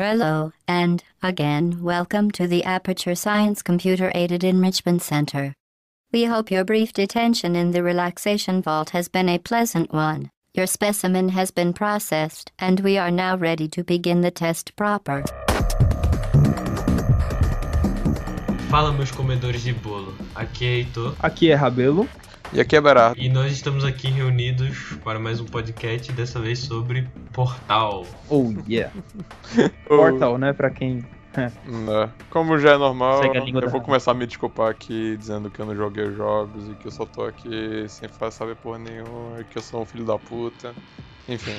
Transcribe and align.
Hello, 0.00 0.52
and 0.68 1.02
again, 1.24 1.82
welcome 1.82 2.30
to 2.30 2.46
the 2.46 2.62
Aperture 2.62 3.16
Science 3.16 3.62
Computer 3.62 4.12
Aided 4.14 4.44
Enrichment 4.44 5.02
Center. 5.02 5.54
We 6.12 6.26
hope 6.26 6.52
your 6.52 6.64
brief 6.64 6.92
detention 6.92 7.56
in 7.56 7.72
the 7.72 7.82
relaxation 7.82 8.62
vault 8.62 8.90
has 8.90 9.08
been 9.08 9.28
a 9.28 9.40
pleasant 9.40 9.92
one. 9.92 10.30
Your 10.54 10.68
specimen 10.68 11.30
has 11.30 11.50
been 11.50 11.72
processed, 11.72 12.52
and 12.60 12.78
we 12.78 12.96
are 12.96 13.10
now 13.10 13.36
ready 13.36 13.66
to 13.70 13.82
begin 13.82 14.20
the 14.20 14.30
test 14.30 14.76
proper. 14.76 15.24
Fala, 18.68 18.92
meus 18.92 19.10
comedores 19.10 19.62
de 19.62 19.72
bolo. 19.72 20.14
Aqui 20.34 20.66
é 20.66 20.74
Heitor. 20.76 21.14
Aqui 21.20 21.50
é 21.50 21.54
Rabelo. 21.54 22.08
E 22.52 22.60
aqui 22.60 22.76
é 22.76 22.80
Berardo. 22.80 23.20
E 23.20 23.28
nós 23.28 23.52
estamos 23.52 23.84
aqui 23.84 24.08
reunidos 24.10 24.94
para 25.04 25.18
mais 25.18 25.40
um 25.40 25.44
podcast, 25.44 26.10
dessa 26.12 26.40
vez 26.40 26.58
sobre 26.60 27.06
Portal. 27.32 28.06
Oh, 28.28 28.52
yeah. 28.68 28.92
Portal, 29.86 30.38
né? 30.38 30.52
Pra 30.52 30.70
quem. 30.70 31.04
Né. 31.36 32.10
Como 32.30 32.58
já 32.58 32.72
é 32.72 32.78
normal, 32.78 33.22
Segue 33.22 33.38
a 33.38 33.44
língua 33.44 33.60
eu 33.60 33.66
da- 33.66 33.72
vou 33.72 33.80
começar 33.80 34.10
a 34.12 34.14
me 34.14 34.26
desculpar 34.26 34.70
aqui, 34.70 35.16
dizendo 35.18 35.50
que 35.50 35.60
eu 35.60 35.66
não 35.66 35.76
joguei 35.76 36.10
jogos 36.12 36.68
e 36.68 36.74
que 36.74 36.86
eu 36.86 36.90
só 36.90 37.04
tô 37.04 37.22
aqui 37.22 37.84
sem 37.88 38.08
saber 38.30 38.56
porra 38.56 38.78
nenhuma, 38.78 39.40
e 39.40 39.44
que 39.44 39.56
eu 39.58 39.62
sou 39.62 39.82
um 39.82 39.84
filho 39.86 40.04
da 40.04 40.18
puta. 40.18 40.74
Enfim. 41.28 41.52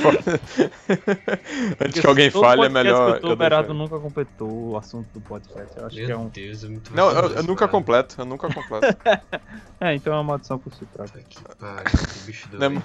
Antes 1.80 2.00
que 2.00 2.06
alguém 2.06 2.30
fale, 2.30 2.66
é 2.66 2.68
melhor. 2.68 3.20
Que 3.20 3.26
eu 3.26 3.30
tô, 3.30 3.36
Berardo 3.36 3.74
nunca 3.74 3.98
completou 3.98 4.70
o 4.70 4.76
assunto 4.76 5.08
do 5.12 5.20
podcast. 5.20 5.76
Eu 5.76 5.86
acho 5.86 5.96
que 5.96 6.02
é 6.02 6.06
Meu 6.06 6.20
um. 6.20 6.28
Deus, 6.28 6.64
é 6.64 6.68
muito 6.68 6.94
Não, 6.94 7.10
eu, 7.10 7.30
eu 7.32 7.42
nunca 7.42 7.68
completo, 7.68 8.16
eu 8.18 8.24
nunca 8.24 8.52
completo. 8.52 8.96
É, 9.82 9.94
então 9.94 10.12
é 10.12 10.16
uma 10.16 10.24
maldição 10.24 10.58
por 10.58 10.74
si 10.74 10.84
próprio. 10.84 11.24
Que 11.26 11.42
pariu, 11.58 11.84
que 11.84 12.18
bicho 12.26 12.50
Não 12.52 12.66
é. 12.66 12.68
Meu. 12.68 12.82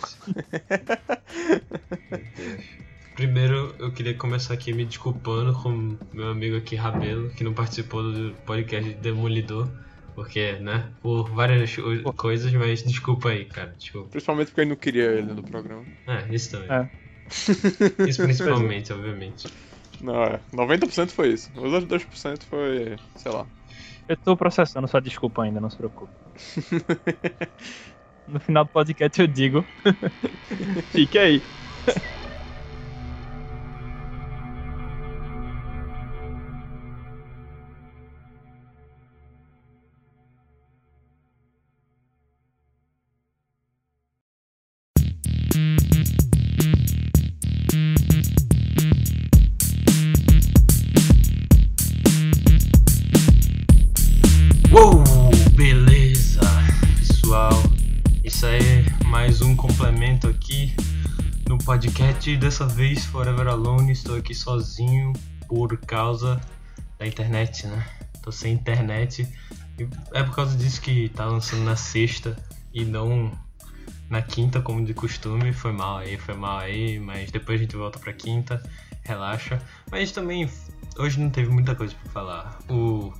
Primeiro, 3.15 3.75
eu 3.79 3.91
queria 3.91 4.13
começar 4.13 4.53
aqui 4.53 4.71
me 4.71 4.85
desculpando 4.85 5.51
com 5.53 5.97
meu 6.13 6.29
amigo 6.29 6.55
aqui, 6.55 6.77
Rabelo, 6.77 7.29
que 7.31 7.43
não 7.43 7.53
participou 7.53 8.01
do 8.01 8.33
podcast 8.45 8.93
Demolidor. 8.95 9.67
Porque, 10.15 10.53
né, 10.59 10.93
por 11.01 11.29
várias 11.29 11.77
o- 11.77 12.13
coisas, 12.13 12.51
mas 12.53 12.83
desculpa 12.83 13.29
aí, 13.29 13.45
cara, 13.45 13.75
desculpa. 13.77 14.09
Principalmente 14.09 14.47
porque 14.47 14.61
eu 14.61 14.67
não 14.67 14.75
queria 14.75 15.11
ele 15.11 15.33
no 15.33 15.43
programa. 15.43 15.85
É, 16.07 16.33
isso 16.33 16.51
também. 16.51 16.69
É. 16.71 16.89
Isso 18.07 18.21
principalmente, 18.23 18.93
obviamente. 18.93 19.45
Não, 19.99 20.23
é. 20.23 20.39
90% 20.53 21.11
foi 21.11 21.29
isso. 21.33 21.49
Os 21.55 21.73
outros 21.73 21.87
2% 21.87 22.43
foi, 22.45 22.97
sei 23.15 23.31
lá. 23.31 23.47
Eu 24.07 24.15
tô 24.17 24.37
processando 24.37 24.87
sua 24.87 25.01
desculpa 25.01 25.43
ainda, 25.43 25.59
não 25.59 25.69
se 25.69 25.77
preocupe. 25.77 26.13
No 28.27 28.39
final 28.39 28.65
do 28.65 28.71
podcast 28.71 29.21
eu 29.21 29.27
digo. 29.27 29.63
Fique 30.91 31.17
aí. 31.17 31.41
E 62.27 62.35
Dessa 62.35 62.65
vez, 62.65 63.05
Forever 63.05 63.47
Alone, 63.47 63.91
estou 63.91 64.17
aqui 64.17 64.33
sozinho 64.33 65.13
por 65.47 65.77
causa 65.77 66.41
da 66.97 67.05
internet, 67.05 67.67
né? 67.67 67.87
Tô 68.23 68.31
sem 68.31 68.51
internet. 68.51 69.27
É 70.11 70.23
por 70.23 70.33
causa 70.33 70.57
disso 70.57 70.81
que 70.81 71.07
tá 71.09 71.25
lançando 71.25 71.63
na 71.63 71.75
sexta 71.75 72.35
e 72.73 72.83
não 72.83 73.31
na 74.09 74.23
quinta, 74.23 74.59
como 74.59 74.83
de 74.83 74.95
costume. 74.95 75.53
Foi 75.53 75.71
mal 75.71 75.99
aí, 75.99 76.17
foi 76.17 76.33
mal 76.33 76.57
aí, 76.57 76.99
mas 76.99 77.29
depois 77.29 77.59
a 77.59 77.63
gente 77.63 77.75
volta 77.75 77.99
pra 77.99 78.11
quinta. 78.11 78.59
Relaxa. 79.03 79.61
Mas 79.91 80.11
também, 80.11 80.49
hoje 80.97 81.19
não 81.19 81.29
teve 81.29 81.51
muita 81.51 81.75
coisa 81.75 81.93
pra 81.93 82.11
falar. 82.11 82.59
O 82.67 83.13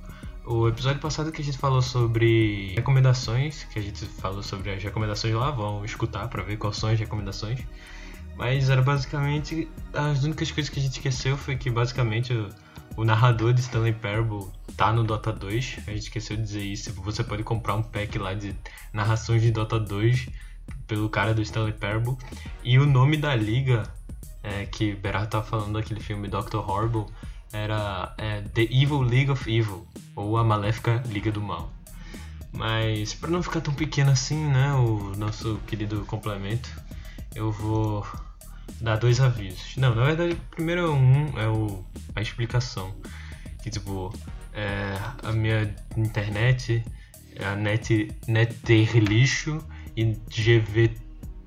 o 0.46 0.68
episódio 0.68 1.00
passado 1.00 1.32
que 1.32 1.42
a 1.42 1.44
gente 1.44 1.58
falou 1.58 1.82
sobre 1.82 2.72
recomendações, 2.74 3.64
que 3.64 3.80
a 3.80 3.82
gente 3.82 4.06
falou 4.06 4.44
sobre 4.44 4.70
as 4.70 4.82
recomendações 4.82 5.34
lá, 5.34 5.50
vão 5.50 5.84
escutar 5.84 6.28
pra 6.28 6.42
ver 6.42 6.56
quais 6.56 6.76
são 6.76 6.88
as 6.88 6.98
recomendações. 6.98 7.58
Mas 8.36 8.68
era 8.68 8.82
basicamente. 8.82 9.68
As 9.92 10.24
únicas 10.24 10.50
coisas 10.50 10.70
que 10.70 10.78
a 10.78 10.82
gente 10.82 10.92
esqueceu 10.92 11.36
foi 11.36 11.56
que 11.56 11.70
basicamente 11.70 12.32
o, 12.32 12.48
o 12.96 13.04
narrador 13.04 13.52
de 13.52 13.60
Stanley 13.60 13.94
Parable 13.94 14.46
tá 14.76 14.92
no 14.92 15.02
Dota 15.02 15.32
2. 15.32 15.78
A 15.86 15.90
gente 15.90 16.02
esqueceu 16.02 16.36
de 16.36 16.42
dizer 16.42 16.64
isso. 16.64 16.92
Você 16.92 17.24
pode 17.24 17.42
comprar 17.42 17.74
um 17.74 17.82
pack 17.82 18.18
lá 18.18 18.34
de 18.34 18.54
narrações 18.92 19.42
de 19.42 19.50
Dota 19.50 19.78
2 19.78 20.28
pelo 20.86 21.08
cara 21.08 21.32
do 21.32 21.42
Stanley 21.42 21.72
Parable. 21.72 22.16
E 22.62 22.78
o 22.78 22.86
nome 22.86 23.16
da 23.16 23.34
liga, 23.34 23.84
é, 24.42 24.66
que 24.66 24.94
Berardo 24.94 25.30
tava 25.30 25.44
falando 25.44 25.72
daquele 25.74 26.00
filme 26.00 26.28
Dr. 26.28 26.58
Horrible, 26.58 27.06
era 27.52 28.14
é, 28.18 28.42
The 28.42 28.62
Evil 28.62 29.00
League 29.00 29.30
of 29.30 29.50
Evil, 29.50 29.86
ou 30.14 30.36
a 30.36 30.44
Maléfica 30.44 31.02
Liga 31.06 31.32
do 31.32 31.40
Mal. 31.40 31.72
Mas 32.52 33.14
para 33.14 33.30
não 33.30 33.42
ficar 33.42 33.60
tão 33.60 33.74
pequeno 33.74 34.10
assim, 34.10 34.46
né, 34.46 34.72
o 34.74 35.14
nosso 35.16 35.58
querido 35.66 36.04
complemento, 36.06 36.70
eu 37.34 37.52
vou 37.52 38.06
dar 38.80 38.96
dois 38.96 39.20
avisos. 39.20 39.76
Não, 39.76 39.94
na 39.94 40.04
verdade, 40.04 40.36
primeiro 40.50 40.82
é 40.82 40.90
um 40.90 41.38
é 41.38 41.48
o, 41.48 41.84
a 42.14 42.22
explicação. 42.22 42.94
Que 43.62 43.70
tipo, 43.70 44.12
é, 44.52 44.96
a 45.22 45.32
minha 45.32 45.74
internet 45.96 46.84
a 47.40 47.54
net, 47.54 48.10
net 48.26 48.54
ter 48.64 48.98
lixo 48.98 49.62
e 49.96 50.04
GV 50.04 50.90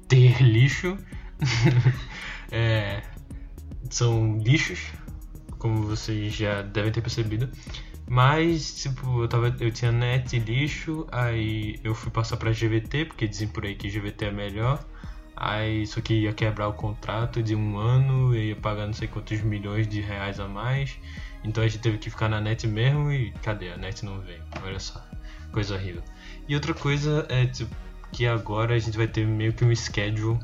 ter 0.07 0.41
lixo. 0.41 0.97
é, 2.52 3.02
são 3.90 4.38
lixos, 4.38 4.80
como 5.57 5.84
vocês 5.84 6.34
já 6.34 6.62
devem 6.62 6.91
ter 6.91 7.01
percebido. 7.01 7.50
Mas, 8.07 8.81
tipo, 8.81 9.24
eu, 9.24 9.28
tava, 9.28 9.56
eu 9.59 9.72
tinha 9.72 9.91
net 9.91 10.38
lixo, 10.40 11.07
aí 11.12 11.80
eu 11.84 11.94
fui 11.94 12.12
passar 12.12 12.38
pra 12.38 12.51
GVT, 12.51 13.06
porque 13.06 13.28
dizem 13.28 13.47
por 13.47 13.66
aí 13.66 13.75
que 13.75 13.90
GVT 13.90 14.25
é 14.25 14.31
melhor. 14.31 14.84
Aí 15.41 15.83
isso 15.83 15.97
aqui 16.00 16.23
ia 16.23 16.33
quebrar 16.33 16.67
o 16.67 16.73
contrato 16.73 17.41
de 17.41 17.55
um 17.55 17.77
ano, 17.77 18.35
ia 18.35 18.57
pagar 18.57 18.85
não 18.85 18.94
sei 18.94 19.07
quantos 19.07 19.39
milhões 19.41 19.88
de 19.88 20.01
reais 20.01 20.38
a 20.38 20.50
mais. 20.50 20.97
Então 21.45 21.63
a 21.63 21.67
gente 21.67 21.81
teve 21.81 21.97
que 21.97 22.09
ficar 22.09 22.27
na 22.27 22.41
net 22.41 22.67
mesmo 22.67 23.09
e 23.09 23.31
cadê? 23.41 23.72
A 23.72 23.77
net 23.77 24.03
não 24.03 24.19
veio. 24.19 24.44
Olha 24.61 24.79
só, 24.79 25.01
coisa 25.53 25.75
horrível. 25.75 26.03
E 26.45 26.55
outra 26.55 26.73
coisa 26.73 27.25
é 27.29 27.45
tipo, 27.45 27.73
que 28.11 28.27
agora 28.27 28.75
a 28.75 28.79
gente 28.79 28.97
vai 28.97 29.07
ter 29.07 29.25
meio 29.25 29.53
que 29.53 29.63
um 29.63 29.73
schedule 29.73 30.38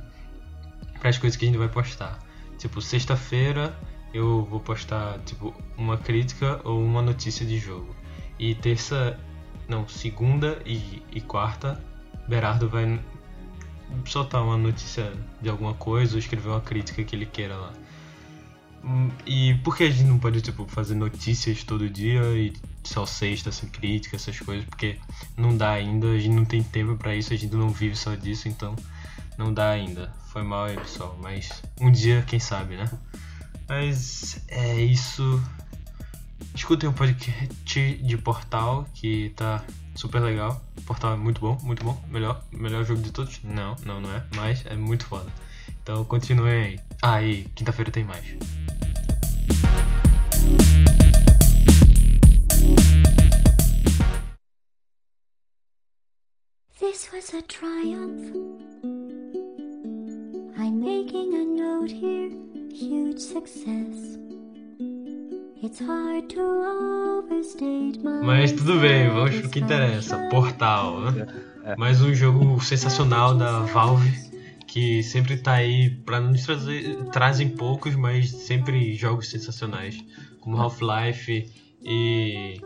para 0.98 1.10
as 1.10 1.18
coisas 1.18 1.36
que 1.36 1.44
a 1.44 1.48
gente 1.50 1.58
vai 1.58 1.68
postar. 1.68 2.18
Tipo, 2.58 2.82
sexta-feira 2.82 3.78
eu 4.14 4.46
vou 4.46 4.62
postar 4.62 5.20
tipo 5.26 5.54
uma 5.78 5.98
crítica 5.98 6.62
ou 6.64 6.82
uma 6.82 7.02
notícia 7.02 7.46
de 7.46 7.58
jogo. 7.58 7.94
E 8.40 8.56
terça, 8.56 9.20
não, 9.68 9.86
segunda 9.90 10.62
e, 10.66 11.04
e 11.12 11.20
quarta, 11.20 11.84
Berardo 12.30 12.70
vai 12.70 12.98
soltar 14.06 14.44
uma 14.44 14.58
notícia 14.58 15.14
de 15.42 15.50
alguma 15.50 15.74
coisa 15.74 16.14
ou 16.14 16.20
escrever 16.20 16.50
uma 16.50 16.62
crítica 16.62 17.04
que 17.04 17.16
ele 17.16 17.26
queira 17.26 17.56
lá. 17.56 17.74
Hum, 18.84 19.10
E 19.26 19.56
por 19.64 19.76
que 19.76 19.84
a 19.84 19.90
gente 19.90 20.04
não 20.08 20.20
pode 20.20 20.42
tipo 20.42 20.66
fazer 20.68 20.96
notícias 20.96 21.64
todo 21.64 21.90
dia 21.90 22.22
e 22.38 22.54
só 22.84 23.06
sexta 23.06 23.52
sem 23.52 23.68
crítica, 23.70 24.16
essas 24.16 24.40
coisas? 24.40 24.66
Porque 24.66 25.00
não 25.36 25.58
dá 25.58 25.72
ainda, 25.72 26.08
a 26.12 26.20
gente 26.20 26.36
não 26.36 26.46
tem 26.46 26.62
tempo 26.62 26.96
pra 26.96 27.16
isso, 27.16 27.34
a 27.34 27.36
gente 27.36 27.56
não 27.56 27.70
vive 27.70 27.96
só 27.96 28.14
disso, 28.16 28.48
então 28.48 28.76
não 29.38 29.54
dá 29.54 29.72
ainda. 29.72 30.14
Foi 30.28 30.44
mal 30.44 30.66
aí, 30.66 30.76
pessoal, 30.76 31.18
mas 31.22 31.64
um 31.82 31.92
dia, 31.92 32.24
quem 32.28 32.40
sabe, 32.40 32.76
né? 32.76 32.90
Mas 33.68 34.44
é 34.48 34.80
isso. 34.82 35.42
Escutem 36.54 36.88
o 36.88 36.94
podcast 36.94 37.96
de 37.98 38.18
Portal, 38.18 38.88
que 38.94 39.34
tá 39.36 39.64
super 39.96 40.22
legal. 40.22 40.62
Portal 40.86 41.14
é 41.14 41.18
muito 41.18 41.42
bom, 41.42 41.58
muito 41.64 41.84
bom. 41.84 42.00
Melhor, 42.10 42.44
melhor 42.52 42.84
jogo 42.86 43.02
de 43.02 43.12
todos? 43.12 43.40
Não, 43.44 43.76
não, 43.86 44.00
não 44.00 44.14
é. 44.14 44.24
Mas 44.36 44.66
é 44.66 44.76
muito 44.76 45.06
foda. 45.06 45.32
Então 45.82 46.04
continuem 46.06 46.64
aí. 46.64 46.80
Ah, 47.02 47.20
quinta-feira 47.56 47.92
tem 47.92 48.04
mais. 48.04 48.26
This 56.80 57.10
was 57.12 57.34
a 57.34 57.42
triumph. 57.44 58.36
I'm 60.58 60.80
making 60.80 61.34
a 61.34 61.44
note 61.44 61.92
here, 61.92 62.32
huge 62.74 63.20
success. 63.20 64.25
Mas 68.24 68.52
tudo 68.52 68.80
bem, 68.80 69.10
vamos 69.10 69.40
pro 69.40 69.50
que 69.50 69.60
interessa. 69.60 70.18
Portal, 70.30 71.12
né? 71.12 71.28
Mais 71.78 72.02
um 72.02 72.14
jogo 72.14 72.62
sensacional 72.64 73.36
da 73.36 73.62
Valve 73.62 74.26
que 74.76 75.02
sempre 75.02 75.38
tá 75.38 75.54
aí 75.54 75.90
pra 75.90 76.20
nos 76.20 76.44
trazer. 76.44 76.98
Trazem 77.06 77.48
poucos, 77.48 77.96
mas 77.96 78.30
sempre 78.30 78.94
jogos 78.94 79.30
sensacionais. 79.30 79.98
Como 80.42 80.58
Half-Life 80.58 81.50
e. 81.82 82.60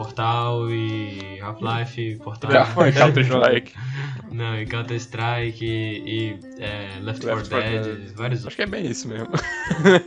Portal 0.00 0.70
e 0.70 1.38
Half-Life, 1.42 2.16
Portal. 2.24 2.50
Já 2.50 2.64
foi 2.64 2.90
Counter-Strike. 2.90 3.74
Não, 4.32 4.58
e 4.58 4.64
Counter-Strike 4.64 5.62
e, 5.62 5.98
e, 6.06 6.38
é, 6.58 6.98
Left 7.02 7.20
4 7.20 7.36
Left 7.36 7.50
4 7.50 7.70
Dead, 7.70 7.82
Dead. 7.82 8.16
vários 8.16 8.40
Acho 8.40 8.46
outros. 8.46 8.54
que 8.54 8.62
é 8.62 8.66
bem 8.66 8.86
isso 8.86 9.06
mesmo. 9.08 9.28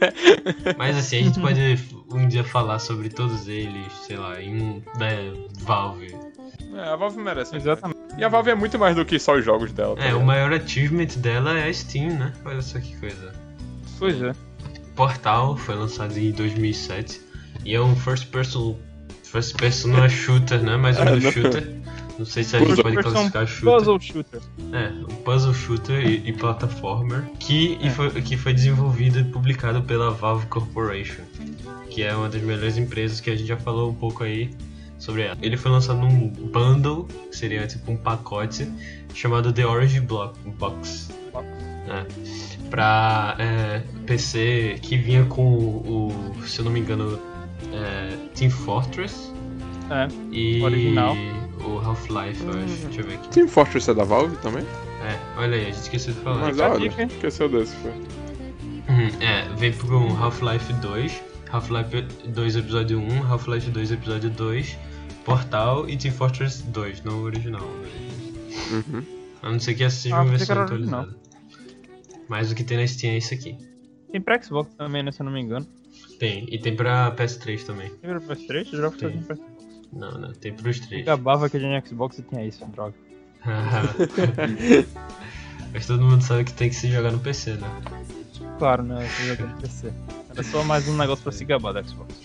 Mas 0.79 0.97
assim, 0.97 1.19
a 1.19 1.23
gente 1.25 1.39
pode 1.39 1.79
um 2.11 2.27
dia 2.27 2.43
falar 2.43 2.79
sobre 2.79 3.07
todos 3.07 3.47
eles, 3.47 3.93
sei 4.07 4.17
lá, 4.17 4.41
em 4.41 4.59
um 4.59 4.81
né, 4.97 5.31
Valve. 5.59 6.15
É, 6.73 6.89
a 6.89 6.95
Valve 6.95 7.21
merece. 7.21 7.55
Exatamente. 7.55 7.99
E 8.17 8.23
a 8.23 8.29
Valve 8.29 8.49
é 8.49 8.55
muito 8.55 8.79
mais 8.79 8.95
do 8.95 9.05
que 9.05 9.19
só 9.19 9.35
os 9.35 9.45
jogos 9.45 9.71
dela. 9.73 9.95
tá 9.95 10.05
É, 10.05 10.15
o 10.15 10.25
maior 10.25 10.51
achievement 10.53 11.05
dela 11.17 11.55
é 11.55 11.69
a 11.69 11.73
Steam, 11.73 12.17
né? 12.17 12.33
Olha 12.43 12.63
só 12.63 12.79
que 12.79 12.97
coisa. 12.97 13.31
Pois 13.99 14.19
é. 14.23 14.33
Portal 14.95 15.55
foi 15.55 15.75
lançado 15.75 16.17
em 16.17 16.31
2007 16.31 17.21
e 17.63 17.75
é 17.75 17.79
um 17.79 17.95
first 17.95 18.31
person 18.31 18.75
first 19.33 19.57
person 19.57 19.87
não 19.89 20.03
é 20.03 20.09
shooter, 20.09 20.61
né? 20.61 20.77
Mas 20.77 20.97
é 20.97 21.01
um 21.01 21.19
não. 21.19 21.31
shooter. 21.31 21.75
Não 22.19 22.25
sei 22.25 22.43
se 22.43 22.55
a 22.55 22.59
gente 22.59 22.81
pode 22.83 22.97
classificar 22.97 23.47
shooter. 23.47 23.79
Puzzle 23.79 23.99
shooter. 23.99 24.41
É, 24.71 24.89
um 25.11 25.15
puzzle 25.23 25.53
shooter 25.53 26.05
e, 26.05 26.29
e 26.29 26.33
plataformer 26.33 27.23
que, 27.39 27.79
e 27.81 27.87
É. 27.87 27.89
foi, 27.89 28.09
que 28.21 28.37
foi 28.37 28.53
desenvolvido 28.53 29.19
e 29.19 29.23
publicado 29.23 29.81
pela 29.81 30.11
Valve 30.11 30.45
Corporation, 30.45 31.23
que 31.89 32.03
é 32.03 32.15
uma 32.15 32.29
das 32.29 32.43
melhores 32.43 32.77
empresas 32.77 33.19
que 33.19 33.31
a 33.31 33.35
gente 33.35 33.47
já 33.47 33.57
falou 33.57 33.89
um 33.89 33.95
pouco 33.95 34.23
aí 34.23 34.51
sobre 34.99 35.23
ela. 35.23 35.37
Ele 35.41 35.57
foi 35.57 35.71
lançado 35.71 35.97
num 35.97 36.29
bundle, 36.29 37.07
que 37.31 37.35
seria 37.35 37.65
tipo 37.65 37.91
um 37.91 37.97
pacote, 37.97 38.71
chamado 39.15 39.51
The 39.51 39.65
Orange 39.65 39.99
Block, 39.99 40.37
Box. 40.59 41.09
É, 41.89 42.05
pra 42.69 43.35
é, 43.39 43.81
PC 44.05 44.77
que 44.81 44.95
vinha 44.95 45.25
com 45.25 45.41
o, 45.43 46.33
o, 46.39 46.47
se 46.47 46.59
eu 46.59 46.65
não 46.65 46.71
me 46.71 46.79
engano, 46.79 47.19
é, 47.71 48.17
Team 48.35 48.49
Fortress 48.51 49.31
É. 49.89 50.07
e 50.31 50.61
Original. 50.61 51.15
o 51.65 51.77
Half-Life, 51.79 52.43
eu 52.43 52.49
acho. 52.51 52.85
Deixa 52.85 53.01
eu 53.01 53.05
ver 53.07 53.13
aqui. 53.15 53.29
Team 53.29 53.47
Fortress 53.47 53.89
é 53.89 53.93
da 53.93 54.03
Valve 54.03 54.35
também? 54.37 54.63
É, 54.63 55.19
olha 55.39 55.55
aí, 55.57 55.61
a 55.63 55.65
gente 55.65 55.75
esqueceu 55.81 56.13
de 56.13 56.19
falar. 56.21 56.39
Mas 56.41 56.59
olha, 56.59 56.79
dica, 56.89 57.03
esqueceu 57.03 57.49
desse, 57.49 57.75
foi. 57.77 57.91
Uhum, 57.91 59.07
é, 59.21 59.47
veio 59.57 59.73
com 59.77 60.15
Half-Life 60.23 60.71
2, 60.73 61.23
Half-Life 61.51 62.01
2 62.27 62.55
episódio 62.57 62.99
1, 62.99 63.23
Half-Life 63.31 63.69
2 63.71 63.91
episódio 63.91 64.29
2, 64.29 64.77
Portal 65.25 65.87
e 65.89 65.95
Team 65.97 66.13
Fortress 66.13 66.63
2, 66.63 67.03
não 67.03 67.19
o 67.19 67.23
original. 67.23 67.61
Uhum. 68.71 69.03
A 69.41 69.51
não 69.51 69.59
ser 69.59 69.73
que 69.73 69.83
essa 69.83 69.95
seja 69.97 70.15
Ah, 70.15 70.21
uma 70.21 70.31
versão 70.35 70.57
original. 70.57 71.01
atualizada. 71.01 71.23
Mas 72.29 72.51
o 72.51 72.55
que 72.55 72.63
tem 72.63 72.77
na 72.77 72.87
Steam 72.87 73.13
é 73.13 73.17
isso 73.17 73.33
aqui. 73.33 73.57
Tem 74.11 74.21
pra 74.21 74.41
Xbox 74.41 74.73
também, 74.75 75.03
né? 75.03 75.11
Se 75.11 75.21
eu 75.21 75.25
não 75.25 75.33
me 75.33 75.41
engano. 75.41 75.67
Tem, 76.23 76.47
e 76.49 76.57
tem 76.57 76.73
pra 76.73 77.11
PS3 77.11 77.65
também. 77.65 77.89
Tem 78.01 78.09
pra 78.09 78.21
PS3? 78.21 78.67
Eu 78.71 78.91
fui 78.93 79.09
Tem. 79.09 79.21
pra 79.23 79.35
Não, 79.91 80.11
não, 80.17 80.31
tem 80.31 80.53
pros 80.53 80.79
três. 80.79 81.03
Gabava 81.03 81.49
que 81.49 81.57
a 81.57 81.59
gente 81.59 81.89
Xbox 81.89 82.17
e 82.17 82.21
tinha 82.21 82.45
isso, 82.45 82.65
droga. 82.67 82.93
Mas 85.73 85.85
todo 85.85 86.01
mundo 86.01 86.23
sabe 86.23 86.45
que 86.45 86.53
tem 86.53 86.69
que 86.69 86.75
se 86.75 86.89
jogar 86.89 87.11
no 87.11 87.19
PC, 87.19 87.55
né? 87.55 87.69
Claro, 88.57 88.83
né? 88.83 89.03
Eu 89.03 89.09
joguei 89.35 89.45
no 89.47 89.57
PC. 89.59 89.91
Era 90.29 90.43
só 90.43 90.63
mais 90.63 90.87
um 90.87 90.95
negócio 90.95 91.21
pra 91.23 91.33
se 91.33 91.43
gabar 91.43 91.73
da 91.73 91.83
Xbox. 91.83 92.15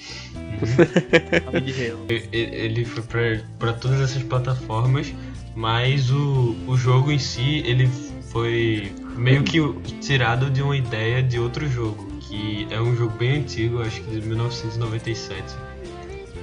E- 2.08 2.28
Ele 2.32 2.84
foi 2.84 3.02
pra, 3.02 3.20
pra 3.58 3.72
todas 3.72 4.00
essas 4.00 4.22
plataformas, 4.22 5.12
mas 5.56 6.08
o, 6.12 6.54
o 6.68 6.76
jogo 6.76 7.10
em 7.10 7.18
si, 7.18 7.64
ele 7.66 7.88
foi 8.30 8.92
meio 9.16 9.42
que 9.42 9.58
tirado 10.00 10.48
de 10.50 10.62
uma 10.62 10.76
ideia 10.76 11.20
de 11.22 11.38
outro 11.40 11.66
jogo, 11.68 12.07
que 12.28 12.66
é 12.70 12.80
um 12.80 12.94
jogo 12.94 13.16
bem 13.16 13.38
antigo, 13.40 13.80
acho 13.82 14.00
que 14.02 14.20
de 14.20 14.26
1997, 14.26 15.42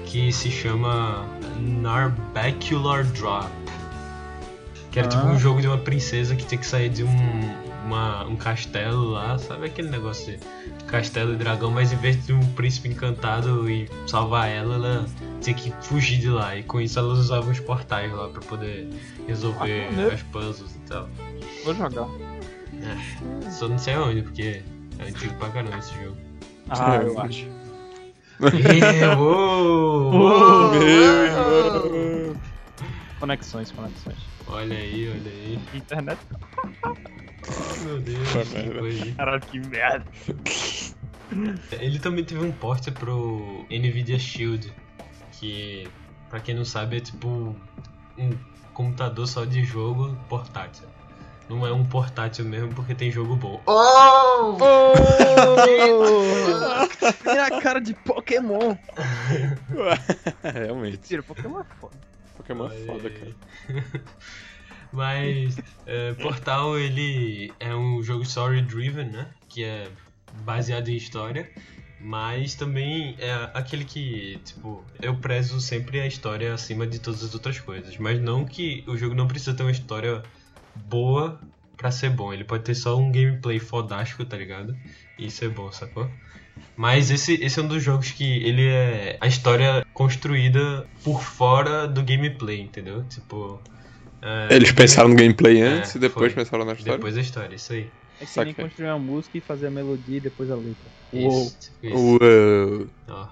que 0.05 0.31
se 0.31 0.49
chama 0.49 1.25
Narbacular 1.59 3.05
Drop. 3.05 3.47
Que 4.91 4.99
era 4.99 5.07
tipo 5.07 5.23
Ah. 5.23 5.31
um 5.31 5.37
jogo 5.39 5.61
de 5.61 5.67
uma 5.67 5.77
princesa 5.77 6.35
que 6.35 6.45
tinha 6.45 6.57
que 6.59 6.65
sair 6.65 6.89
de 6.89 7.03
um, 7.03 7.09
uma- 7.85 8.23
um 8.25 8.35
castelo 8.35 9.09
lá, 9.11 9.37
sabe 9.37 9.65
aquele 9.65 9.89
negócio 9.89 10.37
de 10.37 10.83
castelo 10.85 11.33
e 11.33 11.35
dragão, 11.35 11.69
mas 11.69 11.91
em 11.91 11.97
vez 11.97 12.25
de 12.25 12.31
um 12.33 12.39
príncipe 12.53 12.87
encantado 12.89 13.69
e 13.69 13.89
salvar 14.07 14.47
ela, 14.49 14.75
ela 14.75 15.05
tinha 15.41 15.53
que 15.55 15.71
fugir 15.81 16.17
de 16.19 16.29
lá. 16.29 16.55
E 16.55 16.63
com 16.63 16.79
isso 16.79 16.97
elas 16.97 17.19
usavam 17.19 17.51
os 17.51 17.59
portais 17.59 18.11
lá 18.11 18.29
pra 18.29 18.41
poder 18.41 18.89
resolver 19.27 19.89
Ah, 20.09 20.13
as 20.13 20.23
puzzles 20.23 20.73
e 20.75 20.79
tal. 20.89 21.09
Vou 21.65 21.75
jogar. 21.75 22.07
Só 23.51 23.67
não 23.67 23.77
sei 23.77 23.93
aonde, 23.95 24.21
porque 24.21 24.61
é 24.99 25.03
antigo 25.09 25.33
pra 25.35 25.49
caramba 25.49 25.77
esse 25.77 25.93
jogo. 26.03 26.17
Ah, 26.69 26.95
É. 26.95 27.03
eu 27.07 27.19
acho. 27.19 27.47
Uou, 29.17 30.71
Meu! 30.71 32.35
Conexões, 33.19 33.71
conexões. 33.71 34.17
Olha 34.47 34.75
aí, 34.77 35.09
olha 35.09 35.31
aí. 35.31 35.59
Internet. 35.73 36.19
Oh, 36.85 36.93
meu 37.85 37.99
Deus, 37.99 38.27
Puta 38.29 38.45
que 38.63 38.69
coisa. 38.79 39.11
Caralho, 39.13 39.41
que 39.41 39.59
merda. 39.59 40.05
Ele 41.79 41.99
também 41.99 42.23
teve 42.23 42.43
um 42.45 42.51
porte 42.51 42.91
pro 42.91 43.65
Nvidia 43.69 44.19
Shield, 44.19 44.71
que 45.31 45.87
pra 46.29 46.39
quem 46.39 46.53
não 46.55 46.65
sabe 46.65 46.97
é 46.97 46.99
tipo 46.99 47.55
um 48.17 48.31
computador 48.73 49.27
só 49.27 49.45
de 49.45 49.63
jogo 49.63 50.15
portátil. 50.29 50.85
Não 51.49 51.65
é 51.65 51.71
um 51.71 51.85
portátil 51.85 52.45
mesmo 52.45 52.73
porque 52.73 52.95
tem 52.95 53.11
jogo 53.11 53.35
bom. 53.35 53.61
Oh! 53.65 54.57
Tem 57.23 57.39
a 57.39 57.61
cara 57.61 57.79
de 57.79 57.93
Pokémon. 57.93 58.75
Realmente. 60.43 60.97
Mentira, 60.97 61.21
Pokémon 61.21 61.59
é 61.59 61.63
foda. 61.79 61.97
Pokémon 62.35 62.67
é 62.67 62.85
foda, 62.85 63.09
cara. 63.09 63.35
Mas 64.91 65.57
é, 65.85 66.13
Portal 66.13 66.79
ele 66.79 67.53
é 67.59 67.75
um 67.75 68.01
jogo 68.01 68.23
story 68.23 68.61
driven, 68.61 69.09
né? 69.09 69.27
Que 69.49 69.63
é 69.63 69.89
baseado 70.43 70.89
em 70.89 70.95
história, 70.95 71.49
mas 71.99 72.55
também 72.55 73.15
é 73.19 73.33
aquele 73.53 73.85
que, 73.85 74.39
tipo, 74.43 74.83
eu 75.01 75.15
prezo 75.15 75.59
sempre 75.61 75.99
a 75.99 76.07
história 76.07 76.53
acima 76.53 76.85
de 76.85 76.99
todas 76.99 77.23
as 77.23 77.33
outras 77.33 77.59
coisas, 77.59 77.97
mas 77.97 78.21
não 78.21 78.45
que 78.45 78.83
o 78.87 78.97
jogo 78.97 79.15
não 79.15 79.27
precisa 79.27 79.53
ter 79.53 79.63
uma 79.63 79.71
história 79.71 80.23
boa 80.75 81.39
pra 81.77 81.91
ser 81.91 82.09
bom, 82.09 82.33
ele 82.33 82.43
pode 82.43 82.63
ter 82.63 82.75
só 82.75 82.97
um 82.97 83.11
gameplay 83.11 83.59
fodástico, 83.59 84.23
tá 84.25 84.37
ligado? 84.37 84.75
E 85.19 85.27
isso 85.27 85.43
é 85.45 85.49
bom, 85.49 85.71
sacou? 85.71 86.09
Mas 86.77 87.11
esse, 87.11 87.33
esse 87.43 87.59
é 87.59 87.63
um 87.63 87.67
dos 87.67 87.83
jogos 87.83 88.11
que 88.11 88.23
ele 88.43 88.65
é 88.67 89.17
a 89.19 89.27
história 89.27 89.85
construída 89.93 90.85
por 91.03 91.21
fora 91.21 91.85
do 91.87 92.01
gameplay, 92.01 92.61
entendeu? 92.61 93.03
Tipo, 93.09 93.59
é, 94.21 94.55
Eles 94.55 94.71
pensaram 94.71 95.09
no 95.09 95.15
gameplay 95.15 95.61
É, 95.61 95.65
antes 95.67 95.95
e 95.95 95.99
depois 95.99 96.31
foi. 96.33 96.43
pensaram 96.43 96.63
na 96.65 96.73
história? 96.73 96.93
depois 96.97 97.15
da 97.15 97.21
história, 97.21 97.55
isso 97.55 97.73
aí. 97.73 97.89
É 98.21 98.25
que 98.25 98.31
Saquei. 98.31 98.53
nem 98.57 98.65
construir 98.69 98.87
uma 98.87 98.99
música 98.99 99.37
e 99.37 99.41
fazer 99.41 99.67
a 99.67 99.71
melodia 99.71 100.17
e 100.17 100.21
depois 100.21 100.49
a 100.49 100.55
letra. 100.55 100.73
Uou. 101.11 101.27
Isso, 101.47 101.57
tipo 101.59 101.85
isso. 101.87 101.97
Uou. 101.97 102.87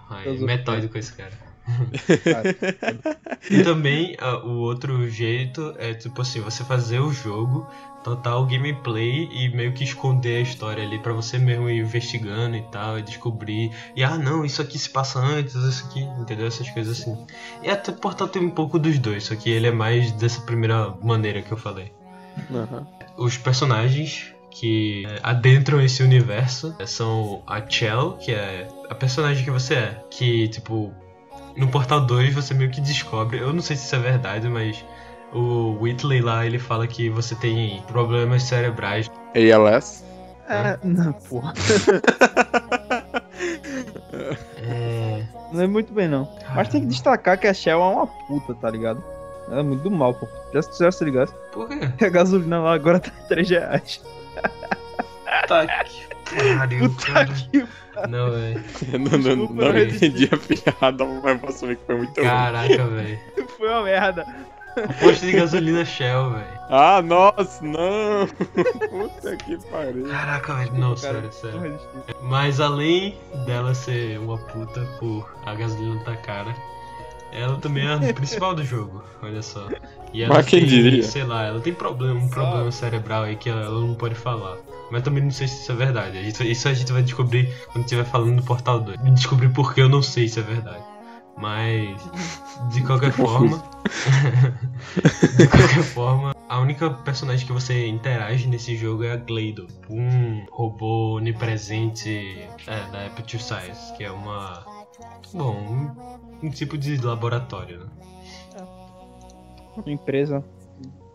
Aí, 0.09 0.23
Filosofia. 0.23 0.45
metódico 0.45 0.91
com 0.93 0.99
esse 0.99 1.13
cara. 1.13 1.31
E 3.49 3.61
também 3.63 4.15
ah, 4.19 4.37
o 4.37 4.59
outro 4.59 5.09
jeito 5.09 5.73
é 5.77 5.93
tipo 5.93 6.21
assim, 6.21 6.39
você 6.39 6.63
fazer 6.63 6.99
o 6.99 7.11
jogo, 7.11 7.67
total 8.03 8.45
gameplay 8.45 9.29
e 9.31 9.49
meio 9.49 9.73
que 9.73 9.83
esconder 9.83 10.37
a 10.37 10.41
história 10.41 10.83
ali 10.83 10.99
pra 10.99 11.13
você 11.13 11.37
mesmo 11.37 11.69
ir 11.69 11.79
investigando 11.79 12.55
e 12.55 12.61
tal, 12.63 12.99
e 12.99 13.01
descobrir. 13.01 13.71
E 13.95 14.03
ah 14.03 14.17
não, 14.17 14.45
isso 14.45 14.61
aqui 14.61 14.77
se 14.77 14.89
passa 14.89 15.19
antes, 15.19 15.55
isso 15.55 15.85
aqui, 15.87 16.01
entendeu? 16.19 16.47
Essas 16.47 16.69
coisas 16.69 16.99
assim. 16.99 17.25
E 17.61 17.69
até 17.69 17.91
Portal 17.91 18.27
tem 18.27 18.41
um 18.41 18.51
pouco 18.51 18.79
dos 18.79 18.97
dois, 18.99 19.25
só 19.25 19.35
que 19.35 19.49
ele 19.49 19.67
é 19.67 19.71
mais 19.71 20.11
dessa 20.13 20.41
primeira 20.41 20.89
maneira 21.01 21.41
que 21.41 21.51
eu 21.51 21.57
falei. 21.57 21.91
Aham. 22.51 22.87
Os 23.17 23.37
personagens 23.37 24.33
que 24.49 25.03
é, 25.05 25.19
adentram 25.23 25.81
esse 25.81 26.03
universo 26.03 26.75
é, 26.79 26.85
são 26.85 27.43
a 27.47 27.67
Chell, 27.67 28.13
que 28.13 28.31
é 28.31 28.67
a 28.89 28.95
personagem 28.95 29.43
que 29.43 29.51
você 29.51 29.75
é. 29.75 30.03
Que, 30.09 30.47
tipo, 30.47 30.93
no 31.55 31.67
Portal 31.67 32.01
2 32.01 32.33
você 32.33 32.53
meio 32.53 32.71
que 32.71 32.81
descobre, 32.81 33.39
eu 33.39 33.53
não 33.53 33.61
sei 33.61 33.75
se 33.75 33.85
isso 33.85 33.95
é 33.95 33.99
verdade, 33.99 34.47
mas 34.47 34.83
o 35.31 35.77
Whitley 35.81 36.21
lá 36.21 36.45
ele 36.45 36.59
fala 36.59 36.87
que 36.87 37.09
você 37.09 37.35
tem 37.35 37.81
problemas 37.87 38.43
cerebrais. 38.43 39.09
ALS? 39.35 40.03
é, 40.47 40.77
não, 40.83 41.13
porra. 41.13 41.53
É. 44.65 45.23
Não 45.51 45.61
é 45.63 45.67
muito 45.67 45.93
bem, 45.93 46.07
não. 46.07 46.27
Mas 46.55 46.69
tem 46.69 46.81
que 46.81 46.87
destacar 46.87 47.37
que 47.37 47.47
a 47.47 47.53
Shell 47.53 47.79
é 47.79 47.83
uma 47.83 48.07
puta, 48.07 48.55
tá 48.55 48.69
ligado? 48.69 49.03
Ela 49.47 49.59
é 49.59 49.63
muito 49.63 49.83
do 49.83 49.91
mal, 49.91 50.13
pô. 50.13 50.27
Já, 50.53 50.61
já 50.79 50.91
se 50.91 51.03
ligasse? 51.03 51.33
Por 51.51 51.67
quê? 51.67 52.05
A 52.05 52.09
gasolina 52.09 52.59
lá 52.59 52.73
agora 52.73 52.99
tá 52.99 53.11
3 53.27 53.49
reais. 53.49 54.01
Tá 55.47 55.65
que 55.65 56.07
pariu, 56.57 56.89
Puta 56.89 57.11
cara. 57.13 57.25
que 57.25 57.65
Não, 58.09 58.31
velho. 58.31 58.63
não, 58.99 59.35
não, 59.35 59.53
não 59.53 59.71
resisti. 59.71 60.05
entendi 60.07 60.29
a 60.31 60.37
piada, 60.37 61.05
mas 61.23 61.39
posso 61.41 61.67
ver 61.67 61.77
que 61.77 61.85
foi 61.85 61.95
muito 61.97 62.15
ruim. 62.19 62.27
Caraca, 62.29 62.85
velho. 62.87 63.19
foi 63.57 63.69
uma 63.69 63.83
merda. 63.83 64.25
O 64.75 64.93
posto 65.05 65.23
de 65.27 65.33
gasolina 65.33 65.85
Shell, 65.85 66.31
velho. 66.31 66.47
Ah, 66.67 66.99
nossa, 67.03 67.63
não! 67.63 68.25
Puta 68.89 69.35
que 69.37 69.57
pariu. 69.69 70.07
Caraca, 70.09 70.55
velho. 70.55 70.73
Não, 70.73 70.95
Cara, 70.95 70.97
sério, 71.31 71.31
sério. 71.33 71.59
não. 71.61 72.29
Mas 72.29 72.59
além 72.59 73.15
dela 73.45 73.75
ser 73.75 74.17
uma 74.17 74.37
puta 74.39 74.81
por 74.99 75.31
a 75.45 75.53
gasolina 75.53 76.03
tá 76.03 76.15
cara, 76.15 76.55
ela 77.35 77.57
também 77.57 77.85
é 77.87 77.93
a 78.09 78.13
principal 78.13 78.53
do 78.55 78.63
jogo, 78.63 79.03
olha 79.21 79.41
só. 79.41 79.67
E 80.13 80.21
ela 80.23 80.35
Mas 80.35 80.45
quem 80.45 80.59
tem, 80.59 80.69
diria? 80.69 81.03
sei 81.03 81.23
lá, 81.23 81.43
ela 81.43 81.59
tem 81.59 81.73
problema, 81.73 82.19
um 82.19 82.29
problema 82.29 82.71
cerebral 82.71 83.23
aí 83.23 83.35
que 83.35 83.49
ela, 83.49 83.61
ela 83.61 83.79
não 83.81 83.95
pode 83.95 84.15
falar. 84.15 84.57
Mas 84.91 85.01
também 85.01 85.23
não 85.23 85.31
sei 85.31 85.47
se 85.47 85.61
isso 85.63 85.71
é 85.71 85.75
verdade. 85.75 86.23
Gente- 86.23 86.51
Isso 86.51 86.67
a 86.67 86.73
gente 86.73 86.91
vai 86.91 87.01
descobrir 87.01 87.51
quando 87.71 87.83
estiver 87.85 88.05
falando 88.05 88.35
do 88.37 88.43
Portal 88.43 88.79
2. 88.81 88.99
Descobrir 89.15 89.49
porque 89.49 89.81
eu 89.81 89.89
não 89.89 90.03
sei 90.03 90.27
se 90.27 90.39
é 90.39 90.43
verdade. 90.43 90.83
Mas, 91.35 91.97
de 92.71 92.81
qualquer 92.83 93.11
forma. 93.13 93.63
de 95.37 95.47
qualquer 95.47 95.83
forma, 95.83 96.35
a 96.47 96.59
única 96.59 96.89
personagem 96.91 97.45
que 97.47 97.51
você 97.53 97.87
interage 97.87 98.47
nesse 98.47 98.75
jogo 98.75 99.03
é 99.03 99.13
a 99.13 99.17
Glado, 99.17 99.67
um 99.89 100.45
robô 100.51 101.15
onipresente 101.17 102.47
é, 102.67 102.91
da 102.91 103.05
Aperture 103.07 103.41
Science, 103.41 103.93
que 103.97 104.03
é 104.03 104.11
uma. 104.11 104.63
Bom, 105.33 105.55
um, 105.55 106.47
um 106.47 106.49
tipo 106.49 106.77
de 106.77 106.97
laboratório, 106.97 107.79
né? 107.79 107.85
Uma 109.75 109.91
empresa 109.91 110.43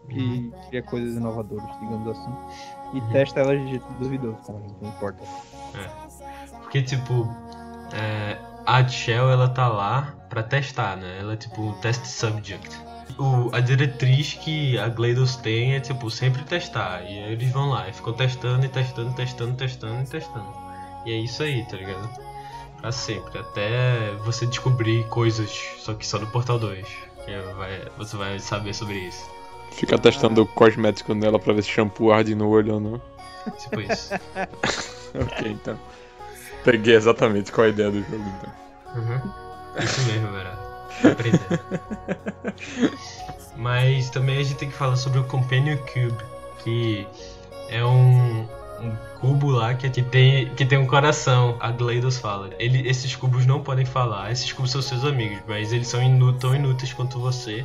que 0.09 0.53
cria 0.69 0.83
coisas 0.83 1.17
inovadoras, 1.17 1.69
digamos 1.81 2.09
assim. 2.09 2.35
E 2.95 3.01
testa 3.13 3.41
elas 3.41 3.61
de 3.61 3.71
jeito 3.71 3.87
duvidoso, 4.01 4.39
como 4.45 4.77
não 4.81 4.89
importa. 4.89 5.23
Porque, 6.63 6.83
tipo, 6.83 7.29
é, 7.93 8.39
a 8.67 8.87
Shell 8.87 9.31
ela 9.31 9.49
tá 9.49 9.69
lá 9.69 10.15
pra 10.29 10.43
testar, 10.43 10.97
né? 10.97 11.19
Ela 11.21 11.35
é 11.35 11.37
tipo 11.37 11.63
um 11.63 11.73
test 11.81 12.05
subject. 12.05 12.77
O, 13.19 13.55
a 13.55 13.61
diretriz 13.61 14.35
que 14.35 14.79
a 14.79 14.89
GLaDOS 14.89 15.37
tem 15.37 15.75
é, 15.75 15.81
tipo, 15.81 16.11
sempre 16.11 16.43
testar. 16.45 17.03
E 17.03 17.23
aí 17.23 17.33
eles 17.33 17.51
vão 17.51 17.71
lá 17.71 17.89
e 17.89 17.93
ficam 17.93 18.13
testando 18.13 18.65
e 18.65 18.69
testando, 18.69 19.15
testando, 19.15 19.55
testando 19.55 20.03
e 20.03 20.07
testando. 20.07 20.55
E 21.07 21.13
é 21.13 21.17
isso 21.17 21.43
aí, 21.43 21.65
tá 21.65 21.77
ligado? 21.77 22.28
Pra 22.81 22.93
sempre. 22.93 23.39
Até 23.39 24.13
você 24.25 24.47
descobrir 24.47 25.07
coisas, 25.09 25.51
só 25.79 25.95
que 25.95 26.07
só 26.07 26.19
no 26.19 26.27
Portal 26.29 26.59
2. 26.59 26.87
Que 27.25 27.37
vai, 27.57 27.89
você 27.97 28.17
vai 28.17 28.39
saber 28.39 28.75
sobre 28.75 28.99
isso. 28.99 29.29
Fica 29.73 29.99
testando 29.99 30.43
o 30.43 30.47
cosmético 30.47 31.15
nela 31.15 31.39
pra 31.39 31.53
ver 31.53 31.63
se 31.63 31.71
shampoo 31.71 32.13
arde 32.13 32.35
no 32.35 32.49
olho 32.49 32.75
ou 32.75 32.81
não. 32.81 33.03
Tipo 33.59 33.81
isso. 33.81 34.15
Ok, 35.15 35.51
então. 35.51 35.79
Peguei 36.63 36.95
exatamente 36.95 37.51
qual 37.51 37.67
a 37.67 37.71
ideia 37.71 37.91
do 37.91 38.03
jogo, 38.03 38.23
então. 38.39 38.53
Uhum. 38.95 39.83
Isso 39.83 40.03
mesmo, 40.03 40.31
Vera. 40.33 40.51
Tá 41.01 41.13
aprendendo. 41.13 41.61
Mas 43.57 44.11
também 44.11 44.39
a 44.39 44.43
gente 44.43 44.57
tem 44.57 44.69
que 44.69 44.77
falar 44.77 44.97
sobre 44.97 45.19
o 45.19 45.25
Companion 45.25 45.79
Cube, 45.79 46.23
que 46.63 47.07
é 47.71 47.83
um, 47.85 48.47
um 48.81 48.93
cubo 49.21 49.51
lá 49.51 49.75
que, 49.75 49.89
que, 49.91 50.03
tem, 50.03 50.49
que 50.55 50.65
tem 50.65 50.79
um 50.79 50.87
coração. 50.87 51.57
A 51.61 51.71
GLaDOS 51.71 52.19
fala. 52.19 52.51
Ele, 52.59 52.89
esses 52.89 53.15
cubos 53.17 53.45
não 53.47 53.61
podem 53.61 53.85
falar, 53.85 54.31
esses 54.33 54.53
cubos 54.53 54.71
são 54.71 54.81
seus 54.83 55.05
amigos, 55.05 55.39
mas 55.47 55.73
eles 55.73 55.89
são 55.89 56.03
inú 56.03 56.33
tão 56.33 56.55
inúteis 56.55 56.93
quanto 56.93 57.19
você. 57.19 57.65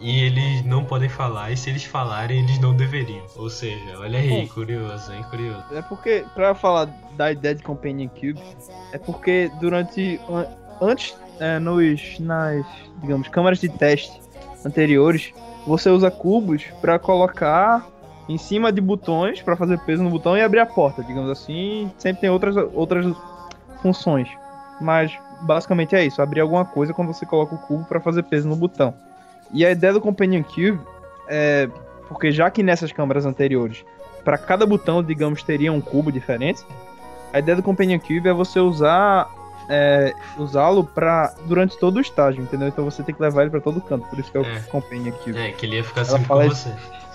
E 0.00 0.20
eles 0.24 0.64
não 0.64 0.84
podem 0.84 1.08
falar, 1.08 1.52
e 1.52 1.56
se 1.56 1.70
eles 1.70 1.84
falarem, 1.84 2.40
eles 2.42 2.58
não 2.58 2.74
deveriam. 2.74 3.22
Ou 3.36 3.48
seja, 3.48 3.98
olha 4.00 4.18
aí, 4.18 4.48
curioso, 4.48 5.12
hein? 5.12 5.24
Curioso. 5.30 5.62
É 5.72 5.80
porque, 5.82 6.24
pra 6.34 6.56
falar 6.56 6.86
da 7.16 7.30
ideia 7.30 7.54
de 7.54 7.62
Companion 7.62 8.08
Cube, 8.08 8.40
é 8.92 8.98
porque 8.98 9.50
durante. 9.60 10.20
an- 10.28 10.46
Antes, 10.80 11.14
é, 11.38 11.60
nos, 11.60 12.18
nas, 12.18 12.66
digamos, 13.00 13.28
câmaras 13.28 13.60
de 13.60 13.68
teste 13.68 14.20
anteriores, 14.66 15.32
você 15.64 15.88
usa 15.90 16.10
cubos 16.10 16.64
pra 16.80 16.98
colocar 16.98 17.86
em 18.28 18.38
cima 18.38 18.72
de 18.72 18.80
botões, 18.80 19.42
pra 19.42 19.56
fazer 19.56 19.78
peso 19.80 20.02
no 20.02 20.10
botão 20.10 20.36
e 20.36 20.42
abrir 20.42 20.60
a 20.60 20.66
porta, 20.66 21.02
digamos 21.02 21.30
assim. 21.30 21.90
Sempre 21.98 22.22
tem 22.22 22.30
outras, 22.30 22.56
outras 22.72 23.06
funções. 23.80 24.28
Mas 24.80 25.12
basicamente 25.42 25.94
é 25.94 26.04
isso: 26.04 26.22
abrir 26.22 26.40
alguma 26.40 26.64
coisa 26.64 26.92
quando 26.92 27.12
você 27.12 27.26
coloca 27.26 27.54
o 27.54 27.58
cubo 27.58 27.84
pra 27.84 28.00
fazer 28.00 28.22
peso 28.24 28.48
no 28.48 28.56
botão. 28.56 28.94
E 29.52 29.66
a 29.66 29.70
ideia 29.70 29.92
do 29.92 30.00
Companion 30.00 30.42
Cube 30.42 30.80
é. 31.28 31.68
Porque 32.08 32.30
já 32.30 32.50
que 32.50 32.62
nessas 32.62 32.92
câmaras 32.92 33.24
anteriores 33.24 33.84
para 34.24 34.36
cada 34.38 34.64
botão, 34.66 35.02
digamos, 35.02 35.42
teria 35.42 35.72
um 35.72 35.80
cubo 35.80 36.12
diferente. 36.12 36.62
A 37.32 37.38
ideia 37.38 37.56
do 37.56 37.62
Companion 37.62 37.98
Cube 37.98 38.28
é 38.28 38.32
você 38.32 38.60
usar 38.60 39.28
é, 39.68 40.12
usá-lo 40.36 40.84
para 40.84 41.34
durante 41.46 41.78
todo 41.78 41.96
o 41.96 42.00
estágio, 42.00 42.42
entendeu? 42.42 42.68
Então 42.68 42.84
você 42.84 43.02
tem 43.02 43.14
que 43.14 43.22
levar 43.22 43.42
ele 43.42 43.50
para 43.50 43.60
todo 43.60 43.80
canto, 43.80 44.06
por 44.08 44.18
isso 44.18 44.30
que 44.30 44.36
é 44.36 44.40
o 44.40 44.44
É. 44.44 44.60
Companion 44.70 45.12
Cube. 45.12 45.38
É, 45.38 45.52
que 45.52 45.66
ele 45.66 45.76
ia 45.76 45.84
ficar 45.84 46.02
Ela 46.02 46.10
sempre 46.10 46.22
com 46.22 46.28
fala 46.28 46.48
você. 46.48 46.72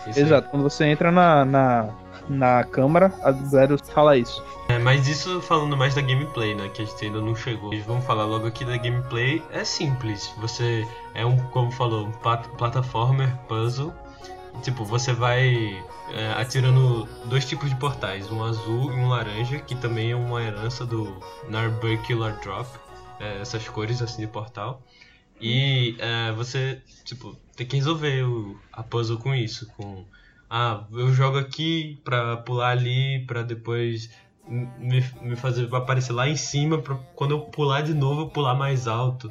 Isso 0.10 0.20
aí. 0.20 0.26
Exato, 0.26 0.50
quando 0.50 0.64
você 0.64 0.86
entra 0.86 1.12
na, 1.12 1.46
na, 1.46 1.90
na 2.30 2.64
câmara, 2.64 3.14
a 3.24 3.32
GLaDOS 3.32 3.90
fala 3.90 4.18
isso. 4.18 4.44
É, 4.70 4.78
mas 4.78 5.08
isso 5.08 5.42
falando 5.42 5.76
mais 5.78 5.96
da 5.96 6.02
gameplay, 6.02 6.54
né? 6.56 6.70
Que 6.70 6.82
a 6.82 6.86
gente 6.86 7.06
ainda 7.06 7.22
não 7.22 7.36
chegou. 7.36 7.72
Vamos 7.86 8.06
falar 8.06 8.26
logo 8.26 8.48
aqui 8.48 8.66
da 8.66 8.76
gameplay. 8.78 9.42
É 9.52 9.64
simples. 9.64 10.34
Você 10.40 10.86
é 11.14 11.26
um, 11.26 11.38
como 11.50 11.72
falou, 11.72 12.06
um 12.08 12.12
plat- 12.12 12.48
plataformer 12.58 13.34
puzzle. 13.48 13.94
Tipo, 14.64 14.84
você 14.84 15.14
vai 15.14 15.82
é, 16.12 16.34
atirando 16.36 17.08
dois 17.26 17.46
tipos 17.46 17.70
de 17.70 17.76
portais, 17.76 18.30
um 18.32 18.44
azul 18.44 18.92
e 18.92 18.96
um 18.96 19.08
laranja, 19.08 19.60
que 19.60 19.76
também 19.76 20.12
é 20.12 20.16
uma 20.16 20.42
herança 20.42 20.84
do 20.86 21.16
Narbucular 21.48 22.40
Drop. 22.42 22.68
é, 23.20 23.40
essas 23.42 23.68
cores 23.70 24.02
assim 24.02 24.22
de 24.22 24.28
portal. 24.28 24.82
E 25.40 25.96
é, 26.00 26.32
você, 26.32 26.82
tipo, 27.06 27.38
tem 27.58 27.66
que 27.66 27.76
resolver 27.76 28.24
o, 28.24 28.56
a 28.72 28.84
puzzle 28.84 29.18
com 29.18 29.34
isso. 29.34 29.68
Com, 29.76 30.06
ah, 30.50 30.84
eu 30.94 31.12
jogo 31.12 31.38
aqui 31.38 32.00
pra 32.06 32.38
pular 32.38 32.70
ali, 32.70 33.26
pra 33.26 33.42
depois 33.42 34.10
me, 34.48 35.04
me 35.22 35.36
fazer 35.36 35.68
aparecer 35.76 36.14
lá 36.14 36.30
em 36.30 36.38
cima 36.38 36.78
pra 36.78 36.96
quando 37.16 37.32
eu 37.32 37.42
pular 37.42 37.82
de 37.82 37.94
novo 37.94 38.22
eu 38.22 38.30
pular 38.30 38.56
mais 38.56 38.88
alto. 38.88 39.30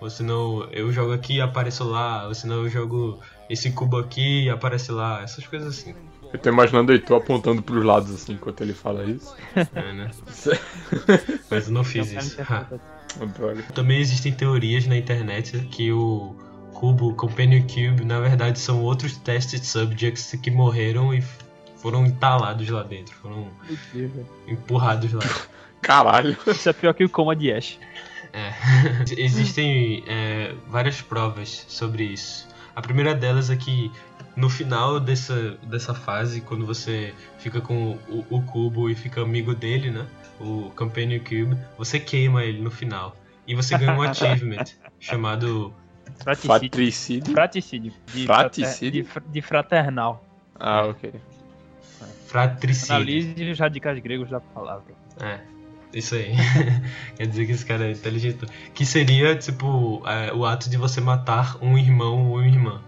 Ou 0.00 0.08
senão 0.08 0.68
eu 0.70 0.92
jogo 0.92 1.12
aqui 1.12 1.36
e 1.36 1.40
apareço 1.40 1.84
lá, 1.84 2.26
ou 2.26 2.34
senão 2.34 2.62
eu 2.62 2.68
jogo 2.70 3.20
esse 3.50 3.70
cubo 3.72 3.98
aqui 3.98 4.44
e 4.44 4.50
aparece 4.50 4.92
lá, 4.92 5.22
essas 5.22 5.46
coisas 5.46 5.78
assim. 5.78 5.94
Eu 6.32 6.38
tô 6.38 6.48
imaginando 6.48 6.90
o 6.90 6.94
Heitor 6.94 7.18
apontando 7.18 7.62
pros 7.62 7.84
lados 7.84 8.12
assim 8.12 8.32
enquanto 8.32 8.60
ele 8.60 8.74
fala 8.74 9.04
isso. 9.04 9.34
É, 9.54 9.92
né? 9.92 10.10
Mas 11.50 11.66
eu 11.68 11.72
não 11.72 11.84
fiz 11.84 12.12
isso. 12.12 12.36
Também 13.72 14.00
existem 14.00 14.32
teorias 14.32 14.86
na 14.86 14.96
internet 14.96 15.58
que 15.70 15.92
o 15.92 16.36
cubo 16.74 17.14
Companion 17.14 17.62
Cube 17.62 18.04
na 18.04 18.20
verdade 18.20 18.58
são 18.58 18.82
outros 18.82 19.16
test 19.16 19.56
subjects 19.64 20.38
que 20.42 20.50
morreram 20.50 21.14
e 21.14 21.22
foram 21.76 22.04
entalados 22.06 22.68
lá 22.68 22.82
dentro, 22.82 23.14
foram 23.16 23.48
empurrados 24.46 25.12
lá. 25.12 25.24
Caralho. 25.80 26.36
Isso 26.46 26.68
é 26.68 26.72
pior 26.72 26.94
que 26.94 27.04
o 27.04 27.10
coma 27.10 27.36
de 27.36 27.52
Ash. 27.52 27.78
É. 28.32 28.52
Existem 29.16 30.02
é, 30.06 30.54
várias 30.66 31.02
provas 31.02 31.66
sobre 31.68 32.04
isso. 32.04 32.48
A 32.74 32.80
primeira 32.82 33.14
delas 33.14 33.50
é 33.50 33.56
que 33.56 33.92
no 34.36 34.50
final 34.50 34.98
dessa, 34.98 35.56
dessa 35.62 35.94
fase, 35.94 36.40
quando 36.40 36.66
você 36.66 37.14
fica 37.38 37.60
com 37.60 37.98
o, 38.08 38.24
o 38.30 38.42
cubo 38.42 38.90
e 38.90 38.94
fica 38.94 39.20
amigo 39.20 39.54
dele, 39.54 39.90
né? 39.90 40.06
O 40.40 40.72
Companion 40.74 41.20
Cube, 41.20 41.56
você 41.78 42.00
queima 42.00 42.42
ele 42.42 42.60
no 42.60 42.70
final. 42.70 43.14
E 43.46 43.54
você 43.54 43.78
ganha 43.78 43.92
um 43.92 44.02
achievement 44.02 44.64
chamado. 44.98 45.72
Fraticídio. 46.22 46.48
Patricídio. 46.70 47.32
Fraticídio. 47.32 47.92
De, 48.12 48.26
Fraticídio? 48.26 49.04
frater- 49.04 49.28
de 49.28 49.32
de 49.32 49.42
fraternal. 49.42 50.24
Ah, 50.58 50.86
ok. 50.86 51.12
Fratricídio. 52.26 52.94
Analise 52.96 53.50
os 53.50 53.58
radicais 53.58 53.98
gregos 54.00 54.30
da 54.30 54.40
palavra. 54.40 54.94
É, 55.20 55.40
isso 55.92 56.14
aí. 56.14 56.32
Quer 57.16 57.26
dizer 57.26 57.46
que 57.46 57.52
esse 57.52 57.64
cara 57.66 57.86
é 57.86 57.92
inteligente. 57.92 58.46
Que 58.72 58.84
seria, 58.84 59.36
tipo, 59.36 60.02
é, 60.06 60.32
o 60.32 60.44
ato 60.44 60.68
de 60.68 60.76
você 60.76 61.00
matar 61.00 61.56
um 61.62 61.76
irmão 61.78 62.28
ou 62.28 62.38
uma 62.38 62.46
irmã. 62.46 62.82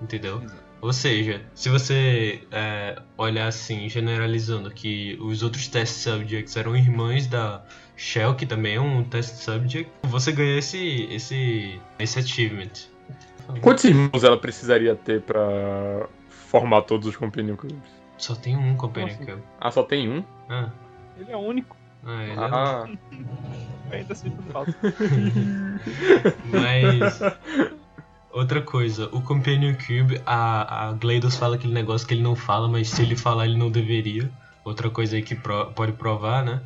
Entendeu? 0.00 0.42
Ou 0.80 0.92
seja, 0.92 1.42
se 1.54 1.68
você 1.68 2.42
é, 2.50 3.00
olhar 3.16 3.46
assim, 3.46 3.88
generalizando, 3.88 4.68
que 4.70 5.16
os 5.20 5.42
outros 5.42 5.68
test 5.68 5.94
subjects 6.02 6.56
eram 6.56 6.76
irmãs 6.76 7.28
da 7.28 7.62
Shell, 7.96 8.34
que 8.34 8.46
também 8.46 8.76
é 8.76 8.80
um 8.80 9.04
test 9.04 9.34
subject, 9.36 9.90
você 10.04 10.32
ganha 10.32 10.58
esse, 10.58 11.04
esse, 11.10 11.80
esse 11.98 12.18
achievement. 12.18 12.70
Quantos 13.60 13.84
irmãos 13.84 14.24
ela 14.24 14.36
precisaria 14.38 14.94
ter 14.96 15.20
pra 15.22 16.06
formar 16.28 16.82
todos 16.82 17.06
os 17.08 17.16
Companion 17.16 17.56
Cubes? 17.56 17.76
Só 18.18 18.34
tem 18.34 18.56
um 18.56 18.74
Companion. 18.76 19.16
Cube. 19.18 19.42
Ah, 19.60 19.70
só 19.70 19.82
tem 19.82 20.08
um? 20.08 20.24
Ah, 20.48 20.70
Ele 21.18 21.32
é 21.32 21.36
único. 21.36 21.76
ah, 22.04 22.22
ele 22.22 22.32
é 22.32 22.36
Ah, 22.44 22.88
Ainda 23.92 24.14
sinto 24.14 24.42
falta. 24.44 24.74
Mas. 26.50 27.20
Outra 28.32 28.62
coisa, 28.62 29.10
o 29.12 29.20
Companion 29.20 29.74
Cube, 29.74 30.22
a, 30.24 30.88
a 30.88 30.92
GLaDOS 30.94 31.36
fala 31.36 31.56
aquele 31.56 31.74
negócio 31.74 32.06
que 32.08 32.14
ele 32.14 32.22
não 32.22 32.34
fala, 32.34 32.66
mas 32.66 32.88
se 32.88 33.02
ele 33.02 33.14
falar 33.14 33.44
ele 33.46 33.58
não 33.58 33.70
deveria. 33.70 34.30
Outra 34.64 34.88
coisa 34.88 35.16
aí 35.16 35.22
que 35.22 35.34
pro- 35.34 35.66
pode 35.72 35.92
provar, 35.92 36.42
né? 36.42 36.62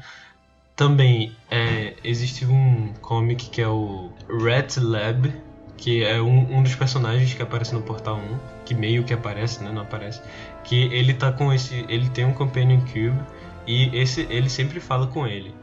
Também 0.76 1.34
é, 1.50 1.94
existe 2.04 2.44
um 2.44 2.92
comic 3.00 3.48
que 3.48 3.62
é 3.62 3.68
o 3.68 4.12
Rat 4.28 4.76
Lab, 4.76 5.32
que 5.74 6.04
é 6.04 6.20
um, 6.20 6.58
um 6.58 6.62
dos 6.62 6.74
personagens 6.74 7.32
que 7.32 7.42
aparece 7.42 7.74
no 7.74 7.80
Portal 7.80 8.18
1, 8.18 8.38
que 8.66 8.74
meio 8.74 9.02
que 9.02 9.14
aparece, 9.14 9.64
né? 9.64 9.72
Não 9.72 9.80
aparece. 9.80 10.20
Que 10.64 10.84
ele 10.92 11.14
tá 11.14 11.32
com 11.32 11.50
esse. 11.50 11.86
Ele 11.88 12.10
tem 12.10 12.26
um 12.26 12.32
Companion 12.32 12.80
Cube 12.80 13.18
e 13.66 13.88
esse 13.96 14.26
ele 14.28 14.50
sempre 14.50 14.78
fala 14.78 15.06
com 15.06 15.26
ele. 15.26 15.54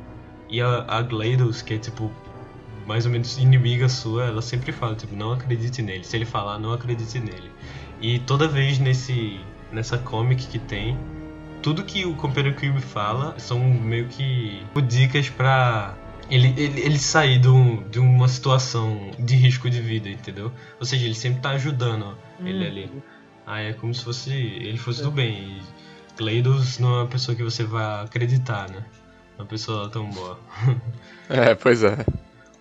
E 0.49 0.59
a, 0.59 0.85
a 0.87 1.01
GLaDOS, 1.03 1.61
que 1.61 1.75
é 1.75 1.77
tipo 1.77 2.11
mais 2.87 3.05
ou 3.05 3.11
menos 3.11 3.37
inimiga 3.37 3.87
sua, 3.87 4.25
ela 4.25 4.41
sempre 4.41 4.71
fala, 4.71 4.95
tipo, 4.95 5.15
não 5.15 5.31
acredite 5.31 5.81
nele. 5.81 6.03
Se 6.03 6.17
ele 6.17 6.25
falar, 6.25 6.59
não 6.59 6.73
acredite 6.73 7.19
nele. 7.19 7.51
E 8.01 8.19
toda 8.19 8.47
vez 8.47 8.79
nesse 8.79 9.39
nessa 9.71 9.97
comic 9.97 10.47
que 10.47 10.59
tem, 10.59 10.97
tudo 11.63 11.83
que 11.83 12.05
o 12.05 12.13
Companion 12.13 12.53
Cube 12.53 12.81
fala 12.81 13.39
são 13.39 13.57
meio 13.59 14.07
que 14.07 14.61
dicas 14.85 15.29
pra 15.29 15.95
ele, 16.29 16.53
ele, 16.57 16.81
ele 16.81 16.99
sair 16.99 17.39
de, 17.39 17.47
um, 17.47 17.87
de 17.89 17.99
uma 17.99 18.27
situação 18.27 19.11
de 19.17 19.35
risco 19.35 19.69
de 19.69 19.81
vida, 19.81 20.09
entendeu? 20.09 20.51
Ou 20.79 20.85
seja, 20.85 21.05
ele 21.05 21.15
sempre 21.15 21.41
tá 21.41 21.51
ajudando 21.51 22.17
ele 22.43 22.67
ali. 22.67 22.91
Aí 23.47 23.67
é 23.67 23.73
como 23.73 23.93
se 23.93 24.03
fosse 24.03 24.31
ele 24.31 24.77
fosse 24.77 25.01
do 25.01 25.09
bem. 25.09 25.33
E 25.33 25.61
Gleidos 26.17 26.79
não 26.79 26.89
é 26.89 26.97
uma 27.01 27.07
pessoa 27.07 27.35
que 27.35 27.43
você 27.43 27.63
vai 27.63 28.03
acreditar, 28.03 28.69
né? 28.69 28.83
Uma 29.39 29.45
pessoa 29.47 29.89
tão 29.89 30.09
boa. 30.09 30.39
É, 31.29 31.55
pois 31.55 31.81
é. 31.83 32.05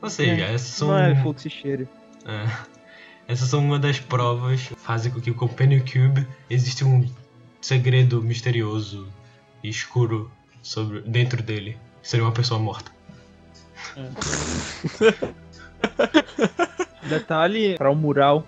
Ou 0.01 0.09
seja, 0.09 0.45
É, 0.45 0.55
essas 0.55 0.69
são. 0.69 0.89
Não 0.89 0.99
é 0.99 1.15
fluxo 1.17 1.49
e 1.49 1.51
cheiro. 1.51 1.89
É. 2.25 2.49
Essas 3.27 3.49
são 3.49 3.59
uma 3.59 3.79
das 3.79 3.99
provas 3.99 4.69
que 4.69 4.77
fazem 4.77 5.11
com 5.11 5.21
que 5.21 5.31
o 5.31 5.35
Companion 5.35 5.81
Cube 5.81 6.27
existe 6.49 6.85
um 6.85 7.05
segredo 7.63 8.21
misterioso 8.21 9.09
e 9.63 9.71
escuro 9.71 10.31
sobre, 10.63 11.01
dentro 11.03 11.43
dele. 11.43 11.79
Seria 12.03 12.27
uma 12.27 12.33
pessoa 12.33 12.61
morta. 12.61 12.91
Detalhe 17.09 17.77
para 17.77 17.91
o 17.91 17.97
mural 17.97 18.47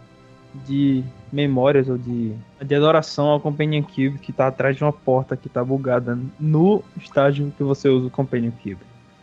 de 0.66 1.02
memórias 1.33 1.88
ou 1.88 1.99
de, 1.99 2.33
de 2.64 2.75
adoração 2.75 3.26
ao 3.26 3.40
Companion 3.40 3.83
Cube 3.83 4.18
que 4.18 4.33
tá 4.33 4.47
atrás 4.47 4.76
de 4.76 4.85
uma 4.85 4.92
porta 4.92 5.37
que 5.37 5.49
tá 5.49 5.64
bugada 5.64 6.18
no 6.38 6.85
estágio 6.97 7.52
que 7.56 7.62
você 7.62 7.88
usa 7.88 8.06
o 8.06 8.11
Companion 8.11 8.52
Cube. 8.62 8.78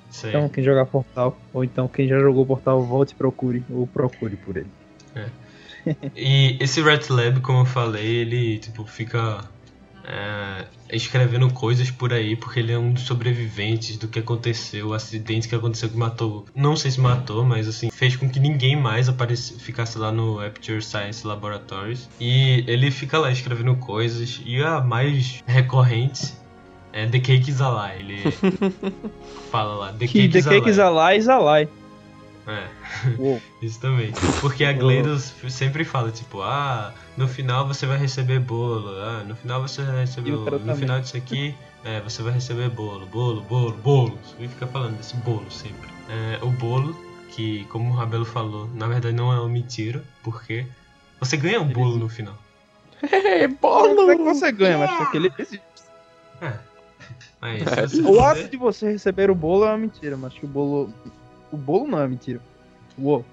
Sei. 0.10 0.30
Então, 0.30 0.50
quem 0.50 0.64
jogar 0.64 0.86
Portal, 0.86 1.38
ou 1.54 1.64
então 1.64 1.88
quem 1.88 2.08
já 2.08 2.20
jogou 2.20 2.46
Portal, 2.46 2.84
volte 2.84 3.12
e 3.12 3.16
procure, 3.16 3.64
ou 3.70 3.88
procure 3.88 4.36
por 4.36 4.58
ele. 4.58 4.70
E 6.16 6.58
esse 6.60 6.82
Rat 6.82 7.10
Lab, 7.10 7.40
como 7.40 7.60
eu 7.60 7.66
falei, 7.66 8.18
ele 8.18 8.60
tipo 8.60 8.86
fica 8.86 9.44
é, 10.04 10.66
escrevendo 10.92 11.52
coisas 11.52 11.90
por 11.92 12.14
aí 12.14 12.36
porque 12.36 12.60
ele 12.60 12.72
é 12.72 12.78
um 12.78 12.92
dos 12.94 13.04
sobreviventes 13.04 13.98
do 13.98 14.08
que 14.08 14.20
aconteceu, 14.20 14.90
o 14.90 14.94
acidente 14.94 15.48
que 15.48 15.56
aconteceu 15.56 15.90
que 15.90 15.98
matou, 15.98 16.46
não 16.56 16.76
sei 16.76 16.92
se 16.92 17.00
matou, 17.00 17.44
mas 17.44 17.68
assim 17.68 17.90
fez 17.92 18.16
com 18.16 18.30
que 18.30 18.40
ninguém 18.40 18.76
mais 18.76 19.08
aparecesse, 19.08 19.60
ficasse 19.60 19.98
lá 19.98 20.12
no 20.12 20.40
Aperture 20.40 20.82
Science 20.82 21.26
Laboratories. 21.26 22.10
E 22.20 22.64
ele 22.68 22.92
fica 22.92 23.18
lá 23.18 23.32
escrevendo 23.32 23.76
coisas 23.76 24.42
e 24.46 24.62
a 24.62 24.82
mais 24.82 25.44
recorrente 25.46 26.34
é 26.94 27.06
The 27.06 27.20
Cake 27.20 27.50
is 27.50 27.62
a 27.62 27.70
Lie. 27.70 28.00
Ele 28.00 28.32
fala 29.52 29.76
lá 29.76 29.94
The 29.94 30.08
Que 30.08 30.28
Cake 30.28 30.30
The 30.30 30.40
is 30.40 30.48
a 30.48 30.50
Cake 30.50 30.70
is 30.70 30.78
Lie. 30.78 30.84
a 30.84 30.90
Lie 30.90 31.18
is 31.18 31.30
a 31.30 31.40
Lie. 31.40 31.81
É. 32.48 32.68
Uou. 33.18 33.42
Isso 33.62 33.80
também. 33.80 34.12
Porque 34.40 34.66
a 34.66 34.74
GLaDOS 34.74 35.34
sempre 35.50 35.84
fala, 35.84 36.12
tipo, 36.12 36.42
ah, 36.42 36.94
no 37.16 37.28
final 37.28 37.68
você 37.68 37.86
vai 37.86 37.98
receber 37.98 38.40
bolo, 38.40 38.90
ah, 39.00 39.24
no 39.24 39.36
final 39.36 39.62
você 39.62 39.84
vai 39.84 40.02
receber 40.02 40.32
bolo, 40.32 40.60
no 40.60 40.76
final 40.76 41.00
disso 41.00 41.18
aqui, 41.18 41.56
é, 41.84 42.00
você 42.02 42.22
vai 42.22 42.34
receber 42.34 42.70
bolo, 42.70 43.06
bolo, 43.06 43.42
bolo, 43.42 43.74
bolo. 43.78 44.20
E 44.40 44.48
fica 44.48 44.68
falando 44.68 44.98
desse 44.98 45.16
bolo 45.18 45.50
sempre. 45.52 45.90
É, 46.10 46.44
o 46.44 46.50
bolo, 46.50 46.96
que 47.30 47.66
como 47.66 47.92
o 47.92 47.96
Rabelo 47.96 48.26
falou, 48.26 48.70
na 48.74 48.88
verdade 48.88 49.16
não 49.16 49.32
é 49.32 49.40
uma 49.40 49.50
mentira, 49.50 50.04
porque 50.24 50.66
você 51.20 51.38
ganha 51.38 51.62
um 51.62 51.68
bolo 51.68 51.98
no 51.98 52.10
final. 52.10 52.38
É, 53.04 53.48
Como 53.48 54.12
é 54.12 54.16
que 54.16 54.22
você 54.22 54.52
ganha, 54.52 54.78
mas 54.78 54.96
porque 54.96 55.18
ele 55.18 55.34
existe. 55.36 55.62
Mas 57.42 57.62
É, 57.66 57.88
você 57.88 58.02
O 58.04 58.22
ato 58.22 58.48
de 58.48 58.58
você 58.58 58.92
receber 58.92 59.32
o 59.32 59.36
bolo 59.36 59.66
é 59.66 59.70
uma 59.70 59.78
mentira, 59.80 60.16
mas 60.16 60.34
que 60.34 60.46
o 60.46 60.48
bolo. 60.48 60.94
O 61.52 61.58
bolo 61.58 61.88
não 61.88 62.00
é 62.02 62.08
mentira. 62.08 62.40
Uou. 62.98 63.26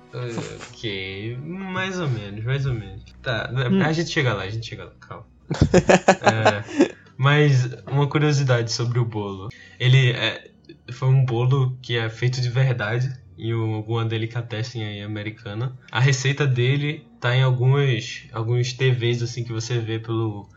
Ok, 0.71 1.37
mais 1.45 1.99
ou 1.99 2.09
menos, 2.09 2.45
mais 2.45 2.67
ou 2.67 2.75
menos. 2.75 3.03
Tá, 3.23 3.51
Hum. 3.53 3.83
a 3.83 3.93
gente 3.93 4.11
chega 4.11 4.33
lá, 4.33 4.43
a 4.45 4.51
gente 4.51 4.67
chega 4.67 4.85
lá, 4.85 4.93
calma. 5.01 5.27
É, 6.21 6.95
mas 7.17 7.65
uma 7.87 8.07
curiosidade 8.09 8.73
sobre 8.73 8.99
o 8.99 9.05
bolo. 9.05 9.49
Ele 9.79 10.13
é, 10.13 10.51
foi 10.93 11.09
um 11.09 11.25
bolo 11.25 11.77
que 11.83 11.97
é 11.97 12.09
feito 12.09 12.41
de 12.41 12.49
verdade 12.49 13.11
em 13.39 13.53
alguma 13.53 14.05
delicatessen 14.05 14.85
aí 14.85 15.03
americana. 15.03 15.77
A 15.91 16.01
receita 16.01 16.47
dele 16.47 17.07
tá 17.21 17.35
em 17.35 17.43
algumas, 17.43 18.27
alguns 18.33 18.73
TVs 18.73 19.23
assim 19.23 19.45
que 19.45 19.53
você 19.53 19.79
vê 19.79 19.99
pelo, 19.99 20.49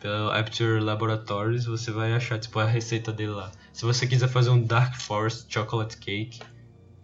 pelo 0.00 0.30
Aperture 0.30 0.80
Laboratories, 0.80 1.64
você 1.66 1.90
vai 1.90 2.12
achar 2.12 2.38
tipo 2.38 2.58
a 2.58 2.64
receita 2.66 3.12
dele 3.12 3.32
lá. 3.32 3.52
Se 3.72 3.84
você 3.84 4.06
quiser 4.06 4.28
fazer 4.28 4.50
um 4.50 4.62
Dark 4.64 4.94
Forest 4.96 5.46
Chocolate 5.52 5.96
Cake, 5.98 6.40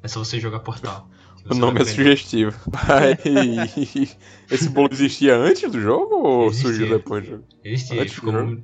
é 0.03 0.09
só 0.09 0.25
você 0.25 0.41
jogar 0.41 0.61
Portal. 0.61 1.09
O 1.45 1.49
Você 1.55 1.61
nome 1.61 1.81
é 1.81 1.85
sugestivo. 1.85 2.59
Esse 4.51 4.69
bolo 4.69 4.89
existia 4.93 5.37
antes 5.37 5.71
do 5.71 5.81
jogo 5.81 6.15
ou 6.17 6.47
Existia. 6.49 6.69
surgiu 6.71 6.99
depois 6.99 7.25
do 7.25 7.31
jogo? 7.31 7.45
Existia, 7.65 8.03
Antes 8.03 8.15
do 8.15 8.21
ficou 8.21 8.33
jogo? 8.33 8.51
mu- 8.51 8.63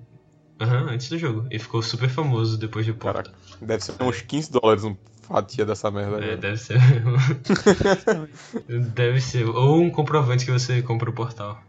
Aham, 0.60 0.86
antes 0.90 1.08
do 1.08 1.18
jogo. 1.18 1.46
Ele 1.50 1.58
ficou 1.58 1.82
super 1.82 2.08
famoso 2.08 2.56
depois 2.58 2.84
de 2.86 2.92
Portal. 2.92 3.24
Caraca, 3.24 3.38
deve 3.60 3.84
ser 3.84 3.94
uns 4.00 4.20
15 4.22 4.52
dólares 4.52 4.84
uma 4.84 4.96
fatia 5.22 5.64
dessa 5.64 5.90
merda. 5.90 6.16
É, 6.18 6.22
agora. 6.24 6.36
deve 6.36 6.56
ser. 6.56 6.78
deve 8.94 9.20
ser. 9.20 9.46
Ou 9.48 9.80
um 9.80 9.90
comprovante 9.90 10.44
que 10.44 10.50
você 10.52 10.82
compra 10.82 11.10
o 11.10 11.12
portal. 11.12 11.60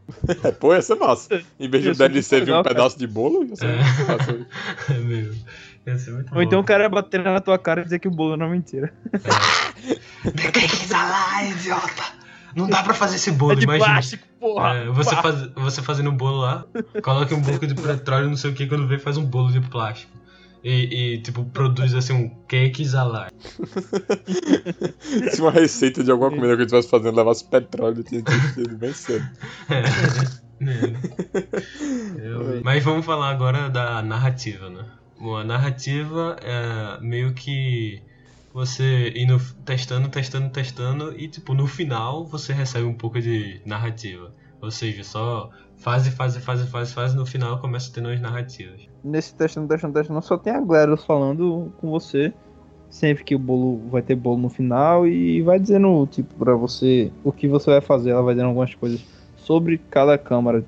É, 0.43 0.51
pô, 0.51 0.73
ia 0.73 0.81
ser 0.81 0.95
massa. 0.95 1.41
Em 1.59 1.69
vez 1.69 1.83
de 1.83 1.89
o 1.89 1.95
ser 1.95 2.09
DLC 2.09 2.41
vir 2.41 2.51
um 2.51 2.61
cara. 2.63 2.75
pedaço 2.75 2.97
de 2.99 3.07
bolo, 3.07 3.43
ia 3.45 3.55
ser 3.55 3.65
É. 3.67 3.77
massa. 3.77 4.47
É 4.93 4.97
mesmo. 4.99 5.43
Ou 6.33 6.41
então 6.41 6.59
o 6.59 6.61
bom. 6.61 6.67
cara 6.67 6.87
bater 6.89 7.21
na 7.23 7.39
tua 7.41 7.57
cara 7.59 7.81
e 7.81 7.83
dizer 7.83 7.99
que 7.99 8.07
o 8.07 8.11
bolo 8.11 8.37
não 8.37 8.45
é 8.47 8.49
mentira. 8.49 8.93
The 10.23 10.51
cake 10.51 10.73
is 10.85 10.91
alive, 10.91 11.59
idiota! 11.59 12.03
Não 12.55 12.69
dá 12.69 12.83
pra 12.83 12.93
fazer 12.93 13.15
esse 13.15 13.31
bolo, 13.31 13.53
é 13.53 13.55
de 13.55 13.63
imagina. 13.63 13.85
plástico, 13.85 14.27
porra! 14.39 14.75
É, 14.75 14.85
você, 14.89 15.15
faz, 15.15 15.49
você 15.55 15.81
fazendo 15.81 16.09
um 16.11 16.15
bolo 16.15 16.37
lá, 16.37 16.63
coloca 17.01 17.33
um 17.35 17.41
pouco 17.41 17.65
de 17.67 17.73
petróleo, 17.75 18.29
não 18.29 18.37
sei 18.37 18.51
o 18.51 18.53
que, 18.53 18.67
quando 18.67 18.87
vê, 18.87 18.99
faz 18.99 19.17
um 19.17 19.25
bolo 19.25 19.51
de 19.51 19.59
plástico. 19.59 20.11
E, 20.63 21.15
e, 21.15 21.21
tipo, 21.21 21.43
produz 21.45 21.93
assim 21.93 22.13
um 22.13 22.29
cake 22.47 22.83
alive. 22.95 23.31
Se 25.31 25.41
uma 25.41 25.51
receita 25.51 26.01
de 26.03 26.09
alguma 26.09 26.29
comida 26.29 26.55
que 26.55 26.61
eu 26.61 26.65
estivesse 26.65 26.89
fazendo 26.89 27.17
levasse 27.17 27.43
petróleo, 27.49 28.01
tinha 28.03 28.21
desistido 28.21 28.77
bem 28.77 28.93
cedo. 28.93 29.25
Eu- 32.17 32.61
Mas 32.63 32.81
vamos 32.83 33.05
falar 33.05 33.31
agora 33.31 33.69
da 33.69 34.01
narrativa, 34.01 34.69
né? 34.69 34.85
Bom, 35.23 35.37
a 35.37 35.43
narrativa 35.45 36.35
é 36.43 36.99
meio 36.99 37.33
que 37.33 38.03
você 38.53 39.13
indo 39.15 39.39
testando, 39.63 40.09
testando, 40.09 40.49
testando 40.49 41.17
e 41.17 41.29
tipo 41.29 41.53
no 41.53 41.65
final 41.65 42.25
você 42.25 42.51
recebe 42.51 42.85
um 42.85 42.93
pouco 42.93 43.21
de 43.21 43.61
narrativa. 43.65 44.33
Ou 44.61 44.69
seja, 44.69 45.01
só 45.01 45.49
fase, 45.77 46.11
fase, 46.11 46.41
fase, 46.41 46.67
fase, 46.67 46.93
fase, 46.93 47.15
no 47.15 47.25
final 47.25 47.57
começa 47.61 47.89
tendo 47.93 48.09
as 48.09 48.19
narrativas. 48.19 48.81
Nesse 49.01 49.33
testando, 49.33 49.69
testando, 49.69 49.93
testando, 49.93 50.21
só 50.21 50.37
tem 50.37 50.51
a 50.51 50.59
Gladys 50.59 51.05
falando 51.05 51.71
com 51.77 51.89
você. 51.89 52.33
Sempre 52.89 53.23
que 53.23 53.33
o 53.33 53.39
bolo 53.39 53.79
vai 53.89 54.01
ter 54.01 54.15
bolo 54.17 54.39
no 54.39 54.49
final 54.49 55.07
e 55.07 55.41
vai 55.41 55.57
dizendo, 55.57 56.05
tipo, 56.07 56.35
pra 56.35 56.53
você 56.53 57.13
o 57.23 57.31
que 57.31 57.47
você 57.47 57.71
vai 57.71 57.79
fazer. 57.79 58.09
Ela 58.09 58.23
vai 58.23 58.35
dando 58.35 58.47
algumas 58.47 58.75
coisas 58.75 59.01
sobre 59.37 59.77
cada 59.89 60.17
câmara. 60.17 60.65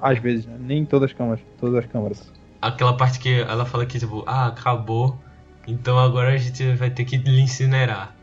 Às 0.00 0.18
vezes, 0.18 0.46
né? 0.46 0.56
Nem 0.58 0.86
todas 0.86 1.10
as 1.10 1.14
câmaras, 1.14 1.40
todas 1.60 1.84
as 1.84 1.86
câmaras. 1.90 2.32
Aquela 2.66 2.96
parte 2.96 3.18
que 3.18 3.40
ela 3.40 3.64
fala 3.64 3.84
que 3.86 3.98
tipo, 3.98 4.22
ah, 4.26 4.46
acabou, 4.46 5.18
então 5.66 5.98
agora 5.98 6.32
a 6.32 6.36
gente 6.36 6.72
vai 6.74 6.90
ter 6.90 7.04
que 7.04 7.16
lhe 7.16 7.40
incinerar. 7.40 8.14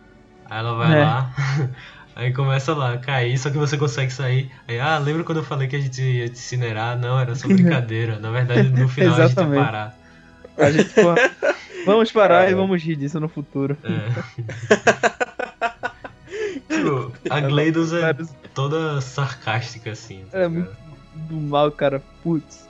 Aí 0.49 0.59
ela 0.59 0.73
vai 0.75 0.99
É. 0.99 1.03
lá, 1.03 1.33
aí 2.15 2.33
começa 2.33 2.73
lá 2.73 2.93
a 2.93 2.97
cair, 2.97 3.37
só 3.37 3.49
que 3.49 3.57
você 3.57 3.77
consegue 3.77 4.11
sair. 4.11 4.51
Aí, 4.67 4.79
ah, 4.79 4.97
lembra 4.97 5.23
quando 5.23 5.37
eu 5.39 5.43
falei 5.43 5.67
que 5.67 5.75
a 5.75 5.79
gente 5.79 6.01
ia 6.01 6.27
te 6.27 6.33
incinerar? 6.39 6.97
Não, 6.97 7.19
era 7.19 7.35
só 7.35 7.47
brincadeira. 7.53 8.19
Na 8.19 8.31
verdade, 8.31 8.69
no 8.69 8.87
final 8.89 9.13
a 9.15 9.27
gente 9.27 9.39
ia 9.39 9.47
parar. 9.63 9.95
A 10.57 10.71
gente, 10.71 10.89
pô, 10.89 11.13
vamos 11.85 12.11
parar 12.11 12.35
e 12.35 12.37
Caralho. 12.39 12.57
vamos 12.57 12.83
rir 12.83 12.95
disso 12.95 13.19
no 13.19 13.29
futuro. 13.29 13.77
É. 13.83 14.09
tipo, 16.69 17.11
a 17.29 17.39
GLaDOS 17.39 17.93
é 17.93 18.15
toda 18.53 18.99
sarcástica 19.01 19.91
assim. 19.91 20.25
tá 20.31 20.39
É 20.39 20.47
muito 20.47 20.71
do 21.15 21.35
mal, 21.35 21.71
cara. 21.71 22.01
Putz. 22.23 22.69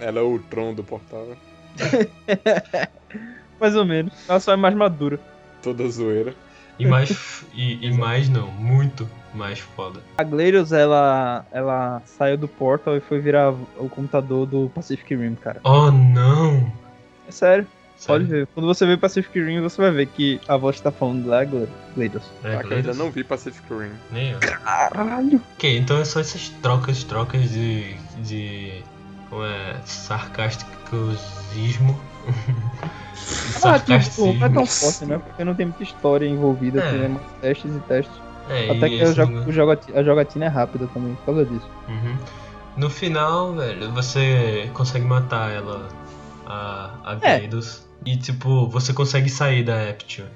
Ela 0.00 0.20
é 0.20 0.22
o 0.22 0.38
Tron 0.38 0.74
do 0.74 0.84
portal, 0.84 1.26
né? 1.26 1.36
Mais 3.60 3.74
ou 3.74 3.84
menos. 3.84 4.12
Ela 4.28 4.40
só 4.40 4.52
é 4.52 4.56
mais 4.56 4.74
madura. 4.74 5.18
toda 5.62 5.88
zoeira. 5.88 6.34
E 6.78 6.86
mais. 6.86 7.42
e, 7.54 7.86
e 7.86 7.90
mais 7.96 8.28
não, 8.28 8.48
muito 8.48 9.08
mais 9.32 9.58
foda. 9.58 10.00
A 10.18 10.22
Gladius, 10.22 10.72
ela, 10.72 11.44
ela 11.50 12.02
saiu 12.04 12.36
do 12.36 12.46
Portal 12.46 12.96
e 12.96 13.00
foi 13.00 13.18
virar 13.18 13.50
o 13.78 13.88
computador 13.88 14.46
do 14.46 14.70
Pacific 14.74 15.14
Rim, 15.14 15.34
cara. 15.36 15.60
Oh 15.64 15.90
não! 15.90 16.70
É 17.26 17.30
sério. 17.32 17.66
Pode 18.06 18.26
Sério? 18.26 18.26
ver. 18.26 18.46
Quando 18.52 18.66
você 18.66 18.84
vê 18.84 18.94
Pacific 18.98 19.40
Rim, 19.42 19.62
você 19.62 19.80
vai 19.80 19.90
ver 19.90 20.06
que 20.08 20.38
a 20.46 20.58
voz 20.58 20.76
que 20.76 20.82
tá 20.82 20.92
falando 20.92 21.26
lá 21.26 21.40
é 21.42 21.46
GLaDOS. 21.46 22.30
É, 22.44 22.50
Caraca, 22.50 22.52
eu 22.52 22.52
ainda 22.58 22.66
Gleidos? 22.68 22.98
não 22.98 23.10
vi 23.10 23.24
Pacific 23.24 23.66
Rim. 23.72 23.92
Nem 24.12 24.32
eu. 24.32 24.38
Caralho! 24.40 25.40
Ok, 25.54 25.78
então 25.78 25.98
é 25.98 26.04
só 26.04 26.20
essas 26.20 26.50
trocas, 26.60 27.02
trocas 27.04 27.50
de. 27.50 27.94
de. 28.18 28.82
Como 29.28 29.44
é. 29.44 29.76
sarcasticosismo. 29.84 32.00
Ah, 33.64 33.78
tipo, 33.78 34.32
não 34.34 34.46
é 34.46 34.48
tão 34.48 34.66
forte, 34.66 35.06
né? 35.06 35.18
Porque 35.18 35.42
não 35.42 35.54
tem 35.54 35.66
muita 35.66 35.82
história 35.82 36.28
envolvida, 36.28 36.80
É. 36.80 36.90
tem 36.90 37.08
mais 37.08 37.26
testes 37.40 37.74
e 37.74 37.78
testes. 37.80 38.14
É, 38.48 38.70
Até 38.70 38.88
que 38.88 38.94
esse 38.96 39.14
jogo, 39.14 39.38
a 39.94 40.02
jogatina 40.02 40.44
é 40.44 40.48
rápida 40.48 40.86
também, 40.94 41.14
por 41.16 41.24
causa 41.24 41.44
disso. 41.44 41.68
Uhum. 41.88 42.16
No 42.76 42.90
final, 42.90 43.54
velho, 43.54 43.90
você 43.90 44.70
consegue 44.74 45.04
matar 45.04 45.50
ela, 45.50 45.88
a, 46.46 46.90
a 47.04 47.18
É. 47.22 47.48
E 48.04 48.16
tipo, 48.16 48.68
você 48.68 48.92
consegue 48.92 49.28
sair 49.28 49.64
da 49.64 49.90
Aperture. 49.90 50.28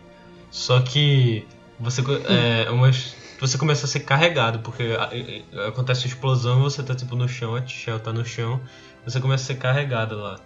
Só 0.51 0.81
que 0.81 1.47
você, 1.79 2.03
é, 2.29 2.69
umas, 2.71 3.15
você 3.41 3.57
começa 3.59 3.87
a 3.87 3.89
ser 3.89 4.01
carregado, 4.01 4.59
porque 4.61 4.83
a- 4.99 5.15
e- 5.15 5.45
e- 5.53 5.61
acontece 5.67 6.03
uma 6.05 6.09
explosão, 6.09 6.61
você 6.63 6.83
tá 6.83 6.95
tipo 6.95 7.17
no 7.17 7.27
chão, 7.29 7.57
a 7.57 7.67
Shell 7.67 7.99
tá 7.99 8.13
no 8.13 8.25
chão, 8.25 8.61
você 9.05 9.19
começa 9.21 9.45
a 9.45 9.47
ser 9.47 9.55
carregado 9.57 10.17
lá. 10.17 10.39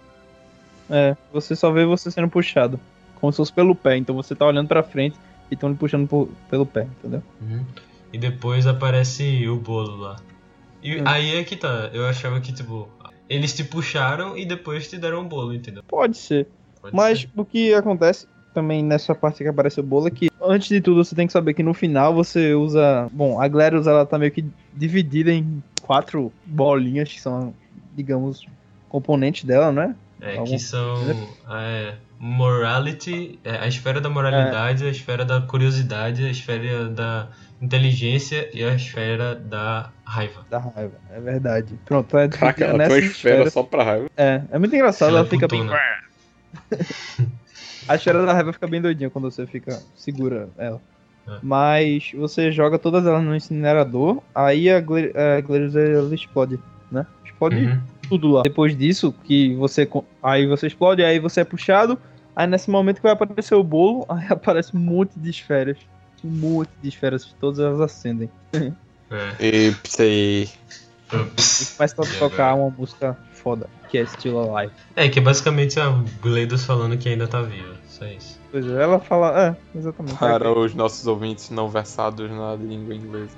É, 0.89 1.15
você 1.33 1.55
só 1.55 1.71
vê 1.71 1.85
você 1.85 2.09
sendo 2.11 2.29
puxado. 2.29 2.79
Como 3.19 3.31
se 3.31 3.37
fosse 3.37 3.51
pelo 3.53 3.75
pé. 3.75 3.97
Então 3.97 4.15
você 4.15 4.35
tá 4.35 4.45
olhando 4.45 4.67
pra 4.67 4.83
frente 4.83 5.17
e 5.49 5.55
estão 5.55 5.69
lhe 5.69 5.75
puxando 5.75 6.07
por- 6.07 6.29
pelo 6.49 6.65
pé, 6.65 6.83
entendeu? 6.99 7.23
Uhum. 7.41 7.65
E 8.13 8.17
depois 8.17 8.67
aparece 8.67 9.47
o 9.47 9.57
bolo 9.57 9.97
lá. 9.97 10.15
E 10.83 10.97
Hum. 10.97 11.03
aí 11.05 11.35
é 11.35 11.43
que 11.43 11.55
tá, 11.55 11.89
eu 11.91 12.05
achava 12.07 12.39
que 12.39 12.53
tipo, 12.53 12.87
eles 13.27 13.53
te 13.53 13.63
puxaram 13.63 14.37
e 14.37 14.45
depois 14.45 14.87
te 14.87 14.97
deram 14.97 15.21
um 15.21 15.27
bolo, 15.27 15.53
entendeu? 15.53 15.83
Pode 15.87 16.17
ser. 16.17 16.47
Pode 16.81 16.95
Mas 16.95 17.21
ser. 17.21 17.29
o 17.35 17.43
que 17.43 17.73
acontece 17.73 18.27
também 18.55 18.83
nessa 18.83 19.13
parte 19.13 19.43
que 19.43 19.49
aparece 19.49 19.79
o 19.79 19.83
bolo 19.83 20.07
é 20.07 20.11
que, 20.11 20.31
antes 20.41 20.69
de 20.69 20.81
tudo, 20.81 21.03
você 21.03 21.13
tem 21.13 21.27
que 21.27 21.33
saber 21.33 21.53
que 21.53 21.61
no 21.61 21.73
final 21.73 22.13
você 22.15 22.53
usa. 22.55 23.07
Bom, 23.11 23.39
a 23.39 23.47
GLaDOS 23.47 23.85
ela 23.85 24.05
tá 24.05 24.17
meio 24.17 24.31
que 24.31 24.43
dividida 24.73 25.31
em 25.31 25.61
quatro 25.81 26.31
bolinhas 26.45 27.11
que 27.11 27.21
são, 27.21 27.53
digamos, 27.95 28.47
componentes 28.89 29.43
dela, 29.43 29.71
né? 29.71 29.93
É, 30.21 30.37
Algum- 30.37 30.45
que 30.51 30.57
são 30.59 31.03
é, 31.51 31.93
morality, 32.17 33.37
é, 33.43 33.57
a 33.57 33.67
esfera 33.67 33.99
da 33.99 34.09
moralidade, 34.09 34.85
a 34.85 34.89
esfera 34.89 35.25
da 35.25 35.41
curiosidade, 35.41 36.25
a 36.25 36.31
esfera 36.31 36.87
da 36.89 37.27
inteligência 37.61 38.49
e 38.53 38.63
a 38.63 38.73
esfera 38.73 39.35
da 39.35 39.89
raiva. 40.05 40.45
Da 40.49 40.57
raiva. 40.59 40.93
É 41.11 41.19
verdade. 41.19 41.73
Pronto, 41.85 42.17
é 42.17 42.27
Caraca, 42.29 42.63
ela 42.63 42.77
nessa 42.77 42.93
uma 42.93 42.99
esfera 42.99 43.35
esfera. 43.35 43.49
só 43.49 43.63
pra 43.63 43.83
raiva. 43.83 44.05
É, 44.15 44.41
é 44.51 44.57
muito 44.57 44.73
engraçado, 44.73 45.09
Ela 45.09 45.19
ela, 45.19 45.27
é 45.27 45.29
fica 45.29 45.47
bem. 45.47 45.67
A 47.87 47.95
esfera 47.95 48.25
da 48.25 48.33
raiva 48.33 48.53
fica 48.53 48.67
bem 48.67 48.81
doidinha 48.81 49.09
quando 49.09 49.29
você 49.29 49.45
fica 49.45 49.81
segura 49.95 50.49
ela. 50.57 50.81
É. 51.27 51.37
Mas 51.41 52.11
você 52.13 52.51
joga 52.51 52.77
todas 52.77 53.05
elas 53.05 53.23
no 53.23 53.35
incinerador, 53.35 54.21
aí 54.33 54.69
a 54.69 54.77
ela 54.77 56.13
explode, 56.13 56.59
né? 56.91 57.05
Explode 57.25 57.55
Uhum. 57.55 57.81
tudo 58.07 58.31
lá. 58.31 58.43
Depois 58.43 58.77
disso, 58.77 59.13
que 59.23 59.55
você. 59.55 59.89
Aí 60.21 60.45
você 60.45 60.67
explode, 60.67 61.03
aí 61.03 61.19
você 61.19 61.41
é 61.41 61.43
puxado. 61.43 61.97
Aí 62.35 62.45
nesse 62.47 62.69
momento 62.69 62.97
que 62.97 63.03
vai 63.03 63.13
aparecer 63.13 63.55
o 63.55 63.63
bolo, 63.63 64.05
aí 64.09 64.27
aparece 64.29 64.75
um 64.75 64.79
monte 64.79 65.17
de 65.17 65.29
esferas. 65.29 65.77
Um 66.23 66.29
monte 66.29 66.69
de 66.81 66.89
esferas, 66.89 67.35
todas 67.39 67.59
elas 67.59 67.79
acendem. 67.81 68.29
É. 68.53 69.67
Ipsy. 69.67 70.03
E 70.03 70.49
Ups. 71.15 71.75
começa 71.77 72.01
a 72.01 72.05
E 72.05 72.19
tocar 72.19 72.55
uma 72.55 72.69
música 72.69 73.15
foda, 73.31 73.69
que 73.89 73.97
é 73.97 74.05
Still 74.05 74.55
Alive. 74.55 74.73
É, 74.95 75.07
que 75.07 75.19
é 75.19 75.21
basicamente 75.21 75.79
a 75.79 75.89
Gleidos 76.21 76.65
falando 76.65 76.97
que 76.97 77.07
ainda 77.07 77.27
tá 77.27 77.41
viva. 77.43 77.74
Só 77.97 78.05
isso. 78.05 78.37
Pois 78.51 78.67
é, 78.67 78.83
ela 78.83 78.99
fala. 78.99 79.57
É, 79.73 79.77
exatamente. 79.77 80.17
Para 80.17 80.51
os 80.51 80.75
nossos 80.75 81.07
ouvintes 81.07 81.49
não 81.49 81.69
versados 81.69 82.29
na 82.29 82.53
língua 82.55 82.93
inglesa. 82.93 83.37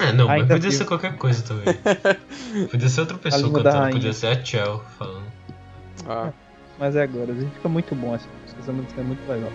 É, 0.00 0.12
não, 0.12 0.26
mas 0.26 0.48
podia 0.48 0.72
ser 0.72 0.84
qualquer 0.84 1.16
coisa 1.16 1.44
também. 1.44 1.72
podia 2.68 2.88
ser 2.88 3.02
outra 3.02 3.16
pessoa 3.18 3.52
cantando, 3.52 3.90
podia 3.92 4.12
ser 4.12 4.26
a 4.26 4.44
Chell 4.44 4.80
falando. 4.98 5.26
Ah, 6.08 6.32
Mas 6.76 6.96
é 6.96 7.04
agora, 7.04 7.30
e 7.30 7.48
fica 7.54 7.68
muito 7.68 7.94
bom 7.94 8.16
essa 8.16 8.26
música, 8.40 8.60
essa 8.60 8.72
música 8.72 9.00
é 9.00 9.04
muito 9.04 9.28
legal. 9.28 9.52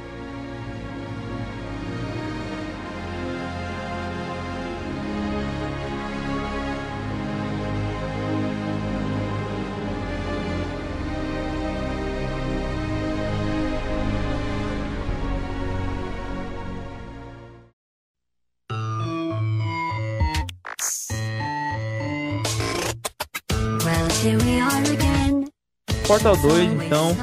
Portal 26.10 26.36
2, 26.36 26.74
então, 26.74 27.16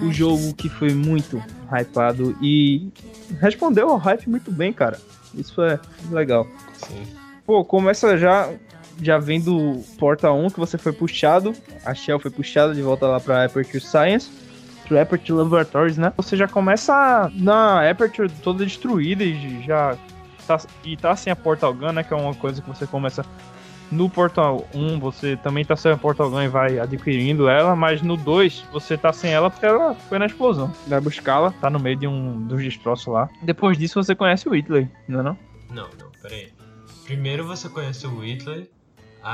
o 0.00 0.12
jogo 0.12 0.54
que 0.54 0.68
foi 0.68 0.94
muito 0.94 1.42
hypado 1.72 2.38
e 2.40 2.88
respondeu 3.40 3.90
ao 3.90 3.96
hype 3.96 4.30
muito 4.30 4.52
bem, 4.52 4.72
cara. 4.72 4.96
Isso 5.34 5.60
é 5.60 5.80
legal. 6.08 6.46
Sim. 6.72 7.04
Pô, 7.44 7.64
começa 7.64 8.16
já 8.16 8.48
já 9.02 9.18
vem 9.18 9.40
do 9.40 9.82
Portal 9.98 10.38
1 10.38 10.50
que 10.50 10.60
você 10.60 10.78
foi 10.78 10.92
puxado, 10.92 11.52
a 11.84 11.92
Shell 11.94 12.20
foi 12.20 12.30
puxada 12.30 12.72
de 12.72 12.80
volta 12.80 13.08
lá 13.08 13.18
pra 13.18 13.44
Aperture 13.44 13.80
Science, 13.80 14.30
pro 14.86 15.00
Aperture 15.00 15.40
Laboratories, 15.40 15.98
né? 15.98 16.12
Você 16.16 16.36
já 16.36 16.46
começa 16.46 17.32
na 17.34 17.90
Aperture 17.90 18.30
toda 18.44 18.64
destruída 18.64 19.24
e 19.24 19.64
já 19.64 19.98
tá, 20.46 20.60
e 20.84 20.96
tá 20.96 21.16
sem 21.16 21.32
a 21.32 21.36
Portal 21.36 21.74
Gun, 21.74 21.90
né? 21.90 22.04
Que 22.04 22.14
é 22.14 22.16
uma 22.16 22.36
coisa 22.36 22.62
que 22.62 22.68
você 22.68 22.86
começa 22.86 23.26
no 23.90 24.08
Portal 24.08 24.66
1, 24.74 24.98
você 24.98 25.36
também 25.36 25.64
tá 25.64 25.76
sem 25.76 25.92
a 25.92 25.96
Portal 25.96 26.30
Gun 26.30 26.42
e 26.42 26.48
vai 26.48 26.78
adquirindo 26.78 27.48
ela, 27.48 27.74
mas 27.74 28.02
no 28.02 28.16
2 28.16 28.64
você 28.72 28.96
tá 28.96 29.12
sem 29.12 29.32
ela 29.32 29.50
porque 29.50 29.66
ela 29.66 29.94
foi 29.94 30.18
na 30.18 30.26
explosão. 30.26 30.72
Vai 30.86 31.00
buscá-la, 31.00 31.52
tá 31.52 31.70
no 31.70 31.78
meio 31.78 31.96
de 31.96 32.06
um 32.06 32.46
dos 32.46 32.62
destroços 32.62 33.06
lá. 33.06 33.28
Depois 33.42 33.78
disso 33.78 34.02
você 34.02 34.14
conhece 34.14 34.48
o 34.48 34.52
Whitley, 34.52 34.88
não 35.06 35.20
é 35.20 35.22
não? 35.22 35.38
Não, 35.70 35.88
não, 35.98 36.10
peraí. 36.22 36.52
Primeiro 37.04 37.46
você 37.46 37.68
conhece 37.68 38.06
o 38.06 38.18
Whitley, 38.18 38.68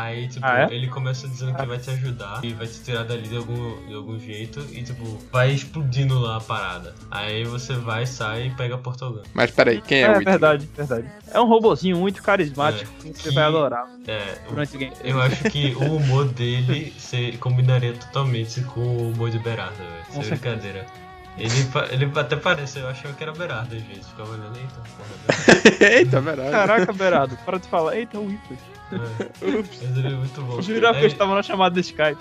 aí 0.03 0.29
tipo, 0.29 0.45
Ah, 0.45 0.61
é? 0.71 0.75
ele 0.75 0.89
começa 0.89 1.29
dizendo 1.29 1.55
que 1.55 1.67
vai 1.67 1.79
te 1.79 1.91
ajudar 1.91 2.41
e 2.45 2.53
vai 2.53 2.67
te 2.67 2.81
tirar 2.83 3.05
dali 3.05 3.29
de 3.29 3.37
algum, 3.37 3.87
de 3.87 3.95
algum 3.95 4.19
jeito 4.19 4.61
e 4.73 4.83
tipo, 4.83 5.19
vai 5.33 5.51
explodindo 5.53 6.19
lá 6.19 6.37
a 6.37 6.41
parada. 6.41 6.95
Aí 7.11 7.45
você 7.45 7.75
vai, 7.75 8.07
sai 8.07 8.47
e 8.47 8.51
pega 8.51 8.75
a 8.75 8.79
Portogan. 8.79 9.23
mas 9.35 9.51
peraí, 9.51 9.81
quem 9.81 9.99
é, 9.99 10.03
É, 10.03 10.07
o 10.09 10.13
Whitley? 10.13 10.25
verdade, 10.25 10.69
verdade. 10.77 11.09
É 11.33 11.41
um 11.41 11.47
robozinho 11.47 11.97
muito 11.97 12.23
carismático 12.23 12.91
É, 13.05 13.09
que 13.13 13.19
você 13.19 13.29
que- 13.29 13.35
vai 13.35 13.45
adorar 13.45 13.87
É, 14.07 14.39
durante 14.49 14.77
o 14.77 14.79
game. 14.79 14.95
eu 15.03 15.21
acho 15.23 15.45
que 15.51 15.75
o 15.77 15.97
humor 15.97 16.27
dele 16.27 16.93
se 16.99 17.33
combinaria 17.39 17.93
totalmente 17.95 18.61
com 18.63 18.81
o 18.81 19.11
humor 19.13 19.31
de 19.31 19.39
Berarda, 19.39 19.77
velho. 19.77 20.05
Sem 20.11 20.23
brincadeira. 20.31 20.87
Ele, 21.37 21.51
ele 21.91 22.13
até 22.17 22.37
parece, 22.37 22.79
eu 22.79 22.89
achava 22.89 23.13
que 23.13 23.21
era 23.23 23.33
Berarda 23.33 23.75
às 23.75 23.83
vezes. 23.83 24.07
Ficava 24.07 24.31
olhando, 24.31 24.57
eita, 24.57 24.83
porra. 24.97 25.91
Eita, 25.91 26.21
verdade. 26.21 26.51
Caraca, 26.53 26.93
Beirado, 26.93 27.37
para 27.45 27.59
de 27.59 27.67
falar. 27.69 27.97
Eita. 27.97 28.19
É. 28.19 28.21
Mas 29.01 29.97
ele 29.99 30.09
é 30.09 30.17
muito 30.17 30.41
bom. 30.43 30.57
Eu 30.57 30.63
jurava 30.63 30.95
que 30.95 30.99
Aí- 31.01 31.05
eu 31.05 31.09
estava 31.13 31.35
na 31.35 31.43
chamada 31.43 31.75
do 31.75 31.81
Skype. 31.81 32.19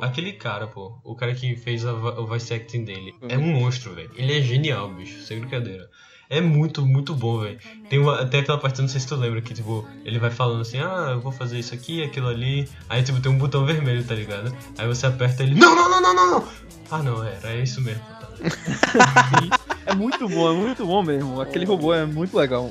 Aquele 0.00 0.32
cara, 0.32 0.66
pô, 0.66 0.98
o 1.04 1.14
cara 1.14 1.34
que 1.34 1.56
fez 1.56 1.84
a 1.84 1.92
o 1.92 2.26
voice 2.26 2.52
acting 2.52 2.84
dele, 2.84 3.14
é 3.28 3.36
um 3.38 3.52
monstro, 3.60 3.94
velho. 3.94 4.10
Ele 4.16 4.38
é 4.38 4.42
genial, 4.42 4.88
bicho, 4.92 5.20
sem 5.22 5.38
brincadeira. 5.40 5.88
É 6.28 6.40
muito, 6.40 6.86
muito 6.86 7.14
bom, 7.14 7.40
velho. 7.40 7.58
Tem, 7.88 7.98
uma, 7.98 8.24
tem 8.24 8.40
aquela 8.40 8.56
parte, 8.58 8.80
não 8.80 8.88
sei 8.88 9.00
se 9.00 9.06
tu 9.08 9.16
lembra, 9.16 9.40
que 9.42 9.52
tipo, 9.52 9.86
ele 10.04 10.18
vai 10.18 10.30
falando 10.30 10.60
assim, 10.62 10.78
ah, 10.78 11.08
eu 11.12 11.20
vou 11.20 11.32
fazer 11.32 11.58
isso 11.58 11.74
aqui, 11.74 12.02
aquilo 12.04 12.28
ali. 12.28 12.68
Aí 12.88 13.02
tipo, 13.02 13.20
tem 13.20 13.32
um 13.32 13.38
botão 13.38 13.64
vermelho, 13.66 14.04
tá 14.04 14.14
ligado? 14.14 14.54
Aí 14.78 14.86
você 14.86 15.06
aperta 15.06 15.42
ele, 15.42 15.54
não, 15.56 15.74
não, 15.74 15.90
não, 15.90 16.00
não, 16.00 16.14
não, 16.14 16.30
não! 16.40 16.48
Ah 16.90 17.02
não, 17.02 17.22
era, 17.24 17.50
é 17.52 17.62
isso 17.62 17.80
mesmo. 17.80 18.02
Tá? 18.02 18.28
É 19.86 19.94
muito 19.94 20.28
bom, 20.28 20.48
é 20.52 20.54
muito 20.54 20.86
bom 20.86 21.02
mesmo. 21.02 21.40
Aquele 21.40 21.64
robô 21.64 21.92
é 21.92 22.04
muito 22.06 22.36
legal. 22.36 22.70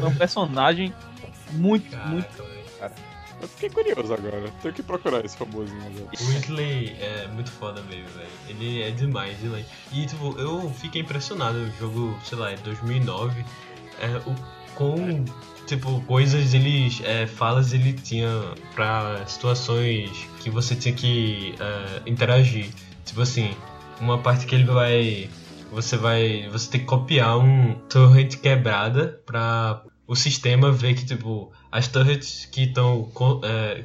É 0.00 0.06
um 0.06 0.14
personagem 0.14 0.90
muito, 1.52 1.90
Caraca, 1.90 2.08
muito. 2.10 2.42
velho. 2.42 2.94
Eu 3.40 3.48
fiquei 3.48 3.68
curioso 3.68 4.14
agora. 4.14 4.50
Tenho 4.62 4.74
que 4.74 4.82
procurar 4.82 5.24
esse 5.24 5.36
robôzinho 5.36 5.80
agora. 5.80 6.08
O 6.20 6.28
Whitley 6.28 6.96
é 7.00 7.28
muito 7.28 7.50
foda 7.50 7.82
mesmo, 7.82 8.08
velho. 8.16 8.28
Ele 8.48 8.82
é 8.82 8.90
demais, 8.90 9.38
demais. 9.38 9.66
E, 9.92 10.06
tipo, 10.06 10.38
eu 10.38 10.70
fiquei 10.70 11.02
impressionado. 11.02 11.58
O 11.58 11.70
jogo, 11.78 12.18
sei 12.24 12.38
lá, 12.38 12.50
é 12.50 12.56
2009. 12.56 13.44
É, 14.00 14.16
o 14.28 14.34
com, 14.74 15.24
tipo, 15.66 16.00
coisas 16.02 16.54
ele... 16.54 16.88
É, 17.02 17.26
falas 17.26 17.72
ele 17.72 17.94
tinha 17.94 18.28
pra 18.74 19.26
situações 19.26 20.10
que 20.40 20.50
você 20.50 20.76
tinha 20.76 20.94
que 20.94 21.54
é, 21.58 22.02
interagir. 22.08 22.70
Tipo 23.04 23.22
assim, 23.22 23.54
uma 24.00 24.18
parte 24.18 24.46
que 24.46 24.54
ele 24.54 24.64
vai... 24.64 25.28
Você 25.72 25.96
vai... 25.96 26.48
Você 26.50 26.70
tem 26.70 26.80
que 26.80 26.86
copiar 26.86 27.38
um 27.38 27.74
torrent 27.88 28.36
quebrada 28.36 29.20
pra 29.26 29.82
o 30.06 30.14
sistema 30.14 30.70
ver 30.70 30.94
que, 30.94 31.04
tipo, 31.04 31.52
as 31.70 31.88
turrets 31.88 32.46
que 32.46 32.62
estão 32.64 33.10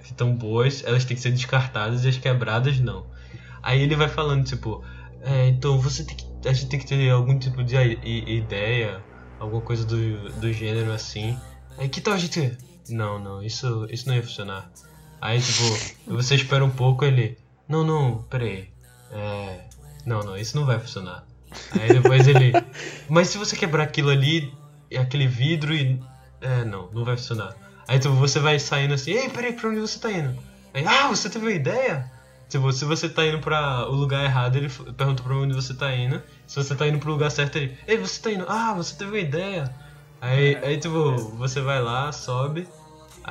que 0.03 0.12
estão 0.12 0.36
boas, 0.36 0.84
elas 0.86 1.03
têm 1.05 1.15
que 1.15 1.21
ser 1.21 1.31
descartadas 1.31 2.05
e 2.05 2.10
as 2.10 2.17
quebradas 2.17 2.79
não. 2.79 3.05
Aí 3.63 3.81
ele 3.81 3.95
vai 3.95 4.07
falando, 4.07 4.45
tipo, 4.45 4.84
É, 5.23 5.47
então 5.49 5.79
você 5.79 6.03
tem 6.03 6.15
que. 6.15 6.25
A 6.47 6.53
gente 6.53 6.67
tem 6.69 6.79
que 6.79 6.88
ter 6.88 7.10
algum 7.12 7.38
tipo 7.38 7.63
de 7.63 7.75
ideia, 7.75 9.03
alguma 9.39 9.62
coisa 9.62 9.86
do, 9.86 10.29
do 10.39 10.51
gênero 10.51 10.91
assim. 10.91 11.38
Aí 11.77 11.88
que 11.88 12.01
tal 12.01 12.15
a 12.15 12.17
gente. 12.17 12.57
Não, 12.89 13.19
não, 13.19 13.43
isso, 13.43 13.88
isso 13.89 14.07
não 14.07 14.15
ia 14.15 14.23
funcionar. 14.23 14.71
Aí 15.21 15.39
tipo, 15.39 15.63
você 16.07 16.36
espera 16.36 16.65
um 16.65 16.71
pouco 16.71 17.05
ele. 17.05 17.38
Não, 17.67 17.84
não, 17.84 18.23
peraí. 18.23 18.69
É. 19.12 19.65
Não, 20.05 20.21
não, 20.21 20.36
isso 20.36 20.57
não 20.57 20.65
vai 20.65 20.79
funcionar. 20.79 21.23
Aí 21.79 21.89
depois 21.93 22.27
ele. 22.27 22.51
Mas 23.07 23.27
se 23.27 23.38
você 23.38 23.55
quebrar 23.55 23.84
aquilo 23.84 24.10
ali, 24.10 24.51
aquele 24.97 25.27
vidro 25.27 25.73
e. 25.73 25.99
É, 26.39 26.63
não, 26.65 26.89
não 26.91 27.06
vai 27.06 27.17
funcionar. 27.17 27.56
Aí 27.88 27.99
tipo, 27.99 28.13
você 28.15 28.39
vai 28.39 28.58
saindo 28.60 28.93
assim, 28.93 29.12
ei, 29.12 29.30
peraí, 29.30 29.54
pra 29.54 29.69
onde 29.69 29.80
você 29.80 29.99
tá 29.99 30.12
indo? 30.12 30.38
Aí, 30.73 30.86
ah, 30.86 31.08
você 31.08 31.30
teve 31.30 31.45
uma 31.45 31.51
ideia? 31.51 32.10
Tipo, 32.47 32.71
se 32.71 32.84
você 32.86 33.08
tá 33.08 33.25
indo 33.25 33.39
pra 33.39 33.88
o 33.88 33.93
lugar 33.93 34.23
errado, 34.23 34.58
ele 34.58 34.69
pergunta 34.69 35.23
pra 35.23 35.36
onde 35.36 35.54
você 35.54 35.73
tá 35.73 35.93
indo. 35.95 36.21
Se 36.45 36.56
você 36.56 36.75
tá 36.75 36.88
indo 36.88 36.99
pro 36.99 37.12
lugar 37.12 37.32
certo, 37.32 37.58
ele. 37.58 37.77
Ei, 37.88 37.97
você 37.97 38.21
tá 38.21 38.32
indo. 38.32 38.45
Ah, 38.47 38.73
você 38.73 38.95
teve 38.95 39.12
uma 39.12 39.19
ideia. 39.19 39.73
Aí, 40.19 40.58
aí 40.58 40.77
tipo, 40.77 41.15
você 41.38 41.62
vai 41.62 41.82
lá, 41.82 42.12
sobe. 42.12 42.67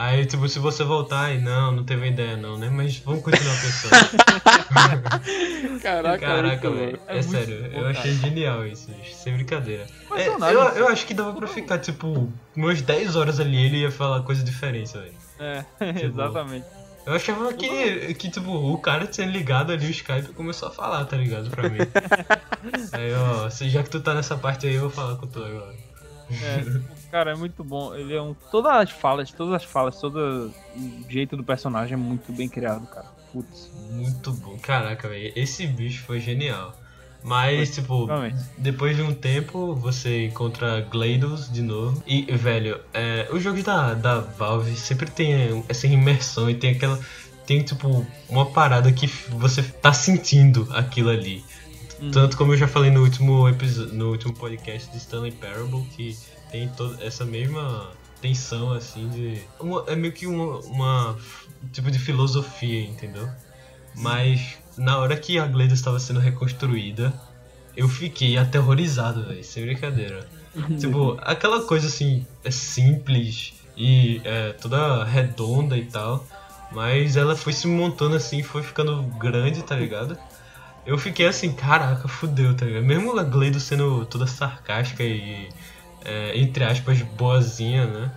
Aí, 0.01 0.25
tipo, 0.25 0.49
se 0.49 0.59
você 0.59 0.83
voltar, 0.83 1.27
aí, 1.27 1.39
não, 1.39 1.73
não 1.73 1.85
teve 1.85 2.09
ideia 2.09 2.35
não, 2.35 2.57
né? 2.57 2.71
Mas 2.73 2.97
vamos 3.01 3.23
continuar 3.23 3.55
pensando. 3.61 3.91
Caraca, 5.83 6.19
Caraca, 6.19 6.71
velho. 6.71 6.99
É, 7.07 7.17
muito 7.17 7.31
sério, 7.31 7.71
bom, 7.71 7.81
eu 7.81 7.87
achei 7.87 8.15
genial 8.15 8.67
isso, 8.67 8.91
sem 9.13 9.35
brincadeira. 9.35 9.87
É, 10.17 10.27
eu, 10.27 10.59
eu 10.59 10.89
acho 10.89 11.07
que 11.07 11.13
dava 11.13 11.35
pra 11.35 11.47
ficar, 11.47 11.79
tipo, 11.81 12.33
umas 12.57 12.81
10 12.81 13.15
horas 13.15 13.39
ali 13.41 13.67
ele 13.67 13.83
ia 13.83 13.91
falar 13.91 14.23
coisa 14.23 14.43
diferente, 14.43 14.95
velho. 14.95 15.13
É, 15.39 15.65
Tipo, 15.93 16.07
exatamente. 16.07 16.65
Eu 17.05 17.13
achava 17.13 17.53
que, 17.53 18.15
que, 18.15 18.31
tipo, 18.31 18.51
o 18.51 18.79
cara 18.79 19.07
tinha 19.07 19.27
ligado 19.27 19.71
ali 19.71 19.87
o 19.87 19.91
Skype 19.91 20.31
e 20.31 20.33
começou 20.33 20.69
a 20.69 20.73
falar, 20.73 21.05
tá 21.05 21.19
ligado? 21.19 21.51
Pra 21.51 21.69
mim. 21.69 21.77
aí, 22.93 23.13
ó, 23.13 23.51
já 23.51 23.83
que 23.83 23.91
tu 23.91 24.01
tá 24.01 24.15
nessa 24.15 24.35
parte 24.35 24.67
aí, 24.67 24.77
eu 24.77 24.81
vou 24.81 24.91
falar 24.91 25.17
com 25.17 25.27
tu 25.27 25.45
agora. 25.45 25.75
É, 26.31 27.00
cara, 27.11 27.33
é 27.33 27.35
muito 27.35 27.63
bom. 27.65 27.95
Ele 27.95 28.15
é 28.15 28.23
um. 28.23 28.35
Todas 28.51 28.73
as 28.73 28.91
falas, 28.91 29.31
todas 29.31 29.55
as 29.55 29.65
falas, 29.65 30.01
todo 30.01 30.53
o 30.77 31.11
jeito 31.11 31.37
do 31.37 31.45
personagem 31.45 31.95
é 31.95 31.97
muito 31.97 32.33
bem 32.33 32.49
criado, 32.49 32.87
cara. 32.87 33.07
Putz, 33.33 33.71
Muito 33.93 34.33
bom. 34.33 34.59
Caraca, 34.59 35.09
velho, 35.09 35.33
esse 35.37 35.67
bicho 35.67 36.03
foi 36.05 36.19
genial. 36.19 36.77
Mas, 37.23 37.75
tipo, 37.75 38.09
depois 38.57 38.97
de 38.97 39.03
um 39.03 39.13
tempo, 39.13 39.75
você 39.75 40.27
encontra 40.27 40.81
GLaDOS 40.91 41.53
de 41.53 41.63
novo. 41.63 42.03
E, 42.07 42.23
velho, 42.35 42.81
é, 42.95 43.29
os 43.31 43.43
jogos 43.43 43.63
da, 43.63 43.95
da 43.95 44.21
Valve 44.21 44.75
sempre 44.75 45.11
tem 45.11 45.65
essa 45.69 45.87
imersão 45.87 46.49
e 46.49 46.55
tem 46.55 46.71
aquela. 46.71 46.99
Tem, 47.47 47.63
tipo, 47.63 48.07
uma 48.29 48.47
parada 48.47 48.91
que 48.93 49.07
você 49.07 49.63
tá 49.63 49.93
sentindo 49.93 50.67
aquilo 50.73 51.11
ali. 51.11 51.45
Uhum. 52.01 52.11
Tanto 52.11 52.37
como 52.37 52.55
eu 52.55 52.57
já 52.57 52.67
falei 52.67 52.91
no 52.91 53.03
último 53.03 53.47
episódio, 53.49 53.93
no 53.93 54.11
último 54.11 54.33
podcast 54.33 54.91
de 54.91 54.97
Stanley 54.97 55.33
Parable, 55.33 55.85
que 55.95 56.17
tem 56.51 56.69
toda 56.69 57.03
essa 57.05 57.25
mesma 57.25 57.91
tensão 58.21 58.73
assim 58.73 59.09
de. 59.09 59.43
uma- 59.59 59.85
é 59.87 59.95
meio 59.97 60.13
que 60.13 60.27
uma, 60.27 60.59
uma 60.61 61.17
tipo 61.73 61.91
de 61.91 61.99
filosofia, 61.99 62.83
entendeu? 62.83 63.29
Mas 63.95 64.59
na 64.77 64.99
hora 64.99 65.17
que 65.17 65.39
a 65.39 65.47
Gleda 65.47 65.75
estava 65.75 65.99
sendo 65.99 66.21
reconstruída, 66.21 67.13
eu 67.77 67.89
fiquei 67.89 68.37
aterrorizado, 68.39 69.25
velho, 69.27 69.43
sem 69.45 69.65
brincadeira. 69.65 70.27
tipo, 70.79 71.17
aquela 71.23 71.63
coisa 71.63 71.87
assim, 71.87 72.27
é 72.45 72.51
simples 72.51 73.55
e 73.77 74.21
é, 74.25 74.53
toda 74.53 75.05
redonda 75.05 75.77
e 75.77 75.85
tal, 75.85 76.27
mas 76.73 77.17
ela 77.17 77.37
foi 77.37 77.53
se 77.53 77.67
montando 77.67 78.17
assim, 78.17 78.43
foi 78.43 78.63
ficando 78.63 79.03
grande, 79.19 79.63
tá 79.63 79.77
ligado? 79.77 80.19
Eu 80.87 80.99
fiquei 80.99 81.27
assim, 81.27 81.53
caraca, 81.53 82.09
fudeu, 82.09 82.55
tá 82.57 82.65
ligado? 82.67 82.85
Mesmo 82.85 83.19
a 83.19 83.23
Gleido 83.23 83.61
sendo 83.61 84.05
toda 84.07 84.27
sarcástica 84.27 85.03
e, 85.05 85.49
é, 86.05 86.39
entre 86.39 86.65
aspas, 86.65 87.01
boazinha, 87.03 87.87
né? 87.87 88.11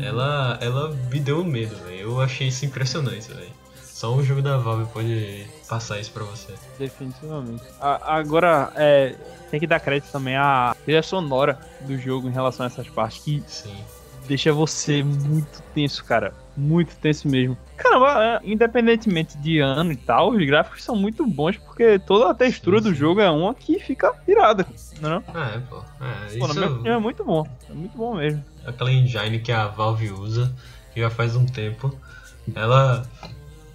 Ela, 0.00 0.58
ela 0.60 0.88
me 1.10 1.20
deu 1.20 1.44
medo, 1.44 1.76
velho. 1.84 1.96
Eu 2.00 2.20
achei 2.20 2.48
isso 2.48 2.64
impressionante, 2.64 3.28
velho. 3.32 3.50
Só 3.84 4.14
um 4.14 4.22
jogo 4.22 4.40
da 4.40 4.56
Valve 4.56 4.90
pode 4.92 5.46
passar 5.68 6.00
isso 6.00 6.10
pra 6.12 6.24
você. 6.24 6.54
Definitivamente. 6.78 7.62
A- 7.80 8.16
agora, 8.16 8.72
é, 8.74 9.14
tem 9.50 9.60
que 9.60 9.66
dar 9.66 9.78
crédito 9.80 10.10
também 10.10 10.34
à 10.34 10.74
trilha 10.84 11.02
sonora 11.02 11.58
do 11.80 11.96
jogo 11.98 12.26
em 12.28 12.32
relação 12.32 12.64
a 12.64 12.66
essas 12.68 12.88
partes, 12.88 13.22
que 13.22 13.44
Sim. 13.46 13.76
deixa 14.26 14.52
você 14.52 15.02
muito 15.02 15.62
tenso, 15.74 16.02
cara. 16.04 16.32
Muito 16.56 16.94
tenso 16.96 17.28
mesmo. 17.28 17.56
Caramba, 17.76 18.22
é, 18.24 18.40
independentemente 18.44 19.38
de 19.38 19.58
ano 19.58 19.92
e 19.92 19.96
tal, 19.96 20.30
os 20.30 20.46
gráficos 20.46 20.84
são 20.84 20.94
muito 20.94 21.26
bons, 21.26 21.56
porque 21.56 21.98
toda 21.98 22.30
a 22.30 22.34
textura 22.34 22.80
do 22.80 22.94
jogo 22.94 23.20
é 23.20 23.30
uma 23.30 23.54
que 23.54 23.78
fica 23.78 24.12
irada. 24.28 24.66
Não 25.00 25.14
é? 25.14 25.22
não? 25.32 25.42
É, 25.42 25.58
pô. 25.60 25.76
É, 25.78 26.38
Pô, 26.38 26.46
na 26.46 26.54
minha 26.54 26.66
opinião, 26.70 26.94
é 26.94 26.96
isso 26.96 27.02
muito 27.02 27.24
bom. 27.24 27.46
É 27.68 27.72
muito 27.72 27.96
bom 27.96 28.14
mesmo. 28.16 28.44
aquela 28.66 28.92
engine 28.92 29.40
que 29.40 29.50
a 29.50 29.66
Valve 29.66 30.10
usa, 30.10 30.54
que 30.92 31.00
já 31.00 31.10
faz 31.10 31.34
um 31.34 31.46
tempo, 31.46 31.96
ela 32.54 33.06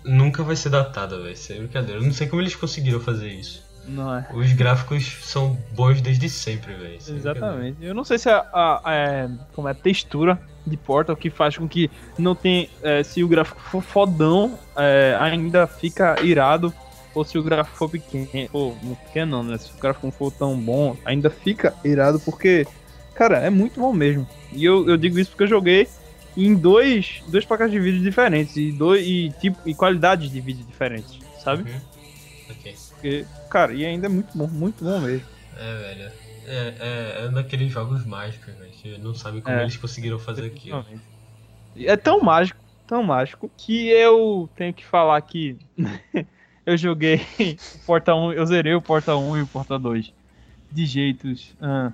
nunca 0.06 0.44
vai 0.44 0.56
ser 0.56 0.70
datada, 0.70 1.20
velho. 1.20 1.36
Sem 1.36 1.60
brincadeira. 1.60 2.00
Eu 2.00 2.06
não 2.06 2.14
sei 2.14 2.28
como 2.28 2.42
eles 2.42 2.56
conseguiram 2.56 3.00
fazer 3.00 3.30
isso. 3.30 3.67
É? 3.88 4.34
Os 4.36 4.52
gráficos 4.54 5.18
são 5.24 5.58
bons 5.74 6.02
desde 6.02 6.30
sempre, 6.30 6.74
velho. 6.74 6.90
brincadeira. 6.98 7.18
Exatamente. 7.20 7.78
Eu 7.82 7.94
não 7.94 8.04
sei 8.04 8.18
se 8.18 8.30
a, 8.30 8.46
a- 8.52 8.82
a- 8.84 8.94
é, 8.96 9.30
como 9.54 9.68
é 9.68 9.72
a 9.72 9.76
textura 9.76 10.40
de 10.66 10.76
Portal 10.76 11.16
que 11.16 11.30
faz 11.30 11.58
com 11.58 11.68
que 11.68 11.90
não 12.18 12.36
tem. 12.36 12.70
é, 12.84 13.02
se 13.04 13.24
o 13.24 13.28
gráfico 13.28 13.62
for 13.62 13.82
fodão, 13.82 14.60
é, 14.76 15.16
ainda 15.20 15.66
fica 15.68 16.16
irado. 16.22 16.74
Ou 17.16 17.24
se 17.24 17.38
o 17.38 17.42
gráfico 17.44 17.76
for 17.78 17.90
pequeno. 17.90 18.28
Não 18.84 18.96
pequeno 18.96 19.32
não, 19.38 19.44
né? 19.44 19.58
Se 19.58 19.72
o 19.72 19.80
gráfico 19.80 20.06
não 20.06 20.12
for 20.12 20.32
tão 20.32 20.56
bom, 20.60 20.96
ainda 21.04 21.30
fica 21.32 21.74
irado, 21.84 22.20
porque, 22.20 22.68
cara, 23.16 23.38
é 23.40 23.50
muito 23.50 23.80
bom 23.80 23.92
mesmo. 23.94 24.28
E 24.52 24.64
eu, 24.64 24.88
eu 24.88 24.98
digo 24.98 25.18
isso 25.18 25.32
porque 25.32 25.44
eu 25.44 25.48
joguei 25.48 25.88
em 26.36 26.54
dois, 26.54 27.24
dois 27.30 27.44
placas 27.46 27.72
de 27.72 27.80
vídeo 27.80 28.02
diferentes. 28.04 28.56
E, 28.56 28.72
dois, 28.72 29.04
e, 29.04 29.34
tipo, 29.40 29.58
e 29.66 29.74
qualidades 29.74 30.30
de 30.30 30.40
vídeo 30.40 30.64
diferentes, 30.66 31.18
sabe? 31.44 31.64
Uhum. 31.72 31.80
Ok. 32.52 32.76
Porque, 32.92 33.26
cara, 33.58 33.74
e 33.74 33.86
ainda 33.86 34.06
é 34.06 34.10
muito 34.10 34.38
bom, 34.38 34.48
muito 34.48 34.84
bom 34.84 35.00
mesmo. 35.00 35.28
É, 35.58 35.78
velho. 35.78 36.12
É, 36.46 36.74
é, 36.80 37.26
é 37.26 37.30
um 37.30 37.34
daqueles 37.34 37.72
jogos 37.72 38.06
mágicos, 38.06 38.54
velho. 38.54 38.72
Que 38.72 38.98
não 39.00 39.14
sabe 39.14 39.42
como 39.42 39.56
É. 39.56 39.64
eles 39.64 39.76
conseguiram 39.78 40.20
fazer 40.20 40.46
aquilo. 40.46 40.86
É 41.76 41.98
tão 41.98 42.22
mágico, 42.22 42.60
tão 42.86 43.04
mágico, 43.04 43.50
que 43.58 43.88
eu 43.90 44.50
tenho 44.56 44.74
que 44.74 44.86
falar 44.86 45.20
que 45.22 45.58
eu 46.66 46.78
joguei 46.78 47.22
o 47.40 47.80
Porta 47.86 48.16
1, 48.16 48.34
eu 48.34 48.46
zerei 48.46 48.74
o 48.76 48.82
Porta 48.82 49.16
1 49.16 49.38
e 49.38 49.42
o 49.42 49.48
Porta 49.48 49.78
2 49.78 50.14
de 50.72 50.86
jeitos. 50.86 51.56
ah, 51.62 51.92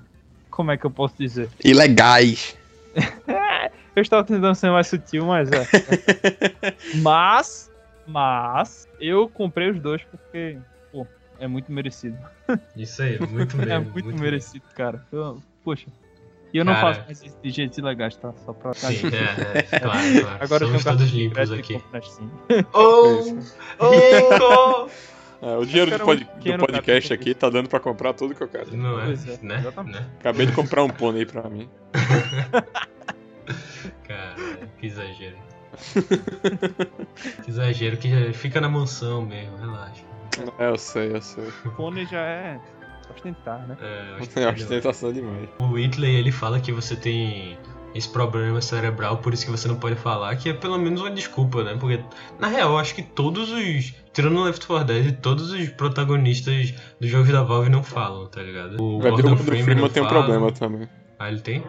como 0.49 0.71
é 0.71 0.77
que 0.77 0.85
eu 0.85 0.91
posso 0.91 1.15
dizer? 1.17 1.49
Ilegais. 1.63 2.57
Eu 3.95 4.01
estava 4.01 4.23
tentando 4.23 4.55
ser 4.55 4.71
mais 4.71 4.87
sutil, 4.87 5.23
mas 5.25 5.51
é. 5.51 5.67
mas, 6.95 7.69
mas, 8.07 8.87
eu 8.99 9.29
comprei 9.29 9.69
os 9.69 9.79
dois 9.79 10.01
porque, 10.05 10.57
é 11.39 11.47
muito 11.47 11.71
merecido. 11.71 12.17
Isso 12.75 13.01
aí, 13.01 13.17
muito 13.19 13.55
mesmo. 13.57 13.71
é 13.71 13.79
muito, 13.79 14.05
mesmo. 14.07 14.19
merecido, 14.21 14.65
cara. 14.75 15.03
Eu- 15.11 15.41
poxa. 15.63 15.87
E 16.53 16.57
eu 16.59 16.65
não 16.65 16.73
Cara. 16.73 16.93
faço 16.93 17.05
mais 17.07 17.23
isso 17.23 17.35
de 17.41 17.49
jeitos 17.49 17.77
ilegais, 17.79 18.15
tá? 18.15 18.31
Só 18.45 18.53
pra. 18.53 18.73
Sim, 18.75 19.07
é, 19.09 19.57
é, 19.59 19.63
claro, 19.79 20.21
claro. 20.21 20.37
Agora 20.43 20.63
eu 20.65 20.67
Somos 20.67 20.83
tenho 20.83 20.97
todos 20.97 21.11
limpos 21.11 21.33
crédito 21.33 21.55
e 21.55 21.59
aqui. 21.59 21.73
compro 21.73 21.89
na 21.93 22.01
Steam. 22.01 22.29
Oh! 22.73 23.23
Rico! 23.89 24.89
É, 25.41 25.57
o 25.57 25.65
dinheiro 25.65 25.89
do, 25.91 25.97
quero 25.97 26.03
um 26.03 26.05
pod- 26.05 26.23
do 26.23 26.27
podcast 26.67 27.09
cara. 27.09 27.19
aqui 27.21 27.33
tá 27.33 27.49
dando 27.49 27.67
pra 27.67 27.79
comprar 27.79 28.13
tudo 28.13 28.35
que 28.35 28.43
eu 28.43 28.47
quero. 28.47 28.77
Não 28.77 28.99
é, 28.99 29.05
é, 29.05 29.07
né? 29.41 29.57
exatamente. 29.59 29.99
né? 29.99 30.05
Acabei 30.19 30.45
de 30.45 30.51
comprar 30.53 30.83
um 30.83 30.89
pônei 30.89 31.25
pra 31.25 31.49
mim. 31.49 31.67
Cara, 34.07 34.35
que 34.79 34.87
exagero. 34.87 35.35
que 37.43 37.49
exagero, 37.49 37.97
que 37.97 38.33
fica 38.33 38.61
na 38.61 38.69
mansão 38.69 39.21
mesmo, 39.25 39.57
relaxa. 39.57 40.03
É, 40.59 40.69
eu 40.69 40.77
sei, 40.77 41.15
eu 41.15 41.21
sei. 41.21 41.51
Fone 41.75 42.05
já 42.05 42.21
é 42.21 42.59
ostentar, 43.13 43.67
né? 43.67 43.77
É, 43.81 44.15
acho 44.19 44.29
que 44.31 44.39
É 44.39 44.47
uma 44.47 44.53
ostentação 44.53 45.13
demais. 45.13 45.49
O 45.59 45.65
Whitley, 45.73 46.15
ele 46.15 46.31
fala 46.31 46.59
que 46.59 46.71
você 46.71 46.95
tem 46.95 47.57
esse 47.93 48.09
problema 48.09 48.59
cerebral, 48.59 49.17
por 49.17 49.33
isso 49.33 49.45
que 49.45 49.51
você 49.51 49.67
não 49.67 49.75
pode 49.75 49.95
falar, 49.95 50.35
que 50.35 50.49
é 50.49 50.53
pelo 50.53 50.79
menos 50.79 51.01
uma 51.01 51.11
desculpa, 51.11 51.63
né? 51.63 51.77
Porque, 51.79 52.03
na 52.39 52.47
real, 52.47 52.71
eu 52.71 52.77
acho 52.77 52.95
que 52.95 53.03
todos 53.03 53.51
os. 53.51 53.93
Tirando 54.11 54.37
o 54.37 54.43
Left 54.43 54.65
4 54.65 54.85
Dead, 54.85 55.19
todos 55.21 55.51
os 55.51 55.69
protagonistas 55.69 56.73
dos 56.99 57.09
jogos 57.09 57.29
da 57.29 57.43
Valve 57.43 57.69
não 57.69 57.83
falam, 57.83 58.27
tá 58.27 58.41
ligado? 58.41 58.81
O 58.81 58.99
Vai 58.99 59.11
o 59.11 59.15
Gordon 59.15 59.35
do 59.35 59.43
Freeman 59.43 59.63
Freeman 59.63 59.81
não 59.83 59.89
tem 59.89 60.03
um 60.03 60.07
problema 60.07 60.51
também. 60.51 60.89
Ah, 61.19 61.29
ele 61.29 61.41
tem? 61.41 61.63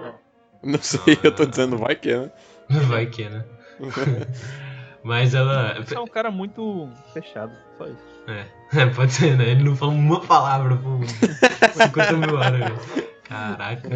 Não 0.62 0.79
sei, 0.81 1.18
eu 1.22 1.33
tô 1.33 1.44
dizendo 1.44 1.77
vai 1.77 1.94
que, 1.94 2.14
né? 2.14 2.31
Vai 2.88 3.05
que, 3.05 3.29
né? 3.29 3.44
Mas 5.04 5.34
ela. 5.34 5.74
Você 5.74 5.94
é 5.94 6.00
um 6.00 6.06
cara 6.06 6.30
muito 6.30 6.88
fechado, 7.12 7.52
só 7.78 7.86
isso. 7.86 8.14
É, 8.74 8.86
pode 8.86 9.12
ser, 9.12 9.36
né? 9.36 9.50
Ele 9.50 9.62
não 9.62 9.76
fala 9.76 9.92
uma 9.92 10.18
palavra 10.18 10.76
por 10.76 11.06
50 11.06 12.12
mil 12.14 12.34
horas, 12.34 12.58
velho. 12.58 12.80
Caraca. 13.22 13.88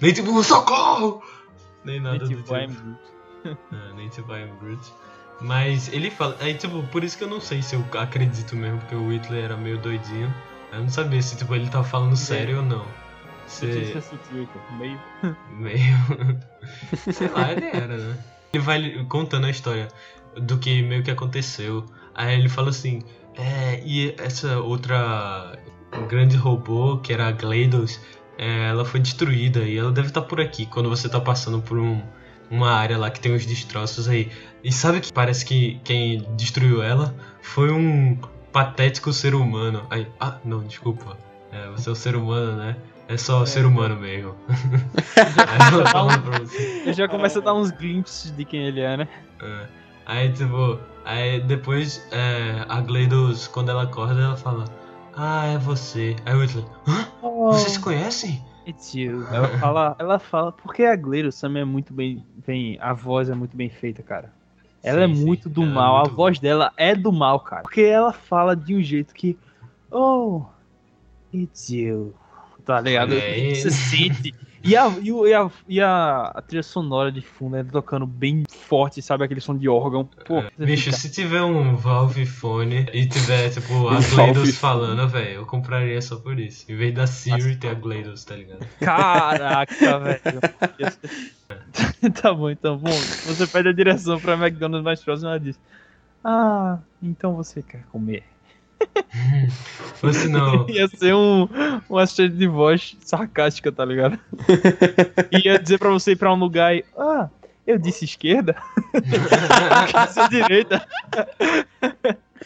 Nem 0.00 0.12
tipo, 0.12 0.42
socorro! 0.42 1.22
Nem 1.84 2.00
nada 2.00 2.18
do 2.18 2.24
Native 2.24 2.42
tipo. 2.42 2.54
Vime 2.54 2.74
Brute. 2.74 3.58
Ah, 3.70 3.92
Native 3.94 4.32
I 4.32 4.42
am 4.42 4.56
Brute. 4.56 4.92
Mas 5.40 5.92
ele 5.92 6.10
fala. 6.10 6.36
Aí, 6.40 6.54
tipo, 6.54 6.82
por 6.84 7.04
isso 7.04 7.16
que 7.16 7.24
eu 7.24 7.28
não 7.28 7.40
sei 7.40 7.62
se 7.62 7.76
eu 7.76 7.84
acredito 8.00 8.56
mesmo, 8.56 8.78
porque 8.80 8.94
o 8.96 9.06
Whitley 9.06 9.42
era 9.42 9.56
meio 9.56 9.78
doidinho. 9.78 10.34
Eu 10.72 10.80
não 10.80 10.88
sabia 10.88 11.22
se 11.22 11.36
tipo, 11.36 11.54
ele 11.54 11.68
tava 11.68 11.84
falando 11.84 12.16
sério 12.16 12.56
ou 12.56 12.62
não. 12.64 12.84
Você 13.46 13.94
Se... 14.00 14.18
Meio. 14.76 15.00
Meio. 15.56 15.96
Sei 17.12 17.28
lá, 17.28 17.52
ele 17.52 17.66
era, 17.66 17.96
né? 17.96 18.16
Ele 18.52 18.62
vai 18.62 19.04
contando 19.08 19.46
a 19.46 19.50
história 19.50 19.88
do 20.40 20.58
que 20.58 20.82
meio 20.82 21.02
que 21.02 21.10
aconteceu. 21.10 21.84
Aí 22.14 22.38
ele 22.38 22.48
fala 22.48 22.70
assim: 22.70 23.02
É, 23.36 23.82
e 23.84 24.14
essa 24.18 24.58
outra 24.58 25.58
grande 26.08 26.36
robô, 26.36 26.98
que 26.98 27.12
era 27.12 27.28
a 27.28 27.32
GLaDOS, 27.32 28.00
é, 28.38 28.68
ela 28.68 28.84
foi 28.84 29.00
destruída 29.00 29.60
e 29.60 29.76
ela 29.76 29.90
deve 29.90 30.08
estar 30.08 30.22
por 30.22 30.40
aqui 30.40 30.66
quando 30.66 30.88
você 30.88 31.08
tá 31.08 31.20
passando 31.20 31.60
por 31.62 31.78
um, 31.78 32.02
uma 32.50 32.70
área 32.70 32.98
lá 32.98 33.10
que 33.10 33.20
tem 33.20 33.34
uns 33.34 33.46
destroços 33.46 34.08
aí. 34.08 34.30
E 34.62 34.72
sabe 34.72 35.00
que 35.00 35.12
parece 35.12 35.44
que 35.44 35.80
quem 35.84 36.26
destruiu 36.36 36.82
ela 36.82 37.14
foi 37.40 37.70
um 37.70 38.18
patético 38.52 39.12
ser 39.12 39.34
humano. 39.34 39.86
Aí, 39.90 40.06
ah, 40.20 40.38
não, 40.44 40.64
desculpa. 40.64 41.16
É, 41.52 41.68
você 41.70 41.88
é 41.88 41.92
um 41.92 41.94
ser 41.94 42.16
humano, 42.16 42.56
né? 42.56 42.76
É 43.08 43.16
só 43.16 43.46
ser 43.46 43.64
humano 43.64 43.96
mesmo. 43.96 44.34
Aí 44.48 45.72
ela 45.72 45.86
fala 45.92 46.18
pra 46.18 46.40
você. 46.40 46.82
Ele 46.84 46.92
já 46.92 47.06
começa 47.06 47.38
a 47.38 47.42
dar 47.42 47.54
uns 47.54 47.70
glimpses 47.70 48.34
de 48.34 48.44
quem 48.44 48.66
ele 48.66 48.80
é, 48.80 48.96
né? 48.96 49.08
É. 49.40 49.66
Aí, 50.06 50.32
tipo, 50.32 50.78
aí 51.04 51.40
depois 51.40 52.06
é, 52.12 52.64
a 52.68 52.80
GLaDOS, 52.80 53.48
quando 53.48 53.70
ela 53.70 53.82
acorda, 53.82 54.20
ela 54.20 54.36
fala: 54.36 54.64
Ah, 55.16 55.46
é 55.46 55.58
você. 55.58 56.14
Aí 56.24 56.34
o 56.34 56.40
Whitley: 56.40 56.64
Hã? 56.86 57.08
Vocês 57.50 57.72
se 57.72 57.80
conhecem? 57.80 58.44
It's 58.66 58.94
you. 58.94 59.26
Ela 59.32 59.48
fala, 59.58 59.96
ela 59.98 60.18
fala, 60.18 60.52
porque 60.52 60.84
a 60.84 60.96
Gleiros 60.96 61.38
também 61.38 61.62
é 61.62 61.64
muito 61.64 61.92
bem, 61.92 62.24
bem, 62.44 62.76
a 62.80 62.92
voz 62.92 63.30
é 63.30 63.34
muito 63.34 63.56
bem 63.56 63.70
feita, 63.70 64.02
cara. 64.02 64.32
Ela 64.82 65.02
é 65.02 65.08
Sim, 65.08 65.14
sim, 65.14 65.24
muito 65.24 65.48
do 65.48 65.62
ela 65.62 65.70
é 65.70 65.74
mal, 65.74 65.98
muito 66.00 66.12
a 66.12 66.14
voz 66.14 66.38
dela 66.38 66.72
é 66.76 66.94
do 66.94 67.12
mal, 67.12 67.40
cara. 67.40 67.62
Porque 67.62 67.82
ela 67.82 68.12
fala 68.12 68.56
de 68.56 68.74
um 68.74 68.82
jeito 68.82 69.14
que, 69.14 69.38
oh, 69.90 70.44
it's 71.32 71.68
you, 71.70 72.14
tá 72.64 72.80
ligado? 72.80 73.14
Você 73.54 73.70
sente. 73.70 74.34
E 74.64 74.76
a, 74.76 74.88
e, 75.00 75.32
a, 75.32 75.50
e 75.68 75.80
a, 75.80 76.32
a 76.34 76.42
trilha 76.42 76.62
sonora 76.62 77.12
de 77.12 77.20
fundo, 77.20 77.54
ela 77.54 77.68
tocando 77.70 78.04
bem 78.04 78.42
forte, 78.66 79.00
sabe? 79.00 79.24
Aquele 79.24 79.40
som 79.40 79.56
de 79.56 79.68
órgão. 79.68 80.04
Pô, 80.26 80.42
você 80.42 80.66
Bicho, 80.66 80.84
fica- 80.84 80.96
se 80.96 81.10
tiver 81.10 81.42
um 81.42 81.76
Valve 81.76 82.26
Fone 82.26 82.86
e 82.92 83.06
tiver, 83.06 83.50
tipo, 83.50 83.88
a 83.88 84.00
Fone. 84.02 84.52
falando, 84.52 85.08
velho, 85.08 85.36
eu 85.40 85.46
compraria 85.46 86.00
só 86.02 86.16
por 86.16 86.38
isso. 86.38 86.70
Em 86.70 86.76
vez 86.76 86.94
da 86.94 87.06
Siri 87.06 87.56
ter 87.56 87.68
a 87.68 87.74
GLaDOS, 87.74 88.24
tá 88.24 88.34
ligado? 88.36 88.66
Caraca, 88.80 89.98
velho. 90.00 90.40
Tá 92.22 92.32
bom, 92.32 92.50
então. 92.50 92.76
Bom, 92.78 92.90
você 92.90 93.46
pede 93.46 93.68
a 93.68 93.72
direção 93.72 94.18
pra 94.18 94.34
McDonald's 94.34 94.84
mais 94.84 95.02
próxima 95.02 95.28
e 95.28 95.30
ela 95.32 95.40
diz: 95.40 95.58
Ah, 96.24 96.78
então 97.02 97.34
você 97.34 97.62
quer 97.62 97.84
comer. 97.92 98.24
Ou 100.02 100.12
se 100.12 100.28
não, 100.28 100.68
Ia 100.68 100.88
ser 100.88 101.14
um, 101.14 101.48
um 101.88 101.98
assistente 101.98 102.34
de 102.36 102.46
voz 102.46 102.96
sarcástica, 103.00 103.70
tá 103.72 103.84
ligado? 103.84 104.18
Ia 105.32 105.58
dizer 105.58 105.78
pra 105.78 105.90
você 105.90 106.12
ir 106.12 106.16
pra 106.16 106.32
um 106.32 106.36
lugar 106.38 106.74
e. 106.74 106.84
Ah, 106.96 107.28
eu 107.66 107.78
disse 107.78 108.04
esquerda? 108.04 108.56
Quer 109.90 110.08
ser 110.08 110.28
direita? 110.28 110.86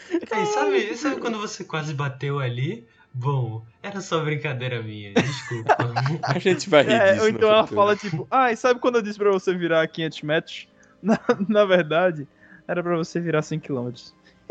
Ei, 0.09 0.45
sabe, 0.47 0.95
sabe 0.95 1.15
quando 1.21 1.37
você 1.39 1.63
quase 1.63 1.93
bateu 1.93 2.39
ali? 2.39 2.85
Bom, 3.13 3.63
era 3.83 3.99
só 3.99 4.23
brincadeira 4.23 4.81
minha, 4.81 5.13
desculpa. 5.13 5.75
A 6.23 6.39
gente 6.39 6.69
vai 6.69 6.83
rir 6.83 6.91
É, 6.93 7.11
disso 7.13 7.23
ou 7.23 7.29
então 7.29 7.49
ela 7.49 7.63
futuro. 7.67 7.81
fala 7.81 7.95
tipo: 7.95 8.27
Ah, 8.31 8.51
e 8.51 8.55
sabe 8.55 8.79
quando 8.79 8.95
eu 8.95 9.01
disse 9.01 9.17
pra 9.19 9.29
você 9.31 9.53
virar 9.53 9.85
500 9.87 10.21
metros? 10.23 10.67
Na, 11.03 11.19
na 11.49 11.65
verdade, 11.65 12.27
era 12.67 12.83
pra 12.83 12.95
você 12.95 13.19
virar 13.19 13.41
100 13.41 13.59
km. 13.59 13.89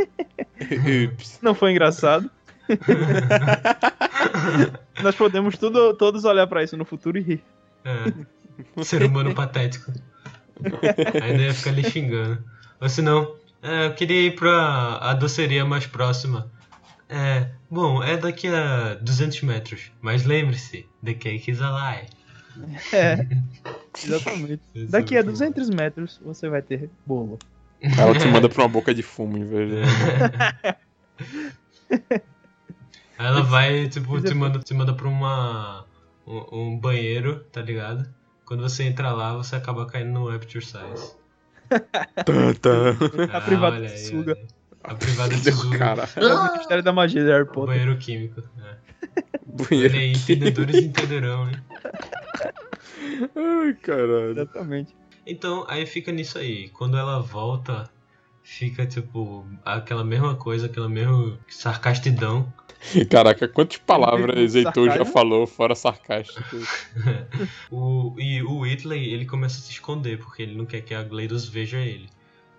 Ups. 0.01 1.39
Não 1.41 1.55
foi 1.55 1.71
engraçado? 1.71 2.29
Nós 5.03 5.15
podemos 5.15 5.57
tudo, 5.57 5.95
todos 5.95 6.25
olhar 6.25 6.47
pra 6.47 6.63
isso 6.63 6.77
no 6.77 6.85
futuro 6.85 7.19
e 7.19 7.21
rir. 7.21 7.45
É, 7.85 8.83
ser 8.83 9.05
humano 9.05 9.35
patético. 9.35 9.93
Ainda 11.23 11.43
ia 11.43 11.55
ficar 11.55 11.71
ali 11.71 11.85
xingando. 11.85 12.43
Ou 12.81 12.89
se 12.89 13.03
não, 13.03 13.35
é, 13.63 13.87
eu 13.87 13.95
queria 13.95 14.27
ir 14.27 14.35
pra 14.35 14.99
a 15.01 15.15
doceria 15.15 15.65
mais 15.65 15.87
próxima. 15.87 16.51
É, 17.09 17.49
bom, 17.71 18.03
é 18.03 18.17
daqui 18.17 18.49
a 18.49 18.95
200 18.95 19.43
metros. 19.43 19.91
Mas 20.01 20.25
lembre-se, 20.25 20.87
the 21.05 21.15
cake 21.15 21.51
is 21.51 21.61
a 21.61 21.71
lie. 21.71 22.07
É, 22.93 23.27
exatamente. 24.05 24.61
Daqui 24.91 25.17
a 25.17 25.23
200 25.23 25.71
metros 25.71 26.21
você 26.23 26.49
vai 26.49 26.61
ter 26.61 26.91
bolo. 27.07 27.39
Ela 27.81 28.19
te 28.19 28.27
manda 28.27 28.49
pra 28.49 28.65
uma 28.65 28.69
boca 28.69 28.93
de 28.93 29.03
fumo 29.03 29.39
em 29.39 29.45
vez 29.45 29.71
de... 29.71 29.77
Ela 33.21 33.43
vai, 33.43 33.89
tipo, 33.89 34.21
te 34.21 34.35
manda, 34.35 34.59
te 34.59 34.73
manda 34.73 34.95
pra 34.95 35.07
uma. 35.07 35.85
Um, 36.27 36.71
um 36.71 36.79
banheiro, 36.79 37.45
tá 37.53 37.61
ligado? 37.61 38.09
Quando 38.51 38.63
você 38.65 38.83
entra 38.83 39.13
lá, 39.13 39.33
você 39.37 39.55
acaba 39.55 39.87
caindo 39.87 40.11
no 40.11 40.29
Aperture 40.29 40.65
Size. 40.65 41.15
Tan, 42.27 42.53
tan. 42.55 42.97
A 43.33 43.41
privada 43.41 43.77
olha 43.77 43.87
te 43.87 43.93
aí, 43.93 44.07
suga. 44.09 44.37
olha. 44.37 44.49
A 44.83 44.95
privada 44.97 45.37
te 45.37 45.41
Deu 45.45 45.53
suga. 45.55 45.79
cara. 45.79 46.09
É 46.17 46.35
o 46.35 46.53
mistério 46.59 46.83
da 46.83 46.93
magia 46.93 47.23
de 47.23 47.31
Harry 47.31 47.45
O 47.45 47.47
Potter. 47.47 47.67
banheiro 47.77 47.97
químico. 47.97 48.41
né? 48.57 48.77
Banheiro 49.47 49.95
Olha 49.95 50.01
aí, 50.01 50.11
entendedores 50.11 50.75
entenderão, 50.83 51.47
né? 51.47 51.53
Ai, 53.37 53.75
caralho. 53.75 54.31
Exatamente. 54.33 54.97
Então, 55.25 55.65
aí 55.69 55.87
fica 55.87 56.11
nisso 56.11 56.37
aí. 56.37 56.71
Quando 56.71 56.97
ela 56.97 57.21
volta, 57.21 57.89
fica 58.51 58.85
tipo 58.85 59.47
aquela 59.65 60.03
mesma 60.03 60.35
coisa, 60.35 60.67
aquela 60.67 60.89
mesma 60.89 61.39
sarcastidão. 61.49 62.53
Caraca, 63.09 63.47
quantas 63.47 63.79
palavras? 63.79 64.55
Heitor 64.57 64.91
já 64.91 65.05
falou 65.05 65.47
fora 65.47 65.75
sarcástico? 65.75 66.43
O, 67.71 68.17
e 68.19 68.43
o 68.43 68.59
Whitley, 68.61 69.13
ele 69.13 69.25
começa 69.25 69.59
a 69.59 69.61
se 69.61 69.71
esconder, 69.71 70.19
porque 70.19 70.43
ele 70.43 70.57
não 70.57 70.67
quer 70.67 70.81
que 70.81 70.93
a 70.93 71.03
GLaDOS 71.03 71.49
veja 71.49 71.79
ele. 71.79 72.09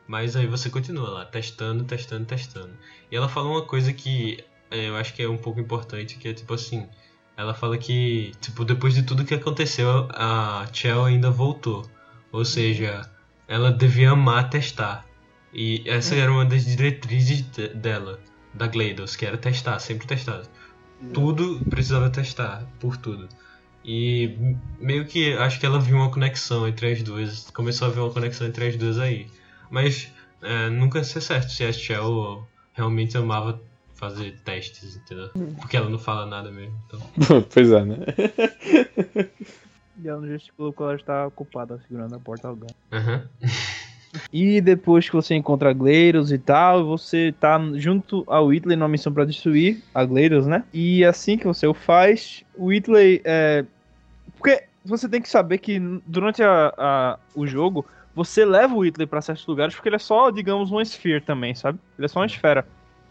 Mas 0.07 0.35
aí 0.35 0.47
você 0.47 0.69
continua 0.69 1.09
lá, 1.09 1.25
testando, 1.25 1.83
testando, 1.83 2.25
testando. 2.25 2.71
E 3.11 3.15
ela 3.15 3.27
fala 3.27 3.49
uma 3.49 3.61
coisa 3.61 3.91
que 3.91 4.43
é, 4.69 4.87
eu 4.87 4.95
acho 4.95 5.13
que 5.13 5.21
é 5.21 5.27
um 5.27 5.37
pouco 5.37 5.59
importante, 5.59 6.17
que 6.17 6.29
é 6.29 6.33
tipo 6.33 6.53
assim... 6.53 6.87
Ela 7.35 7.53
fala 7.53 7.77
que, 7.77 8.31
tipo, 8.39 8.63
depois 8.63 8.93
de 8.93 9.03
tudo 9.03 9.25
que 9.25 9.33
aconteceu, 9.33 10.07
a 10.11 10.67
Chell 10.71 11.05
ainda 11.05 11.31
voltou. 11.31 11.89
Ou 12.31 12.45
seja, 12.45 13.09
ela 13.47 13.71
devia 13.71 14.11
amar 14.11 14.49
testar. 14.49 15.10
E 15.53 15.83
essa 15.85 16.15
era 16.15 16.31
uma 16.31 16.45
das 16.45 16.65
diretrizes 16.65 17.41
de- 17.51 17.67
dela, 17.69 18.19
da 18.53 18.67
GLaDOS, 18.67 19.15
que 19.15 19.25
era 19.25 19.37
testar, 19.37 19.79
sempre 19.79 20.07
testar. 20.07 20.43
Tudo 21.13 21.59
precisava 21.69 22.09
testar, 22.09 22.65
por 22.79 22.95
tudo. 22.95 23.27
E 23.83 24.55
meio 24.79 25.05
que 25.05 25.33
acho 25.33 25.59
que 25.59 25.65
ela 25.65 25.79
viu 25.79 25.97
uma 25.97 26.11
conexão 26.11 26.67
entre 26.67 26.91
as 26.91 27.01
duas. 27.01 27.49
Começou 27.51 27.87
a 27.87 27.91
ver 27.91 27.99
uma 27.99 28.11
conexão 28.11 28.45
entre 28.47 28.67
as 28.67 28.75
duas 28.77 28.99
aí. 28.99 29.27
Mas 29.69 30.11
é, 30.41 30.69
nunca 30.69 31.03
sei 31.03 31.21
certo 31.21 31.49
se 31.49 31.63
a 31.63 31.73
Shell 31.73 32.47
realmente 32.73 33.17
amava 33.17 33.59
fazer 33.95 34.39
testes, 34.43 34.95
entendeu? 34.95 35.29
Porque 35.59 35.75
ela 35.75 35.89
não 35.89 35.99
fala 35.99 36.25
nada 36.25 36.51
mesmo. 36.51 36.77
Então. 36.87 36.99
pois 37.51 37.71
é, 37.71 37.83
né? 37.83 37.97
E 40.03 40.07
ela 40.07 40.21
não 40.21 40.27
gesticulou 40.27 40.71
porque 40.71 40.83
ela 40.83 40.95
está 40.95 41.27
ocupada 41.27 41.79
segurando 41.87 42.15
a 42.15 42.19
porta 42.19 42.47
ao 42.47 42.55
ganho. 42.55 42.75
Aham. 42.91 43.27
E 44.31 44.59
depois 44.61 45.07
que 45.09 45.15
você 45.15 45.35
encontra 45.35 45.73
Gleiros 45.73 46.31
e 46.31 46.37
tal, 46.37 46.85
você 46.85 47.33
tá 47.39 47.59
junto 47.75 48.23
ao 48.27 48.47
Whitley 48.47 48.75
numa 48.75 48.87
missão 48.89 49.11
pra 49.13 49.25
destruir 49.25 49.81
a 49.93 50.03
Gleiros, 50.05 50.45
né? 50.47 50.63
E 50.73 51.03
assim 51.05 51.37
que 51.37 51.45
você 51.47 51.65
o 51.67 51.73
faz, 51.73 52.43
o 52.55 52.65
Whitley 52.65 53.21
é. 53.23 53.65
Porque 54.37 54.63
você 54.83 55.07
tem 55.07 55.21
que 55.21 55.29
saber 55.29 55.57
que 55.59 55.79
durante 56.05 56.41
a, 56.43 56.73
a- 56.77 57.19
o 57.35 57.45
jogo, 57.47 57.85
você 58.15 58.43
leva 58.43 58.73
o 58.73 58.79
Whitley 58.79 59.07
pra 59.07 59.21
certos 59.21 59.45
lugares 59.45 59.75
porque 59.75 59.87
ele 59.89 59.95
é 59.95 59.99
só, 59.99 60.29
digamos, 60.31 60.71
uma 60.71 60.83
Sphere 60.83 61.21
também, 61.21 61.53
sabe? 61.55 61.79
Ele 61.97 62.05
é 62.05 62.07
só 62.09 62.19
uma 62.19 62.25
esfera. 62.25 62.65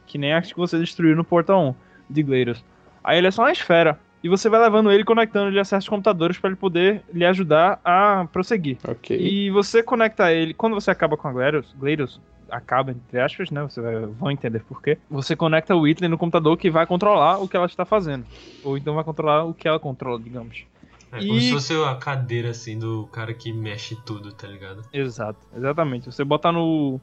Que 0.07 0.19
nem 0.19 0.35
a 0.35 0.43
que 0.43 0.57
você 0.57 0.79
destruiu 0.79 1.15
no 1.17 1.25
Portal 1.25 1.69
1 1.69 1.75
de 2.13 2.23
Gleiros. 2.23 2.65
Aí 3.03 3.17
ele 3.19 3.29
é 3.29 3.31
só 3.31 3.43
uma 3.43 3.53
esfera. 3.53 3.99
E 4.23 4.29
você 4.29 4.49
vai 4.49 4.61
levando 4.61 4.91
ele, 4.93 5.05
conectando 5.05 5.49
ele 5.49 5.61
a 5.61 5.65
certos 5.65 5.89
computadores 5.89 6.39
pra 6.39 6.49
ele 6.51 6.57
poder 6.57 7.03
lhe 7.13 7.25
ajudar 7.25 7.81
a 7.85 8.27
prosseguir. 8.33 8.77
Ok. 8.87 9.17
E 9.19 9.51
você 9.51 9.83
conecta 9.83 10.33
ele, 10.33 10.53
quando 10.53 10.75
você 10.75 10.91
acaba 10.91 11.17
com 11.17 11.27
a 11.27 11.33
Gleiros, 11.33 11.75
Gleiros 11.79 12.21
acaba 12.51 12.91
entre 12.91 13.21
aspas, 13.21 13.51
né? 13.51 13.63
Você 13.63 13.81
vai, 13.81 13.95
vão 14.07 14.31
entender 14.31 14.61
por 14.61 14.83
quê. 14.83 14.99
Você 15.09 15.35
conecta 15.35 15.75
o 15.75 15.81
Whitley 15.83 16.09
no 16.09 16.19
computador 16.19 16.57
que 16.59 16.71
vai 16.71 16.87
controlar 16.87 17.39
o 17.39 17.49
que 17.49 17.57
ela 17.57 17.67
está 17.67 17.85
fazendo. 17.85 18.27
Ou 18.63 18.77
então 18.77 18.95
vai 18.95 19.05
controlar 19.05 19.45
o 19.45 19.55
que 19.55 19.67
ela 19.67 19.79
controla, 19.79 20.21
digamos. 20.21 20.65
É 21.13 21.19
como 21.19 21.35
E- 21.35 21.41
se 21.41 21.53
fosse 21.53 21.75
a 21.85 21.95
cadeira 21.95 22.51
assim 22.51 22.79
do 22.79 23.09
cara 23.11 23.33
que 23.35 23.53
mexe 23.53 23.97
tudo, 24.05 24.33
tá 24.33 24.47
ligado? 24.47 24.83
Exato, 24.93 25.39
exatamente. 25.57 26.07
Você 26.07 26.23
bota 26.25 26.53
no. 26.53 27.01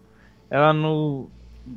Ela 0.49 0.71
no. 0.71 1.29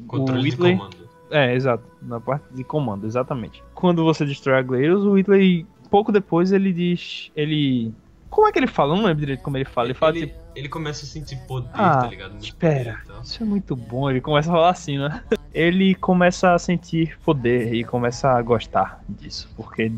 Controle 0.06 0.40
o 0.40 0.42
de 0.44 0.50
Whitley, 0.50 0.76
comando. 0.76 1.09
É, 1.30 1.54
exato. 1.54 1.84
Na 2.02 2.20
parte 2.20 2.44
de 2.52 2.64
comando, 2.64 3.06
exatamente. 3.06 3.62
Quando 3.74 4.04
você 4.04 4.24
destrói 4.26 4.58
a 4.58 4.62
Gleiros, 4.62 5.04
o 5.04 5.12
Whitley, 5.12 5.66
pouco 5.90 6.10
depois, 6.12 6.50
ele 6.52 6.72
diz. 6.72 7.30
Ele 7.36 7.92
Como 8.28 8.46
é 8.48 8.52
que 8.52 8.58
ele 8.58 8.66
fala? 8.66 8.92
Eu 8.92 8.96
não 8.98 9.04
lembro 9.04 9.20
direito 9.20 9.42
como 9.42 9.56
ele 9.56 9.64
fala. 9.64 9.86
Ele 9.88 9.94
fala 9.94 10.16
ele, 10.16 10.26
tipo, 10.26 10.38
ele 10.54 10.68
começa 10.68 11.04
a 11.04 11.08
sentir 11.08 11.36
poder, 11.46 11.70
Ah, 11.72 11.98
tá 12.02 12.06
ligado? 12.08 12.30
Muito 12.32 12.44
espera. 12.44 12.92
poder 12.94 13.04
e 13.04 13.06
tal. 13.08 13.22
isso 13.22 13.42
é 13.42 13.46
muito 13.46 13.76
bom. 13.76 14.10
Ele 14.10 14.20
começa 14.20 14.50
a 14.50 14.52
falar 14.52 14.70
assim, 14.70 14.98
né? 14.98 15.22
Ele 15.52 15.96
começa 15.96 16.52
a 16.54 16.58
sentir 16.60 17.18
poder 17.24 17.74
e 17.74 17.82
começa 17.82 18.30
a 18.30 18.40
gostar 18.40 19.02
disso. 19.08 19.50
Porque 19.56 19.90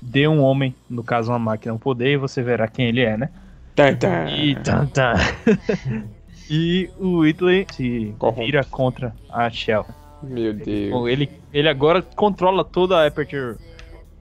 dê 0.00 0.28
um 0.28 0.40
homem, 0.40 0.72
no 0.88 1.02
caso 1.02 1.32
uma 1.32 1.40
máquina, 1.40 1.74
um 1.74 1.78
poder 1.78 2.12
e 2.12 2.16
você 2.16 2.40
verá 2.40 2.68
quem 2.68 2.86
ele 2.86 3.00
é, 3.00 3.16
né? 3.16 3.28
Tá, 3.74 3.92
tá. 3.96 4.30
E 4.30 4.54
tan, 4.56 4.86
tan. 4.86 5.14
E 6.50 6.90
o 6.98 7.18
Whitley 7.20 7.66
se 7.72 8.14
Corrompe. 8.18 8.44
vira 8.46 8.62
contra 8.64 9.14
a 9.30 9.48
Shell. 9.48 9.86
Meu 10.22 10.52
Deus. 10.52 10.90
Bom, 10.90 11.08
ele, 11.08 11.30
ele 11.52 11.68
agora 11.68 12.00
controla 12.02 12.64
toda 12.64 12.98
a 12.98 13.06
Aperture 13.06 13.56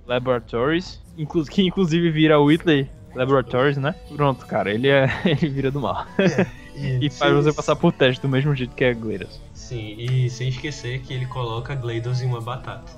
Laboratories, 0.07 0.99
inclu 1.17 1.43
que 1.45 1.61
inclusive 1.63 2.09
vira 2.11 2.39
o 2.39 2.45
Whitley 2.45 2.89
Laboratories, 3.15 3.77
né? 3.77 3.93
Pronto, 4.15 4.45
cara, 4.45 4.71
ele 4.73 4.87
é 4.87 5.07
ele 5.25 5.49
vira 5.49 5.71
do 5.71 5.79
mal. 5.79 6.05
E 6.73 7.09
faz 7.09 7.31
sem- 7.31 7.33
você 7.43 7.53
passar 7.53 7.75
por 7.75 7.91
teste 7.91 8.21
do 8.21 8.29
mesmo 8.29 8.55
jeito 8.55 8.73
que 8.73 8.83
é 8.85 8.93
Gleidos. 8.93 9.39
Sim, 9.53 9.93
e 9.99 10.29
sem 10.29 10.47
esquecer 10.47 11.01
que 11.01 11.13
ele 11.13 11.25
coloca 11.27 11.75
GLaDOS 11.75 12.21
em 12.23 12.27
uma 12.27 12.39
batata. 12.41 12.91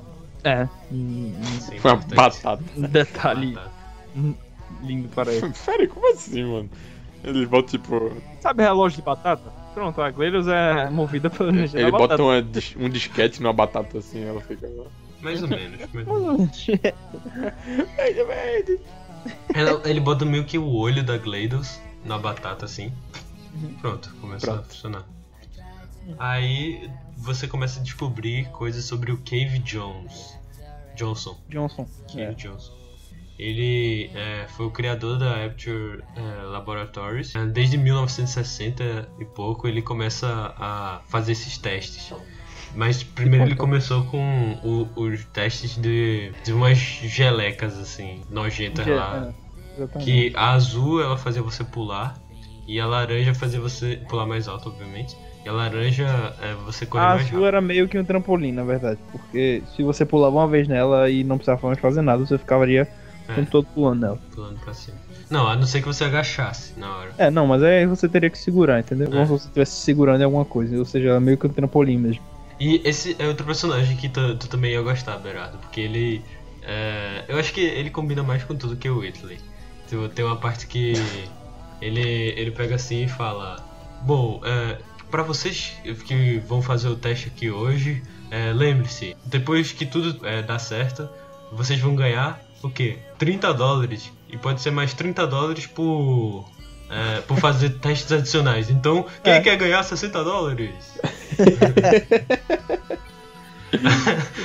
É, 0.44 0.68
um, 0.92 1.34
é 1.72 1.80
Foi 1.80 1.92
uma 1.92 1.98
batata. 2.16 2.64
um 2.78 2.82
detalhe 2.84 3.54
Batata. 3.54 3.72
lindo 4.84 5.10
para 5.10 5.34
ele. 5.34 5.52
Peraí, 5.66 5.88
como 5.88 6.14
assim, 6.14 6.44
mano? 6.44 6.70
Eles 7.24 7.48
botam 7.50 7.68
tipo. 7.72 8.12
Sabe 8.42 8.62
relógio 8.64 8.98
de 8.98 9.02
batata? 9.02 9.52
Pronto, 9.74 10.02
a 10.02 10.12
Gleidos 10.12 10.48
é 10.48 10.90
movida 10.90 11.30
pela 11.30 11.50
energia 11.50 11.82
Ele 11.82 11.92
da 11.92 11.98
bota 11.98 12.22
uma 12.22 12.38
um 12.78 12.90
disquete 12.90 13.42
numa 13.42 13.54
batata 13.54 13.98
assim, 13.98 14.24
ela 14.24 14.40
fica. 14.42 14.70
Mais 15.22 15.42
ou 15.42 15.48
menos. 15.50 15.80
mais 15.94 16.08
ou 16.08 16.38
menos. 16.38 16.68
Ela- 19.54 19.82
ele 19.90 20.00
bota 20.00 20.26
meio 20.26 20.44
que 20.46 20.58
o 20.58 20.68
olho 20.68 21.04
da 21.04 21.18
GLaDOS 21.18 21.80
na 22.06 22.18
batata 22.18 22.66
assim. 22.66 22.92
Pronto, 23.82 24.14
começou 24.20 24.50
a 24.50 24.54
Pronto. 24.58 24.70
funcionar. 24.70 25.04
Aí 26.20 26.90
você 27.18 27.48
começa 27.48 27.80
a 27.80 27.84
descobrir 27.84 28.50
coisas 28.50 28.84
sobre 28.86 29.12
o 29.12 29.18
Cave 29.20 29.60
Jones. 29.60 30.38
Johnson. 30.96 31.38
Johnson. 31.50 31.88
Cave 32.10 32.22
É. 32.22 32.34
Johnson. 32.34 32.74
Ele 33.44 34.10
é, 34.16 34.46
foi 34.48 34.66
o 34.68 34.72
criador 34.72 35.18
da 35.20 35.32
Aperture 35.46 36.02
é, 36.16 36.44
Laboratories. 36.44 37.36
É, 37.36 37.46
Desde 37.46 37.78
1960 37.78 39.10
e 39.20 39.26
pouco 39.26 39.68
ele 39.68 39.82
começa 39.82 40.28
a 40.58 41.02
fazer 41.10 41.34
esses 41.34 41.58
testes. 41.58 42.14
Mas 42.76 43.04
primeiro 43.04 43.46
ele 43.46 43.56
começou 43.56 44.04
com 44.06 44.58
o- 44.64 44.88
os 44.96 45.26
testes 45.26 45.78
de, 45.78 46.32
de 46.44 46.54
umas 46.54 46.78
gelecas 46.78 47.78
assim, 47.78 48.22
nojentas 48.30 48.86
Je- 48.86 48.94
lá. 48.94 49.34
é. 49.40 49.44
Que 50.00 50.32
a 50.36 50.52
azul 50.54 51.02
ela 51.02 51.18
fazia 51.18 51.42
você 51.42 51.64
pular 51.64 52.16
e 52.68 52.80
a 52.80 52.86
laranja 52.86 53.34
fazia 53.34 53.60
você 53.60 54.00
pular 54.08 54.26
mais 54.26 54.48
alto, 54.48 54.70
obviamente. 54.70 55.16
E 55.46 55.50
a 55.50 55.52
laranja 55.52 56.06
é, 56.42 56.54
você 56.66 56.86
correr 56.86 57.04
A 57.04 57.08
mais 57.10 57.22
azul 57.24 57.32
rápido. 57.40 57.46
era 57.48 57.60
meio 57.62 57.88
que 57.90 57.98
um 58.00 58.06
trampolim, 58.06 58.52
na 58.54 58.64
verdade. 58.64 59.00
Porque 59.12 59.62
se 59.76 59.84
você 59.84 60.06
pulava 60.06 60.38
uma 60.38 60.48
vez 60.48 60.68
nela 60.68 61.10
e 61.10 61.24
não 61.24 61.38
precisava 61.38 61.68
mais 61.68 61.80
fazer 61.80 62.02
nada, 62.02 62.26
você 62.26 62.38
ficaria 62.38 62.88
É. 63.28 63.36
tempo 63.36 63.52
todo 63.52 63.68
pulando 63.74 64.02
nela. 64.02 64.20
Pulando 64.34 64.60
pra 64.60 64.74
cima. 64.74 64.98
Não, 65.30 65.48
a 65.48 65.56
não 65.56 65.66
ser 65.66 65.82
que 65.82 65.88
você 65.88 66.04
agachasse 66.04 66.78
na 66.78 66.96
hora. 66.98 67.12
É, 67.18 67.32
não, 67.32 67.48
mas 67.48 67.64
aí 67.64 67.86
você 67.86 68.08
teria 68.10 68.30
que 68.30 68.38
segurar, 68.38 68.80
entendeu? 68.80 69.08
É. 69.08 69.12
Como 69.12 69.26
se 69.26 69.32
você 69.32 69.48
estivesse 69.48 69.76
segurando 69.82 70.22
em 70.22 70.26
alguma 70.26 70.46
coisa. 70.46 70.78
Ou 70.78 70.86
seja, 70.86 71.20
meio 71.20 71.38
que 71.38 71.48
um 71.48 71.50
trampolim 71.50 71.98
mesmo. 71.98 72.22
E 72.60 72.82
esse 72.84 73.16
é 73.20 73.28
outro 73.28 73.46
personagem 73.46 73.98
que 73.98 74.10
tu, 74.10 74.36
tu 74.36 74.48
também 74.48 74.72
ia 74.72 74.82
gostar, 74.82 75.18
Berardo, 75.18 75.58
porque 75.58 75.82
ele. 75.82 76.24
é, 76.62 77.26
eu 77.28 77.38
acho 77.38 77.54
que 77.54 77.62
ele 77.62 77.90
combina 77.90 78.24
mais 78.24 78.44
com 78.44 78.56
tudo 78.56 78.76
que 78.76 78.90
o 78.90 79.00
Whitley. 79.00 79.40
Tipo, 79.88 80.08
tem 80.10 80.24
uma 80.24 80.38
parte 80.38 80.68
que 80.68 80.94
ele, 81.82 82.34
ele 82.38 82.52
pega 82.52 82.76
assim 82.76 83.04
e 83.04 83.08
fala: 83.08 83.58
Bom, 84.02 84.42
é, 84.44 84.78
para 85.10 85.24
vocês 85.24 85.74
que 86.06 86.40
vão 86.48 86.62
fazer 86.62 86.88
o 86.88 86.96
teste 86.96 87.28
aqui 87.28 87.50
hoje, 87.50 88.02
é, 88.32 88.52
lembre-se, 88.52 89.16
depois 89.26 89.72
que 89.72 89.86
tudo 89.86 90.26
é, 90.26 90.42
dá 90.42 90.58
certo, 90.58 91.08
vocês 91.52 91.80
vão 91.80 91.96
ganhar 91.96 92.42
o 92.64 92.70
quê? 92.70 92.98
30 93.26 93.54
dólares. 93.54 94.12
E 94.30 94.38
pode 94.38 94.60
ser 94.62 94.72
mais 94.72 94.94
30 94.94 95.26
dólares 95.28 95.66
por. 95.66 96.46
é, 96.90 97.22
por 97.22 97.38
fazer 97.40 97.70
testes 97.80 98.12
adicionais. 98.12 98.70
Então, 98.70 99.06
quem 99.24 99.34
É. 99.34 99.40
quer 99.42 99.56
ganhar 99.56 99.82
60 99.84 100.24
dólares? 100.24 100.74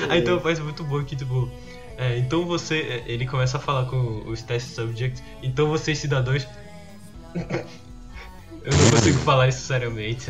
Aí 0.08 0.20
então 0.22 0.40
faz 0.40 0.58
muito 0.60 0.84
bom 0.84 1.02
que, 1.04 1.16
tipo. 1.16 1.50
é, 1.96 2.16
então 2.18 2.44
você. 2.46 2.78
é, 3.06 3.12
Ele 3.12 3.26
começa 3.26 3.56
a 3.56 3.60
falar 3.60 3.86
com 3.86 4.22
os 4.26 4.42
test 4.42 4.68
subjects. 4.74 5.22
Então 5.42 5.68
vocês, 5.68 5.98
cidadãos. 5.98 6.46
Eu 8.64 8.76
não 8.76 8.90
consigo 8.90 9.18
falar 9.20 9.48
isso 9.48 9.62
seriamente. 9.62 10.26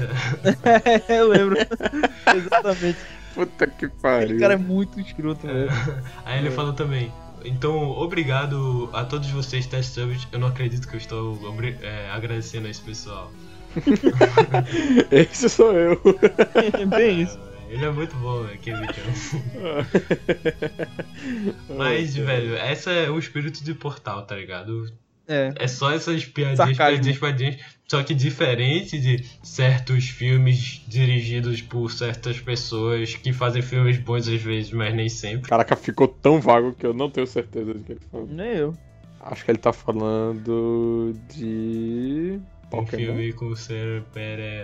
Eu 1.08 1.28
lembro. 1.28 1.56
Exatamente. 2.36 2.98
Puta 3.34 3.66
que 3.66 3.88
pariu. 3.88 4.38
cara 4.38 4.54
é 4.54 4.56
muito 4.56 5.00
escroto, 5.00 5.46
velho. 5.46 5.68
Aí 6.24 6.38
ele 6.38 6.50
fala 6.50 6.72
também. 6.72 7.12
Então, 7.44 7.90
obrigado 7.90 8.90
a 8.92 9.04
todos 9.04 9.30
vocês, 9.30 9.66
test 9.66 9.94
subjects. 9.94 10.28
Eu 10.32 10.38
não 10.38 10.48
acredito 10.48 10.86
que 10.88 10.94
eu 10.94 10.98
estou 10.98 11.38
é, 11.82 12.10
agradecendo 12.10 12.66
a 12.66 12.70
esse 12.70 12.80
pessoal. 12.80 13.30
Esse 15.12 15.48
sou 15.48 15.72
eu. 15.72 16.00
É 16.80 16.86
bem 16.86 17.22
isso. 17.22 17.38
Ele 17.68 17.84
é 17.84 17.90
muito 17.90 18.16
bom, 18.16 18.42
né, 18.44 18.56
Kevin 18.56 18.86
Johnson. 18.86 19.42
Mas, 21.76 22.16
velho, 22.16 22.56
essa 22.56 22.90
é 22.90 23.10
o 23.10 23.18
espírito 23.18 23.62
de 23.62 23.74
portal, 23.74 24.22
tá 24.22 24.34
ligado? 24.34 24.90
É. 25.26 25.52
É 25.54 25.68
só 25.68 25.92
essas 25.92 26.24
piadinhas, 26.24 26.56
Sarcasmo. 26.56 26.94
piadinhas, 26.94 27.18
piadinhas. 27.18 27.60
Só 27.90 28.02
que 28.02 28.12
diferente 28.14 29.00
de 29.00 29.24
certos 29.42 30.10
filmes 30.10 30.84
dirigidos 30.86 31.62
por 31.62 31.90
certas 31.90 32.38
pessoas 32.38 33.14
que 33.14 33.32
fazem 33.32 33.62
filmes 33.62 33.96
bons 33.98 34.28
às 34.28 34.42
vezes, 34.42 34.70
mas 34.72 34.94
nem 34.94 35.08
sempre. 35.08 35.48
Caraca, 35.48 35.74
ficou 35.74 36.06
tão 36.06 36.38
vago 36.38 36.74
que 36.74 36.84
eu 36.84 36.92
não 36.92 37.08
tenho 37.10 37.26
certeza 37.26 37.72
de 37.72 37.80
que 37.80 37.92
ele 37.92 38.00
falou. 38.10 38.26
Nem 38.26 38.48
eu. 38.56 38.74
Acho 39.20 39.42
que 39.44 39.50
ele 39.50 39.58
tá 39.58 39.72
falando 39.72 41.18
de. 41.30 42.38
Um 42.66 42.68
Pokémon. 42.68 43.04
filme 43.06 43.32
com 43.32 43.56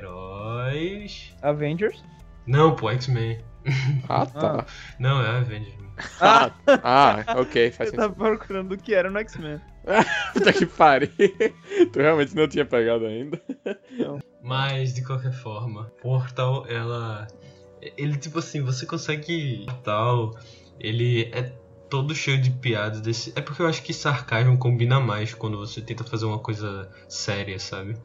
super-heróis. 0.05 1.33
Avengers. 1.43 2.05
Não, 2.47 2.77
pô, 2.77 2.91
X-Men. 2.91 3.39
Ah, 4.07 4.27
tá. 4.27 4.67
Não, 4.99 5.23
é 5.23 5.29
Avengers. 5.39 5.73
Ah, 6.21 6.51
ah, 6.83 7.25
ok, 7.39 7.71
faz 7.71 7.89
Eu 7.91 7.97
tava 7.97 8.09
sentido. 8.15 8.27
procurando 8.27 8.73
o 8.73 8.77
que 8.77 8.93
era 8.95 9.09
no 9.11 9.19
X-Men. 9.21 9.59
Puta 10.33 10.53
que 10.53 10.67
pariu. 10.67 11.11
tu 11.93 11.99
realmente 11.99 12.35
não 12.35 12.49
tinha 12.49 12.65
pegado 12.65 13.07
ainda. 13.07 13.41
Mas, 14.43 14.95
de 14.95 15.05
qualquer 15.05 15.33
forma, 15.33 15.93
Portal, 16.01 16.67
ela. 16.69 17.27
Ele, 17.97 18.17
tipo 18.17 18.39
assim, 18.39 18.63
você 18.63 18.87
consegue. 18.87 19.65
Portal, 19.67 20.35
ele 20.81 21.31
é 21.33 21.53
todo 21.89 22.15
cheio 22.15 22.41
de 22.41 22.51
piadas 22.51 23.01
desse. 23.01 23.33
É 23.37 23.41
porque 23.41 23.63
eu 23.63 23.67
acho 23.67 23.83
que 23.83 23.93
sarcasmo 23.93 24.59
combina 24.59 24.99
mais 25.01 25.35
quando 25.35 25.59
você 25.59 25.81
tenta 25.81 26.03
fazer 26.03 26.25
uma 26.25 26.39
coisa 26.39 26.91
séria, 27.09 27.59
sabe? 27.59 27.97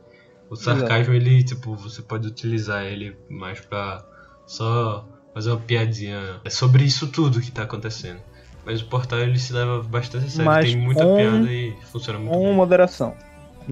O 0.50 0.56
sarcasmo, 0.56 1.14
ele, 1.14 1.44
tipo, 1.44 1.76
você 1.76 2.02
pode 2.02 2.28
utilizar 2.28 2.84
ele 2.84 3.16
mais 3.30 3.60
pra 3.60 4.04
só 4.46 5.08
fazer 5.34 5.52
uma 5.52 5.60
piadinha 5.60 6.42
sobre 6.50 6.84
isso 6.84 7.08
tudo 7.08 7.40
que 7.40 7.52
tá 7.52 7.64
acontecendo. 7.64 8.22
Mas 8.66 8.82
o 8.82 8.86
Portal, 8.86 9.20
ele 9.20 9.40
se 9.40 9.52
leva 9.54 9.82
bastante 9.84 10.26
a 10.26 10.30
sério, 10.30 10.46
Mas 10.46 10.66
tem 10.66 10.78
muita 10.78 11.04
com- 11.04 11.16
piada 11.18 11.52
e 11.52 11.74
funciona 11.92 12.20
muito 12.20 12.32
Com 12.34 12.44
bem. 12.46 12.54
moderação. 12.54 13.16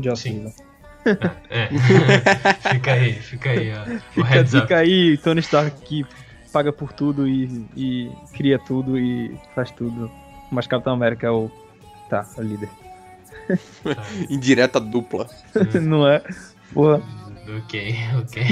Já 0.02 0.16
Sim. 0.16 0.48
Sim. 0.48 0.54
É, 1.50 1.70
fica 2.72 2.92
aí, 2.94 3.14
fica 3.14 3.50
aí, 3.52 3.72
ó. 3.74 3.82
O 3.84 4.00
Fica, 4.12 4.28
heads 4.28 4.54
up. 4.54 4.62
fica 4.64 4.78
aí, 4.78 5.18
Tony 5.18 5.40
Stark 5.40 5.72
que 5.86 6.06
paga 6.52 6.74
por 6.74 6.92
tudo 6.92 7.28
e, 7.28 7.66
e 7.76 8.12
cria 8.36 8.60
tudo 8.60 8.98
e 8.98 9.38
faz 9.56 9.72
tudo. 9.72 10.12
Mas 10.52 10.68
Capitão 10.68 10.94
América 10.94 11.28
é 11.28 11.32
o. 11.32 11.50
Tá, 12.10 12.26
é 12.38 12.42
o 12.42 12.44
líder. 12.44 12.70
Indireta 14.30 14.80
dupla. 14.80 15.28
Não 15.82 16.08
é? 16.08 16.22
Porra. 16.74 17.02
Ok, 17.58 17.96
ok. 18.20 18.44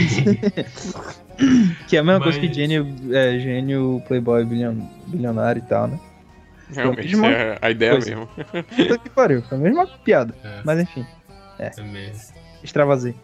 Que 1.87 1.97
é 1.97 1.99
a 1.99 2.03
mesma 2.03 2.19
Mas- 2.19 2.35
coisa 2.35 2.39
que 2.39 2.53
gênio, 2.53 2.87
é, 3.11 3.37
gênio, 3.39 4.01
playboy, 4.07 4.45
bilhon, 4.45 4.75
bilionário 5.07 5.59
e 5.59 5.67
tal, 5.67 5.87
né? 5.87 5.99
Realmente, 6.71 7.07
Mesma 7.15 7.27
é 7.27 7.57
a 7.61 7.69
ideia 7.71 7.91
coisa. 7.91 8.09
mesmo. 8.09 8.27
Puta 8.27 8.97
que 8.97 9.09
pariu, 9.09 9.41
foi 9.43 9.57
a 9.57 9.61
mesma 9.61 9.85
piada. 9.87 10.33
É. 10.43 10.61
Mas 10.63 10.79
enfim, 10.79 11.05
É 11.59 11.81
mesmo. 11.81 12.33
extravasei. 12.63 13.15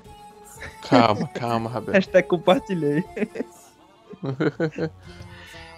Calma, 0.87 1.27
calma, 1.29 1.69
Rabel. 1.69 1.93
Hashtag 1.93 2.27
compartilhei. 2.27 3.03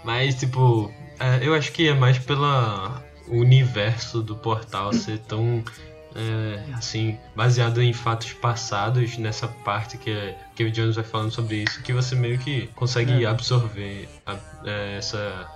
Mas, 0.04 0.36
tipo, 0.36 0.92
é, 1.20 1.40
eu 1.48 1.54
acho 1.54 1.72
que 1.72 1.88
é 1.88 1.94
mais 1.94 2.18
pela 2.18 3.02
o 3.30 3.38
universo 3.38 4.22
do 4.22 4.36
portal 4.36 4.92
ser 4.92 5.18
tão, 5.20 5.64
é, 6.14 6.74
assim, 6.74 7.18
baseado 7.34 7.82
em 7.82 7.94
fatos 7.94 8.34
passados 8.34 9.18
nessa 9.18 9.48
parte 9.48 9.98
que, 9.98 10.12
é, 10.12 10.38
que 10.54 10.66
o 10.66 10.72
Jones 10.72 10.96
vai 10.96 11.06
falando 11.06 11.32
sobre 11.32 11.64
isso, 11.64 11.82
que 11.82 11.94
você 11.94 12.16
meio 12.16 12.38
que 12.38 12.68
consegue 12.76 13.24
É. 13.24 13.28
absorver 13.28 14.10
a- 14.26 14.36
é, 14.66 14.98
essa, 14.98 15.48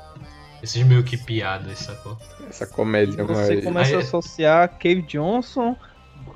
esses 0.61 0.83
meio 0.83 1.03
que 1.03 1.17
piadas, 1.17 1.79
sacou? 1.79 2.17
Essa 2.49 2.65
comédia 2.65 3.23
Você 3.23 3.53
mais. 3.55 3.63
começa 3.63 3.89
Aí- 3.91 3.95
a 3.95 3.99
associar 3.99 4.69
Cave 4.77 5.01
Johnson, 5.03 5.75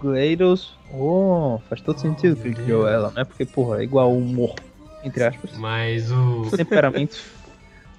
Gleidos. 0.02 0.78
Oh, 0.94 1.60
faz 1.70 1.82
todo 1.82 2.00
sentido 2.00 2.36
que 2.36 2.48
ele 2.50 2.56
criou 2.56 2.88
ela, 2.88 3.12
né? 3.12 3.24
Porque, 3.24 3.46
porra, 3.46 3.80
é 3.80 3.84
igual 3.84 4.16
humor, 4.16 4.56
entre 5.04 5.24
aspas. 5.24 5.52
Mas 5.58 6.12
o. 6.12 6.50
Temperamento. 6.56 7.18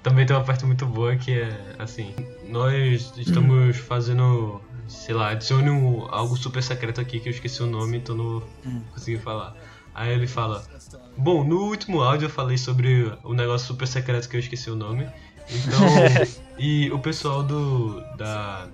Também 0.01 0.25
tem 0.25 0.35
uma 0.35 0.43
parte 0.43 0.65
muito 0.65 0.85
boa 0.85 1.15
que 1.15 1.31
é 1.39 1.57
assim, 1.79 2.13
nós 2.49 3.13
estamos 3.17 3.77
fazendo, 3.77 4.61
sei 4.85 5.15
lá, 5.15 5.29
adicione 5.29 5.69
um, 5.69 6.05
algo 6.09 6.35
super 6.35 6.61
secreto 6.61 6.99
aqui 6.99 7.21
que 7.21 7.29
eu 7.29 7.31
esqueci 7.31 7.63
o 7.63 7.65
nome, 7.65 7.97
então 7.99 8.13
não 8.13 8.43
consegui 8.91 9.17
falar. 9.17 9.55
Aí 9.95 10.11
ele 10.11 10.27
fala, 10.27 10.61
bom, 11.15 11.45
no 11.45 11.67
último 11.69 12.01
áudio 12.01 12.25
eu 12.25 12.29
falei 12.29 12.57
sobre 12.57 13.13
o 13.23 13.33
negócio 13.33 13.67
super 13.67 13.87
secreto 13.87 14.27
que 14.27 14.35
eu 14.35 14.41
esqueci 14.41 14.69
o 14.69 14.75
nome. 14.75 15.07
Então, 15.49 15.79
e 16.57 16.91
o 16.91 16.99
pessoal 16.99 17.43
do 17.43 18.01
da 18.17 18.67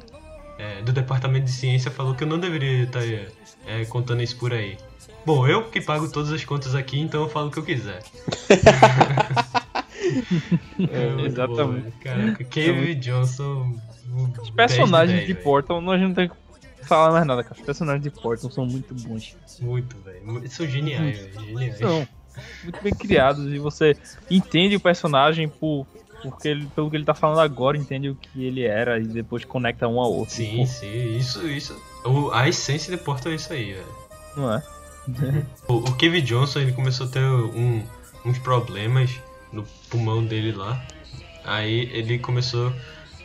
é, 0.58 0.82
do 0.82 0.92
departamento 0.92 1.46
de 1.46 1.52
ciência 1.52 1.90
falou 1.90 2.14
que 2.14 2.24
eu 2.24 2.28
não 2.28 2.40
deveria 2.40 2.84
estar 2.84 3.02
é, 3.66 3.86
contando 3.86 4.22
isso 4.22 4.38
por 4.38 4.54
aí. 4.54 4.78
Bom, 5.26 5.48
eu 5.48 5.70
que 5.70 5.82
pago 5.82 6.10
todas 6.10 6.32
as 6.32 6.44
contas 6.44 6.76
aqui, 6.76 7.00
então 7.00 7.22
eu 7.22 7.30
falo 7.30 7.48
o 7.48 7.52
que 7.52 7.60
eu 7.60 7.64
quiser. 7.64 8.04
É 10.80 11.26
Exatamente. 11.26 11.82
boa, 11.82 11.94
Caraca, 12.02 12.44
Cave 12.46 12.96
Johnson. 12.96 13.76
Os 14.42 14.50
personagens 14.50 15.18
10 15.18 15.28
de 15.28 15.34
velho. 15.34 15.44
Portal, 15.44 15.82
nós 15.82 16.02
não 16.02 16.14
tem 16.14 16.30
que 16.30 16.36
falar 16.84 17.12
mais 17.12 17.28
nada, 17.28 17.44
cara. 17.44 17.56
Os 17.60 17.66
personagens 17.66 18.04
de 18.04 18.10
Portal 18.10 18.50
são 18.50 18.66
muito 18.66 18.94
bons. 18.96 19.36
Muito, 19.60 19.98
velho. 20.00 20.50
São 20.50 20.66
geniais, 20.66 21.20
velho. 21.20 21.46
Geniais. 21.46 21.78
São 21.78 22.08
muito 22.64 22.82
bem 22.82 22.94
criados 22.94 23.54
e 23.54 23.60
você 23.60 23.96
entende 24.30 24.76
o 24.76 24.80
personagem 24.80 25.48
por, 25.48 25.86
porque 26.22 26.48
ele, 26.48 26.68
pelo 26.76 26.90
que 26.90 26.96
ele 26.98 27.06
tá 27.06 27.14
falando 27.14 27.40
agora, 27.40 27.78
entende 27.78 28.10
o 28.10 28.16
que 28.16 28.44
ele 28.46 28.64
era 28.64 29.00
e 29.00 29.04
depois 29.06 29.44
conecta 29.46 29.88
um 29.88 30.00
ao 30.00 30.12
outro. 30.12 30.36
Sim, 30.36 30.66
sim. 30.66 31.18
Isso, 31.18 31.48
isso. 31.48 31.82
O, 32.06 32.32
a 32.32 32.48
essência 32.48 32.96
de 32.96 33.02
Portal 33.02 33.32
é 33.32 33.36
isso 33.36 33.52
aí, 33.54 33.74
velho. 33.74 33.86
Não 34.36 34.54
é? 34.54 34.64
O, 35.68 35.76
o 35.78 35.96
Kevin 35.96 36.22
Johnson 36.22 36.60
ele 36.60 36.72
começou 36.72 37.08
a 37.08 37.10
ter 37.10 37.24
um- 37.24 37.84
uns 38.26 38.38
problemas 38.40 39.12
no 39.52 39.64
pulmão 39.90 40.24
dele 40.24 40.52
lá. 40.52 40.84
Aí 41.44 41.90
ele 41.94 42.20
começou 42.20 42.72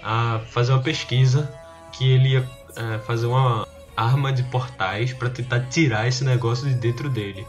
a 0.03 0.41
fazer 0.51 0.73
uma 0.73 0.83
pesquisa 0.83 1.53
que 1.93 2.11
ele 2.11 2.31
ia 2.31 2.49
é, 2.77 2.99
fazer 3.01 3.27
uma 3.27 3.67
arma 3.97 4.33
de 4.33 4.43
portais 4.45 5.13
pra 5.13 5.29
tentar 5.31 5.61
tirar 5.69 6.09
esse 6.09 6.25
negócio 6.25 6.67
de 6.69 6.75
dentro 6.75 7.09
dele. 7.11 7.47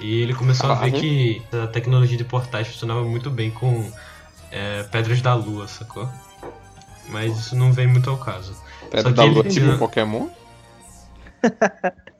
E 0.00 0.20
ele 0.22 0.34
começou 0.34 0.70
a 0.70 0.74
ver 0.74 0.92
que 0.92 1.42
a 1.52 1.66
tecnologia 1.68 2.16
de 2.16 2.24
portais 2.24 2.66
funcionava 2.66 3.04
muito 3.04 3.30
bem 3.30 3.50
com 3.50 3.90
é, 4.54 4.82
pedras 4.84 5.20
da 5.20 5.34
lua, 5.34 5.66
sacou? 5.68 6.08
Mas 7.08 7.36
isso 7.38 7.56
não 7.56 7.72
vem 7.72 7.86
muito 7.86 8.08
ao 8.08 8.16
caso. 8.18 8.56
Pedra 8.90 9.12
da 9.12 9.24
lua 9.24 9.44
tipo 9.44 9.66
um 9.66 9.76
Pokémon? 9.78 10.28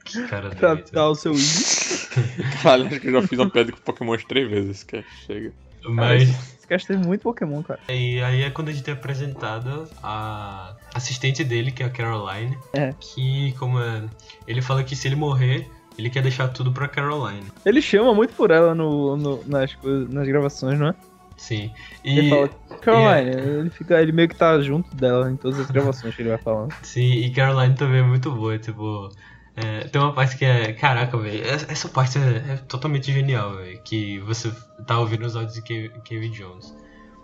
Que 0.05 0.27
cara 0.29 0.51
Pra 0.51 0.75
doido. 0.75 0.91
dar 0.93 1.09
o 1.09 1.15
seu. 1.15 1.33
Caralho, 2.63 2.87
acho 2.89 3.01
que 3.01 3.09
eu 3.09 3.13
já 3.13 3.27
fiz 3.27 3.39
uma 3.39 3.49
pedra 3.51 3.73
com 3.75 3.81
Pokémon 3.81 4.17
três 4.29 4.49
vezes, 4.51 4.83
que 4.83 5.03
chega. 5.27 5.53
Mas 5.87 6.23
Esse 6.25 6.67
cast 6.67 6.87
teve 6.87 7.07
muito 7.07 7.23
Pokémon, 7.23 7.63
cara. 7.63 7.81
E 7.89 8.21
aí 8.23 8.43
é 8.43 8.51
quando 8.51 8.69
a 8.69 8.73
gente 8.73 8.89
é 8.89 8.93
apresentado 8.93 9.89
a 10.03 10.75
assistente 10.95 11.43
dele, 11.45 11.71
que 11.71 11.83
é 11.83 11.87
a 11.87 11.91
Caroline. 11.91 12.57
É. 12.75 12.93
Que, 13.01 13.53
como 13.59 13.81
é. 13.81 14.03
Ele 14.47 14.61
fala 14.61 14.85
que 14.85 14.95
se 14.95 15.09
ele 15.09 15.17
morrer, 15.17 15.67
ele 15.99 16.11
quer 16.11 16.23
deixar 16.23 16.49
tudo 16.49 16.71
pra 16.73 16.87
Caroline. 16.89 17.47
Ele 17.65 17.81
chama 17.81 18.13
muito 18.15 18.35
por 18.35 18.51
ela 18.51 18.75
no, 18.75 19.17
no- 19.17 19.43
nas, 19.47 19.75
nas 20.11 20.27
gravações, 20.29 20.79
não 20.79 20.89
é? 20.89 20.95
Sim. 21.37 21.73
Ele 22.05 22.27
E, 22.27 22.31
fala, 22.31 22.49
Caroline, 22.81 23.31
ele, 23.31 23.71
fica, 23.71 24.01
ele 24.01 24.13
meio 24.13 24.29
que 24.29 24.37
tá 24.37 24.61
junto 24.61 24.95
dela 24.97 25.31
em 25.31 25.37
todas 25.37 25.59
as 25.59 25.71
gravações 25.71 26.15
que 26.15 26.23
ele 26.23 26.29
vai 26.31 26.39
falando. 26.39 26.75
sim, 26.83 27.13
e 27.13 27.31
Caroline 27.33 27.75
também 27.75 28.01
é 28.01 28.03
muito 28.03 28.31
boa, 28.31 28.59
tipo. 28.59 29.09
é, 29.57 29.81
tem 29.89 30.01
uma 30.01 30.13
parte 30.13 30.37
que 30.37 30.45
é. 30.45 30.73
Caraca, 30.73 31.17
velho. 31.19 31.45
Essa 31.47 31.71
essa 31.73 31.89
parte 31.89 32.19
é, 32.19 32.53
é 32.53 32.57
totalmente 32.69 33.13
genial, 33.13 33.57
velho. 33.57 33.81
Que 33.83 34.19
você 34.21 34.53
tá 34.87 34.99
ouvindo 34.99 35.25
os 35.27 35.35
áudios 35.37 35.55
de 35.55 35.63
Ke- 35.63 35.93
Kevin 36.05 36.31
Jones. 36.31 36.75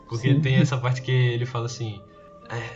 Porque 0.09 0.29
Sim. 0.35 0.41
tem 0.41 0.57
essa 0.57 0.77
parte 0.77 1.03
que 1.03 1.11
ele 1.13 1.47
fala 1.47 1.67
assim. 1.67 2.01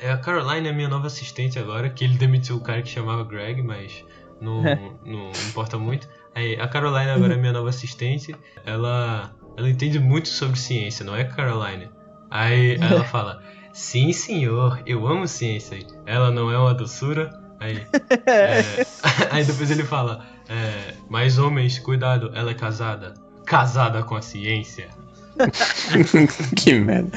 "É, 0.02 0.10
A 0.12 0.16
Caroline 0.18 0.68
é 0.68 0.72
minha 0.72 0.88
nova 0.88 1.06
assistente 1.08 1.58
agora, 1.58 1.90
que 1.90 2.04
ele 2.04 2.16
demitiu 2.16 2.56
o 2.56 2.60
cara 2.60 2.80
que 2.82 2.88
chamava 2.88 3.24
Greg, 3.24 3.60
mas 3.62 4.04
não, 4.40 4.64
É. 4.66 4.76
não 5.04 5.30
importa 5.48 5.76
muito. 5.78 6.08
Aí, 6.34 6.54
a 6.60 6.66
Caroline 6.68 7.10
agora 7.10 7.34
é 7.34 7.36
minha 7.36 7.52
nova 7.52 7.68
assistente. 7.70 8.34
Ela, 8.64 9.34
ela 9.56 9.68
entende 9.68 9.98
muito 9.98 10.28
sobre 10.28 10.58
ciência, 10.58 11.04
não 11.04 11.14
é, 11.14 11.24
Caroline? 11.24 11.90
Aí 12.30 12.76
ela 12.80 13.04
fala: 13.06 13.42
Sim, 13.72 14.12
senhor, 14.12 14.82
eu 14.86 15.06
amo 15.06 15.26
ciência. 15.26 15.78
Ela 16.06 16.30
não 16.30 16.50
é 16.50 16.58
uma 16.58 16.74
doçura. 16.74 17.30
Aí, 17.60 17.86
é, 18.26 18.86
aí 19.30 19.44
depois 19.44 19.70
ele 19.70 19.84
fala: 19.84 20.24
é, 20.48 20.94
Mais 21.08 21.38
homens, 21.38 21.78
cuidado, 21.78 22.30
ela 22.34 22.50
é 22.50 22.54
casada. 22.54 23.14
Casada 23.46 24.02
com 24.02 24.16
a 24.16 24.22
ciência. 24.22 24.88
que 26.56 26.74
merda. 26.74 27.10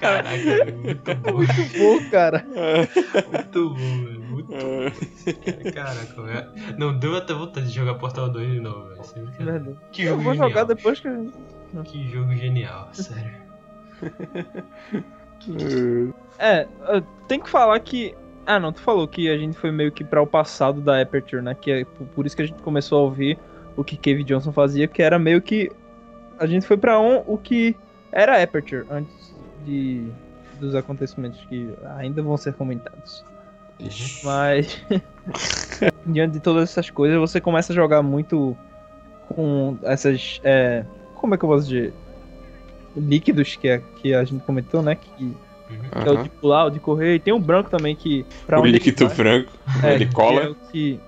Caraca, 0.00 0.36
muito 0.82 1.14
bom. 1.16 1.44
Pô, 1.78 2.10
cara. 2.10 2.44
Muito 3.32 3.70
bom, 3.70 3.74
velho. 4.04 4.20
Muito 4.20 4.48
bom. 4.48 5.72
Caraca, 5.72 6.22
velho. 6.22 6.78
Não, 6.78 6.98
deu 6.98 7.16
até 7.16 7.32
vontade 7.32 7.66
de 7.68 7.72
jogar 7.74 7.94
Portal 7.94 8.28
2 8.28 8.52
de 8.52 8.60
novo, 8.60 8.88
velho. 8.88 9.30
Verdade. 9.38 9.76
Que 9.92 10.02
Eu 10.02 10.08
jogo 10.10 10.22
vou 10.22 10.32
genial. 10.34 10.50
jogar 10.50 10.64
depois 10.64 11.00
que. 11.00 11.08
Que 11.84 12.08
jogo 12.08 12.34
genial, 12.34 12.88
sério. 12.92 13.44
É, 16.38 16.66
tem 17.28 17.38
que 17.40 17.48
falar 17.50 17.78
que. 17.80 18.14
Ah, 18.46 18.58
não, 18.58 18.72
tu 18.72 18.80
falou 18.80 19.06
que 19.08 19.28
a 19.30 19.36
gente 19.38 19.56
foi 19.56 19.70
meio 19.70 19.90
que 19.92 20.04
pra 20.04 20.20
o 20.22 20.26
passado 20.26 20.80
da 20.80 21.00
Aperture, 21.00 21.42
né? 21.42 21.54
Que 21.54 21.70
é 21.70 21.84
por 21.84 22.06
por 22.08 22.26
isso 22.26 22.36
que 22.36 22.42
a 22.42 22.46
gente 22.46 22.62
começou 22.62 22.98
a 22.98 23.02
ouvir 23.02 23.38
o 23.76 23.82
que 23.84 23.96
Cave 23.96 24.24
Johnson 24.24 24.52
fazia, 24.52 24.86
que 24.88 25.02
era 25.02 25.18
meio 25.18 25.40
que. 25.42 25.70
A 26.38 26.46
gente 26.46 26.66
foi 26.66 26.76
pra 26.76 27.00
um, 27.00 27.22
o 27.26 27.38
que 27.38 27.76
era 28.12 28.42
Aperture 28.42 28.86
antes 28.90 29.34
de 29.64 30.06
dos 30.60 30.74
acontecimentos 30.74 31.40
que 31.48 31.74
ainda 31.96 32.22
vão 32.22 32.36
ser 32.36 32.54
comentados. 32.54 33.24
Mas. 34.22 34.80
diante 36.06 36.34
de 36.34 36.40
todas 36.40 36.70
essas 36.70 36.90
coisas, 36.90 37.18
você 37.18 37.40
começa 37.40 37.72
a 37.72 37.76
jogar 37.76 38.02
muito 38.02 38.56
com 39.28 39.76
essas. 39.82 40.40
é, 40.44 40.84
como 41.14 41.34
é 41.34 41.38
que 41.38 41.44
eu 41.44 41.48
posso 41.48 41.66
dizer? 41.66 41.92
Líquidos 42.96 43.56
que, 43.56 43.68
é- 43.68 43.82
que 43.96 44.14
a 44.14 44.22
gente 44.22 44.44
comentou, 44.44 44.80
né? 44.82 44.94
Que 44.94 45.34
que 46.02 46.08
é 46.08 46.12
o 46.12 46.22
de 46.22 46.28
pular, 46.28 46.66
o 46.66 46.70
de 46.70 46.78
correr, 46.78 47.14
e 47.16 47.18
tem 47.18 47.32
um 47.32 47.40
branco 47.40 47.70
também 47.70 47.96
que. 47.96 48.24
Pra 48.46 48.60
O 48.60 48.66
líquido 48.66 49.06
vai, 49.06 49.16
branco, 49.16 49.52
é, 49.82 49.94
ele 49.94 50.06
que 50.06 50.12
cola. 50.12 50.42
É 50.42 50.48
o 50.48 50.54
que. 50.54 51.00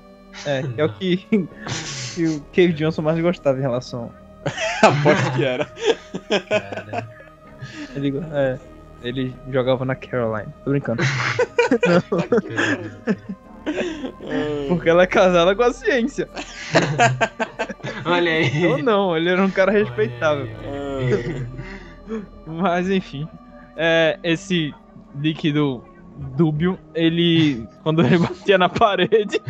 É, 0.44 0.62
que 0.62 0.80
é 0.80 0.84
o 0.84 0.88
que, 0.92 1.16
que 2.14 2.26
o 2.26 2.40
Cave 2.54 2.72
Johnson 2.72 3.02
mais 3.02 3.20
gostava 3.20 3.58
em 3.58 3.62
relação. 3.62 4.10
Aposto 4.82 5.32
que 5.36 5.44
era. 5.44 5.64
Cara, 6.48 7.08
Ele, 7.94 8.14
é, 8.32 8.58
ele 9.02 9.34
jogava 9.50 9.84
na 9.84 9.94
Caroline. 9.94 10.52
Tô 10.64 10.70
brincando. 10.70 11.02
Porque 14.68 14.88
ela 14.88 15.02
é 15.02 15.06
casada 15.06 15.54
com 15.54 15.62
a 15.62 15.72
ciência. 15.72 16.28
Olha 18.04 18.30
aí. 18.30 18.66
Ou 18.66 18.78
não, 18.78 19.16
ele 19.16 19.28
era 19.30 19.42
um 19.44 19.50
cara 19.50 19.72
respeitável. 19.72 20.46
Aí. 20.46 21.46
Mas 22.46 22.88
enfim. 22.88 23.28
É, 23.76 24.18
esse 24.22 24.72
líquido 25.16 25.82
dúbio, 26.36 26.78
ele. 26.94 27.66
Quando 27.82 28.02
ele 28.04 28.18
batia 28.18 28.56
na 28.56 28.68
parede. 28.68 29.40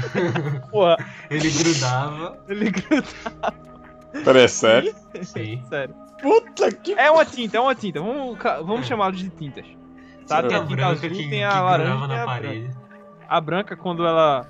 porra, 0.71 0.97
Ele 1.31 1.51
grudava. 1.51 2.39
ele 2.49 2.71
gruda. 2.71 3.05
Pera, 4.25 4.41
é 4.41 4.49
sério? 4.49 4.95
Sim. 5.23 5.63
Sério. 5.69 5.95
Puta 6.21 6.73
que 6.73 6.93
É 6.95 7.11
uma 7.11 7.25
tinta, 7.25 7.57
é 7.57 7.61
uma 7.61 7.75
tinta. 7.75 8.01
Vamos, 8.01 8.39
vamos 8.65 8.87
chamá-los 8.87 9.19
de 9.19 9.29
tintas. 9.31 9.67
Tá? 10.27 10.43
Tem 10.43 10.57
a 10.57 10.61
tinta 10.61 10.75
branca 10.77 11.07
azul, 11.07 11.11
que, 11.11 11.29
tem 11.29 11.45
a 11.45 11.61
laranja 11.61 12.05
e 12.05 12.09
na 12.09 12.23
a 12.23 12.27
parede. 12.27 12.61
branca. 12.61 12.87
A 13.29 13.41
branca, 13.41 13.77
quando 13.77 14.07
ela 14.07 14.47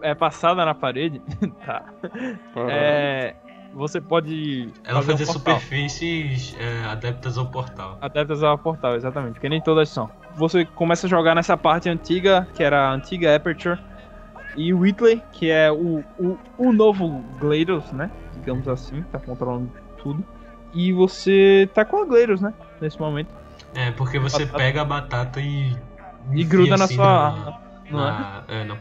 é 0.00 0.14
passada 0.14 0.64
na 0.64 0.74
parede, 0.74 1.20
tá? 1.66 1.84
É, 2.68 3.34
você 3.74 4.00
pode. 4.00 4.72
Ela 4.84 5.02
fazer 5.02 5.12
um 5.12 5.16
fazia 5.18 5.26
portal. 5.26 5.54
superfícies 5.60 6.56
é, 6.58 6.84
adeptas 6.86 7.36
ao 7.36 7.46
portal. 7.46 7.98
Adeptas 8.00 8.42
ao 8.42 8.56
portal, 8.58 8.94
exatamente, 8.94 9.34
porque 9.34 9.48
nem 9.48 9.60
todas 9.60 9.88
são. 9.88 10.08
Você 10.36 10.64
começa 10.64 11.06
a 11.06 11.10
jogar 11.10 11.34
nessa 11.34 11.56
parte 11.56 11.88
antiga, 11.88 12.46
que 12.54 12.62
era 12.62 12.88
a 12.88 12.92
antiga 12.92 13.34
Aperture, 13.34 13.78
e 14.56 14.72
Whitley, 14.72 15.22
que 15.32 15.50
é 15.50 15.70
o, 15.70 16.02
o, 16.18 16.38
o 16.56 16.72
novo 16.72 17.22
GLaDOS, 17.38 17.92
né? 17.92 18.10
Digamos 18.48 18.66
assim, 18.66 19.02
tá 19.12 19.18
controlando 19.18 19.70
tudo. 19.98 20.24
E 20.72 20.90
você 20.92 21.68
tá 21.74 21.84
com 21.84 21.98
a 22.02 22.04
GLaDOS, 22.06 22.40
né? 22.40 22.54
Nesse 22.80 22.98
momento. 22.98 23.28
É, 23.74 23.90
porque 23.90 24.18
você 24.18 24.44
Batata. 24.46 24.56
pega 24.58 24.80
a 24.82 24.84
batata 24.86 25.40
e. 25.40 25.76
E 26.32 26.44
gruda 26.44 26.76
na 26.78 26.84
assim 26.86 26.94
sua 26.94 27.04
na- 27.30 27.58
não 27.90 28.00
é? 28.06 28.10
na, 28.10 28.42
é, 28.48 28.64
na. 28.64 28.76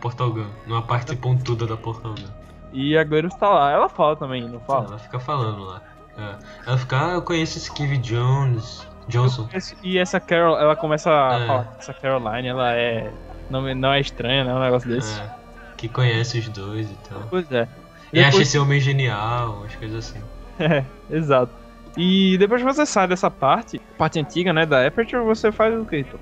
Numa 0.65 0.81
parte 0.81 1.15
pontuda 1.17 1.67
da 1.67 1.75
Portal 1.75 2.13
Gun. 2.13 2.27
E 2.71 2.97
a 2.97 3.03
GLaDOS 3.03 3.35
tá 3.35 3.49
lá. 3.49 3.71
Ela 3.71 3.89
fala 3.89 4.15
também, 4.15 4.47
não 4.47 4.59
fala? 4.61 4.85
Ela 4.87 4.99
fica 4.99 5.19
falando 5.19 5.65
lá. 5.65 5.81
É. 6.17 6.35
Ela 6.65 6.77
fica, 6.77 7.05
ah, 7.07 7.11
eu 7.15 7.21
conheço 7.21 7.57
esse 7.57 7.71
Kevin 7.73 7.99
Jones. 7.99 8.87
Johnson. 9.09 9.47
E 9.83 9.97
essa 9.97 10.19
Carol, 10.19 10.57
ela 10.59 10.75
começa 10.75 11.09
a 11.09 11.39
É. 11.39 11.47
falar 11.47 11.63
que 11.65 11.79
essa 11.79 11.93
Caroline, 11.93 12.47
ela 12.47 12.73
é. 12.73 13.11
Não, 13.49 13.61
não 13.75 13.91
é 13.93 13.99
estranha, 14.01 14.43
né? 14.43 14.53
Um 14.53 14.59
negócio 14.59 14.89
desse. 14.89 15.19
É. 15.19 15.29
que 15.77 15.87
conhece 15.87 16.39
os 16.39 16.49
dois 16.49 16.89
e 16.89 16.95
tal. 17.07 17.21
Pois 17.29 17.49
é. 17.51 17.67
E 18.13 18.19
acha 18.23 18.41
esse 18.41 18.57
homem 18.57 18.79
genial, 18.79 19.57
umas 19.59 19.75
coisas 19.75 20.09
assim. 20.09 20.21
É, 20.59 20.83
exato. 21.11 21.51
E 21.95 22.35
depois 22.39 22.61
que 22.63 22.67
você 22.67 22.83
sai 22.85 23.07
dessa 23.07 23.29
parte, 23.29 23.79
parte 23.97 24.19
antiga, 24.19 24.51
né, 24.51 24.65
da 24.65 24.87
Aperture, 24.87 25.23
você 25.23 25.51
faz 25.51 25.79
o 25.79 25.85
quê, 25.85 25.99
então? 25.99 26.19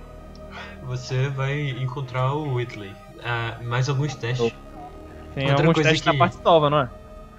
Você 0.83 1.29
vai 1.29 1.69
encontrar 1.69 2.33
o 2.33 2.53
Whitley. 2.55 2.91
Ah, 3.23 3.57
mais 3.63 3.87
alguns 3.89 4.13
testes. 4.15 4.53
Tem 5.33 5.47
Outra 5.49 5.61
alguns 5.63 5.73
coisa 5.75 5.89
testes 5.89 6.01
que- 6.09 6.11
na 6.13 6.19
parte 6.19 6.37
nova, 6.43 6.69
não 6.69 6.79
é? 6.81 6.89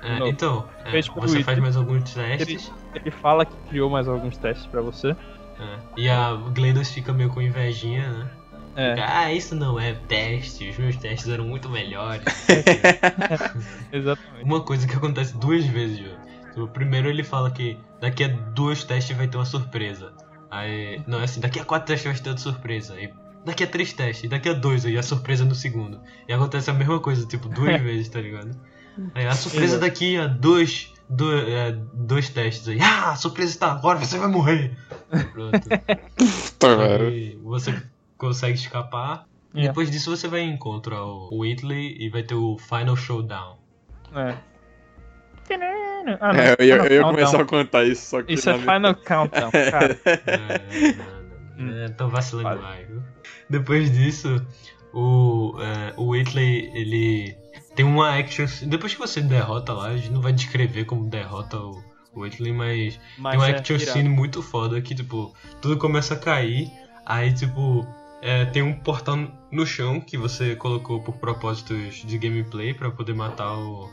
É, 0.03 0.29
então, 0.29 0.67
é, 0.85 0.91
você 1.03 1.11
faz 1.13 1.35
Whitley. 1.35 1.61
mais 1.61 1.77
alguns 1.77 2.15
testes. 2.15 2.73
Ele 2.95 3.11
fala 3.11 3.45
que 3.45 3.55
criou 3.69 3.91
mais 3.91 4.09
alguns 4.09 4.37
testes 4.39 4.67
pra 4.67 4.81
você. 4.81 5.11
é, 5.11 5.79
e 5.97 6.09
a 6.09 6.35
Gleidos 6.53 6.91
fica 6.91 7.13
meio 7.13 7.31
com 7.31 7.41
invejinha, 7.43 8.09
né? 8.11 8.31
É, 8.77 8.95
Ah, 9.01 9.33
isso 9.33 9.55
não 9.55 9.81
é 9.81 9.95
teste, 9.95 10.69
os 10.69 10.77
meus 10.77 10.97
testes 10.97 11.29
eram 11.29 11.45
muito 11.45 11.69
melhores. 11.69 12.25
exatamente. 13.91 14.45
Uma 14.45 14.61
coisa 14.61 14.87
que 14.87 14.95
acontece 14.95 15.37
duas 15.39 15.65
vezes, 15.65 15.99
João. 15.99 16.17
Tipo, 16.53 16.69
primeiro 16.69 17.09
ele 17.09 17.25
fala 17.25 17.51
que 17.51 17.79
daqui 18.01 18.25
a 18.25 18.29
dois 18.29 18.85
testes 18.85 19.17
vai 19.17 19.27
ter 19.27 19.39
uma 19.39 19.47
surpresa. 19.47 20.13
Aí. 20.51 21.03
Não, 21.07 21.21
é 21.21 21.25
assim, 21.25 21.41
daqui 21.41 21.59
a 21.59 21.65
quatro 21.65 21.87
testes 21.87 22.13
vai 22.13 22.23
ter 22.23 22.29
outra 22.29 22.43
surpresa. 22.43 22.95
Aí, 22.95 23.11
daqui 23.45 23.65
a 23.65 23.67
três 23.67 23.93
testes, 23.93 24.29
daqui 24.29 24.49
a 24.49 24.53
dois, 24.53 24.85
aí 24.85 24.99
a 24.99 25.03
surpresa 25.03 25.45
no 25.45 25.55
segundo. 25.55 26.01
E 26.29 26.33
acontece 26.33 26.71
a 26.71 26.75
mesma 26.75 27.01
coisa, 27.01 27.27
tipo, 27.27 27.49
duas 27.49 27.81
vezes, 27.83 28.09
tá 28.09 28.21
ligado? 28.21 28.51
Aí 29.15 29.27
a 29.27 29.33
surpresa 29.33 29.79
daqui 29.79 30.19
a 30.19 30.27
dois. 30.27 30.93
Do, 31.09 31.33
é, 31.39 31.71
dois 31.93 32.29
testes 32.31 32.67
aí. 32.67 32.81
Ah, 32.81 33.13
a 33.13 33.17
surpresa 33.17 33.53
está 33.53 33.71
agora, 33.71 33.97
você 33.97 34.19
vai 34.19 34.27
morrer! 34.27 34.77
Pronto. 35.33 35.61
Puta, 36.59 36.77
velho. 36.77 37.41
Você 37.45 37.81
consegue 38.19 38.59
escapar. 38.59 39.27
E 39.55 39.61
É. 39.65 39.69
depois 39.69 39.91
disso 39.91 40.15
você 40.15 40.29
vai 40.29 40.43
encontrar 40.43 41.03
o 41.05 41.39
Whitley 41.41 41.97
e 41.99 42.09
vai 42.11 42.23
ter 42.23 42.35
o 42.35 42.59
Final 42.59 42.97
Showdown. 42.97 43.59
É. 44.15 44.37
Ah, 46.21 46.33
não, 46.33 46.41
É, 46.41 46.57
eu 46.59 46.65
ia, 46.67 46.75
eu 46.77 46.93
ia 46.97 47.03
começar 47.03 47.37
a 47.41 47.45
Countdown. 47.45 47.65
contar 47.65 47.85
isso, 47.85 48.07
só 48.11 48.23
que. 48.23 48.33
Isso 48.35 48.51
é 48.51 48.57
na 48.57 48.59
Final 48.75 48.95
Countdown, 48.97 49.51
cara. 49.71 50.01
É, 50.05 50.93
não, 51.59 51.67
não, 51.67 51.75
não. 51.89 51.93
Tô 51.95 52.09
vacilando 52.09 52.61
mais, 52.63 52.87
viu? 52.89 53.03
Depois 53.49 53.91
disso, 53.93 54.45
o, 54.93 55.55
é, 55.61 55.95
o 55.97 56.09
Whitley, 56.09 56.71
ele 56.75 57.37
tem 57.75 57.85
uma 57.87 58.19
action. 58.19 58.47
Depois 58.67 58.93
que 58.95 58.99
você 58.99 59.21
derrota 59.21 59.73
lá, 59.73 59.89
a 59.89 59.97
gente 59.97 60.11
não 60.11 60.21
vai 60.21 60.33
descrever 60.33 60.85
como 60.85 61.09
derrota 61.09 61.59
o, 61.59 61.81
o 62.13 62.21
Whitley, 62.23 62.53
mas, 62.53 62.99
Mas 63.19 63.33
tem 63.33 63.41
uma 63.41 63.49
é 63.49 63.59
action 63.59 63.77
irado. 63.77 63.91
scene 63.93 64.09
muito 64.09 64.43
foda 64.43 64.81
que, 64.81 64.95
tipo, 64.95 65.33
tudo 65.63 65.77
começa 65.79 66.15
a 66.15 66.19
cair, 66.19 66.71
aí, 67.05 67.33
tipo, 67.33 67.87
é, 68.23 68.45
tem 68.47 68.63
um 68.63 68.73
portal 68.73 69.19
no 69.51 69.67
chão 69.67 70.01
que 70.01 70.17
você 70.17 70.57
colocou 70.57 71.03
por 71.03 71.17
propósitos 71.17 71.97
de 72.05 72.19
gameplay 72.19 72.75
pra 72.75 72.91
poder 72.91 73.15
matar 73.15 73.57
o, 73.57 73.91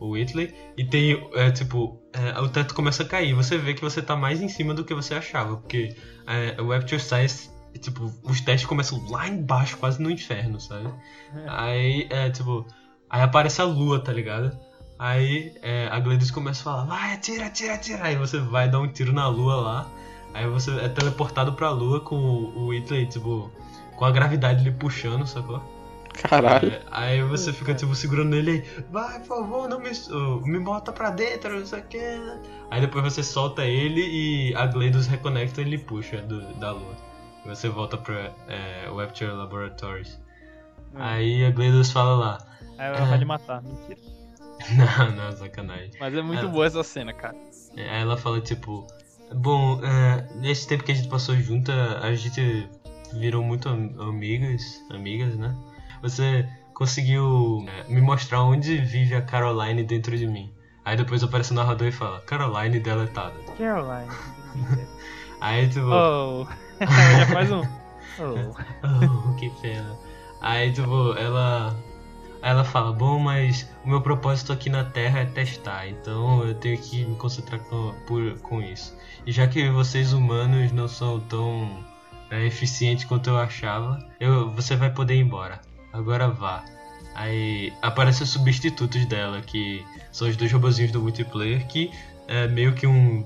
o 0.00 0.10
Whitley, 0.10 0.54
e 0.76 0.84
tem, 0.84 1.28
é, 1.34 1.50
tipo, 1.50 2.00
é, 2.12 2.38
o 2.40 2.48
teto 2.48 2.74
começa 2.74 3.02
a 3.02 3.06
cair, 3.06 3.34
você 3.34 3.58
vê 3.58 3.74
que 3.74 3.82
você 3.82 4.00
tá 4.00 4.16
mais 4.16 4.40
em 4.40 4.48
cima 4.48 4.74
do 4.74 4.84
que 4.84 4.94
você 4.94 5.14
achava, 5.14 5.56
porque 5.56 5.96
é, 6.26 6.60
o 6.60 6.70
Rapture 6.70 7.00
Science, 7.00 7.50
tipo, 7.80 8.12
os 8.22 8.40
testes 8.40 8.66
começam 8.66 9.04
lá 9.10 9.28
embaixo, 9.28 9.76
quase 9.76 10.00
no 10.00 10.10
inferno, 10.10 10.60
sabe? 10.60 10.92
Aí, 11.48 12.06
é, 12.10 12.30
tipo, 12.30 12.66
aí 13.10 13.22
aparece 13.22 13.60
a 13.60 13.64
lua, 13.64 13.98
tá 13.98 14.12
ligado? 14.12 14.56
Aí 14.98 15.52
é, 15.60 15.88
a 15.90 15.98
Gladys 15.98 16.30
começa 16.30 16.60
a 16.60 16.64
falar, 16.64 16.84
vai, 16.84 17.14
atira, 17.14 17.46
atira, 17.46 17.74
atira. 17.74 18.04
Aí 18.04 18.16
você 18.16 18.38
vai 18.38 18.68
dar 18.68 18.80
um 18.80 18.88
tiro 18.88 19.12
na 19.12 19.26
lua 19.26 19.56
lá. 19.56 19.90
Aí 20.32 20.48
você 20.48 20.70
é 20.78 20.88
teleportado 20.88 21.52
pra 21.52 21.70
lua 21.70 22.00
com 22.00 22.16
o 22.16 22.68
Whitley, 22.68 23.06
tipo, 23.06 23.50
com 23.96 24.04
a 24.04 24.10
gravidade 24.10 24.62
lhe 24.64 24.70
puxando, 24.70 25.26
sacou? 25.26 25.62
Caralho. 26.28 26.72
É, 26.72 26.82
aí 26.92 27.22
você 27.22 27.52
fica, 27.52 27.74
tipo, 27.74 27.92
segurando 27.94 28.36
ele 28.36 28.50
aí, 28.50 28.84
vai, 28.90 29.18
por 29.20 29.26
favor, 29.26 29.68
não 29.68 29.80
me, 29.80 29.90
oh, 30.12 30.46
me 30.46 30.60
bota 30.60 30.92
pra 30.92 31.10
dentro, 31.10 31.58
não 31.58 31.66
sei 31.66 31.80
o 31.80 31.84
que. 31.84 31.98
Aí 32.70 32.80
depois 32.80 33.02
você 33.04 33.22
solta 33.22 33.64
ele 33.64 34.00
e 34.00 34.54
a 34.54 34.64
Gladys 34.66 35.06
reconecta 35.08 35.60
e 35.60 35.64
ele 35.64 35.78
puxa 35.78 36.18
do, 36.22 36.40
da 36.54 36.70
lua. 36.70 36.94
E 37.44 37.48
você 37.48 37.68
volta 37.68 37.96
pra 37.96 38.30
é, 38.48 38.88
Rapture 38.94 39.32
Laboratories. 39.32 40.20
Hum. 40.94 40.98
Aí 40.98 41.44
a 41.44 41.50
Gladys 41.50 41.90
fala 41.90 42.14
lá, 42.14 42.38
Aí 42.78 42.86
ela 42.86 43.04
vai 43.06 43.18
lhe 43.18 43.24
matar, 43.24 43.60
mentira. 43.62 43.98
não, 44.76 45.16
não, 45.16 45.32
sacanagem. 45.32 45.90
Mas 45.98 46.14
é 46.14 46.22
muito 46.22 46.46
É. 46.46 46.48
boa 46.48 46.64
essa 46.66 46.82
cena, 46.84 47.12
cara. 47.12 47.36
Aí 47.76 48.00
ela 48.02 48.16
fala 48.16 48.40
tipo, 48.40 48.86
bom, 49.34 49.80
é, 49.84 50.28
nesse 50.36 50.66
tempo 50.68 50.84
que 50.84 50.92
a 50.92 50.94
gente 50.94 51.08
passou 51.08 51.34
junta, 51.36 51.72
a 52.00 52.14
gente 52.14 52.68
virou 53.18 53.42
muito 53.42 53.68
am- 53.68 53.94
amigas, 54.00 54.82
amigas, 54.90 55.36
né? 55.36 55.54
Você 56.02 56.48
conseguiu 56.74 57.64
é, 57.68 57.84
me 57.92 58.00
mostrar 58.00 58.42
onde 58.42 58.78
vive 58.78 59.14
a 59.14 59.22
Caroline 59.22 59.82
dentro 59.84 60.16
de 60.16 60.26
mim. 60.26 60.52
Aí 60.84 60.96
depois 60.96 61.22
aparece 61.22 61.52
o 61.52 61.54
narrador 61.54 61.88
e 61.88 61.92
fala, 61.92 62.20
Caroline 62.22 62.78
deletada. 62.80 63.34
Caroline. 63.56 64.10
Aí 65.40 65.68
tipo, 65.68 65.86
oh. 65.86 66.46
Já 67.18 67.26
faz 67.26 67.50
um. 67.50 67.62
Oh. 68.18 68.54
Oh, 69.30 69.34
que 69.36 69.50
pena. 69.62 69.96
Aí, 70.40 70.72
tipo, 70.72 71.14
ela. 71.16 71.74
Ela 72.42 72.62
fala, 72.62 72.92
bom, 72.92 73.18
mas 73.18 73.66
o 73.82 73.88
meu 73.88 74.02
propósito 74.02 74.52
aqui 74.52 74.68
na 74.68 74.84
Terra 74.84 75.20
é 75.20 75.24
testar, 75.24 75.88
então 75.88 76.44
eu 76.44 76.54
tenho 76.54 76.76
que 76.76 77.02
me 77.06 77.16
concentrar 77.16 77.58
com, 77.60 77.94
por, 78.06 78.38
com 78.40 78.60
isso. 78.60 78.94
E 79.26 79.32
já 79.32 79.46
que 79.46 79.70
vocês 79.70 80.12
humanos 80.12 80.70
não 80.70 80.86
são 80.86 81.18
tão 81.20 81.82
é, 82.30 82.46
eficientes 82.46 83.04
quanto 83.04 83.30
eu 83.30 83.36
achava, 83.36 83.98
eu, 84.20 84.50
você 84.52 84.76
vai 84.76 84.90
poder 84.90 85.14
ir 85.14 85.20
embora. 85.20 85.60
Agora 85.92 86.28
vá. 86.28 86.64
Aí 87.14 87.72
aparecem 87.80 88.24
os 88.24 88.30
substitutos 88.30 89.06
dela, 89.06 89.40
que 89.40 89.84
são 90.10 90.28
os 90.28 90.36
dois 90.36 90.50
robozinhos 90.52 90.90
do 90.90 91.00
multiplayer, 91.00 91.66
que 91.66 91.90
é 92.26 92.48
meio 92.48 92.74
que 92.74 92.86
um. 92.86 93.24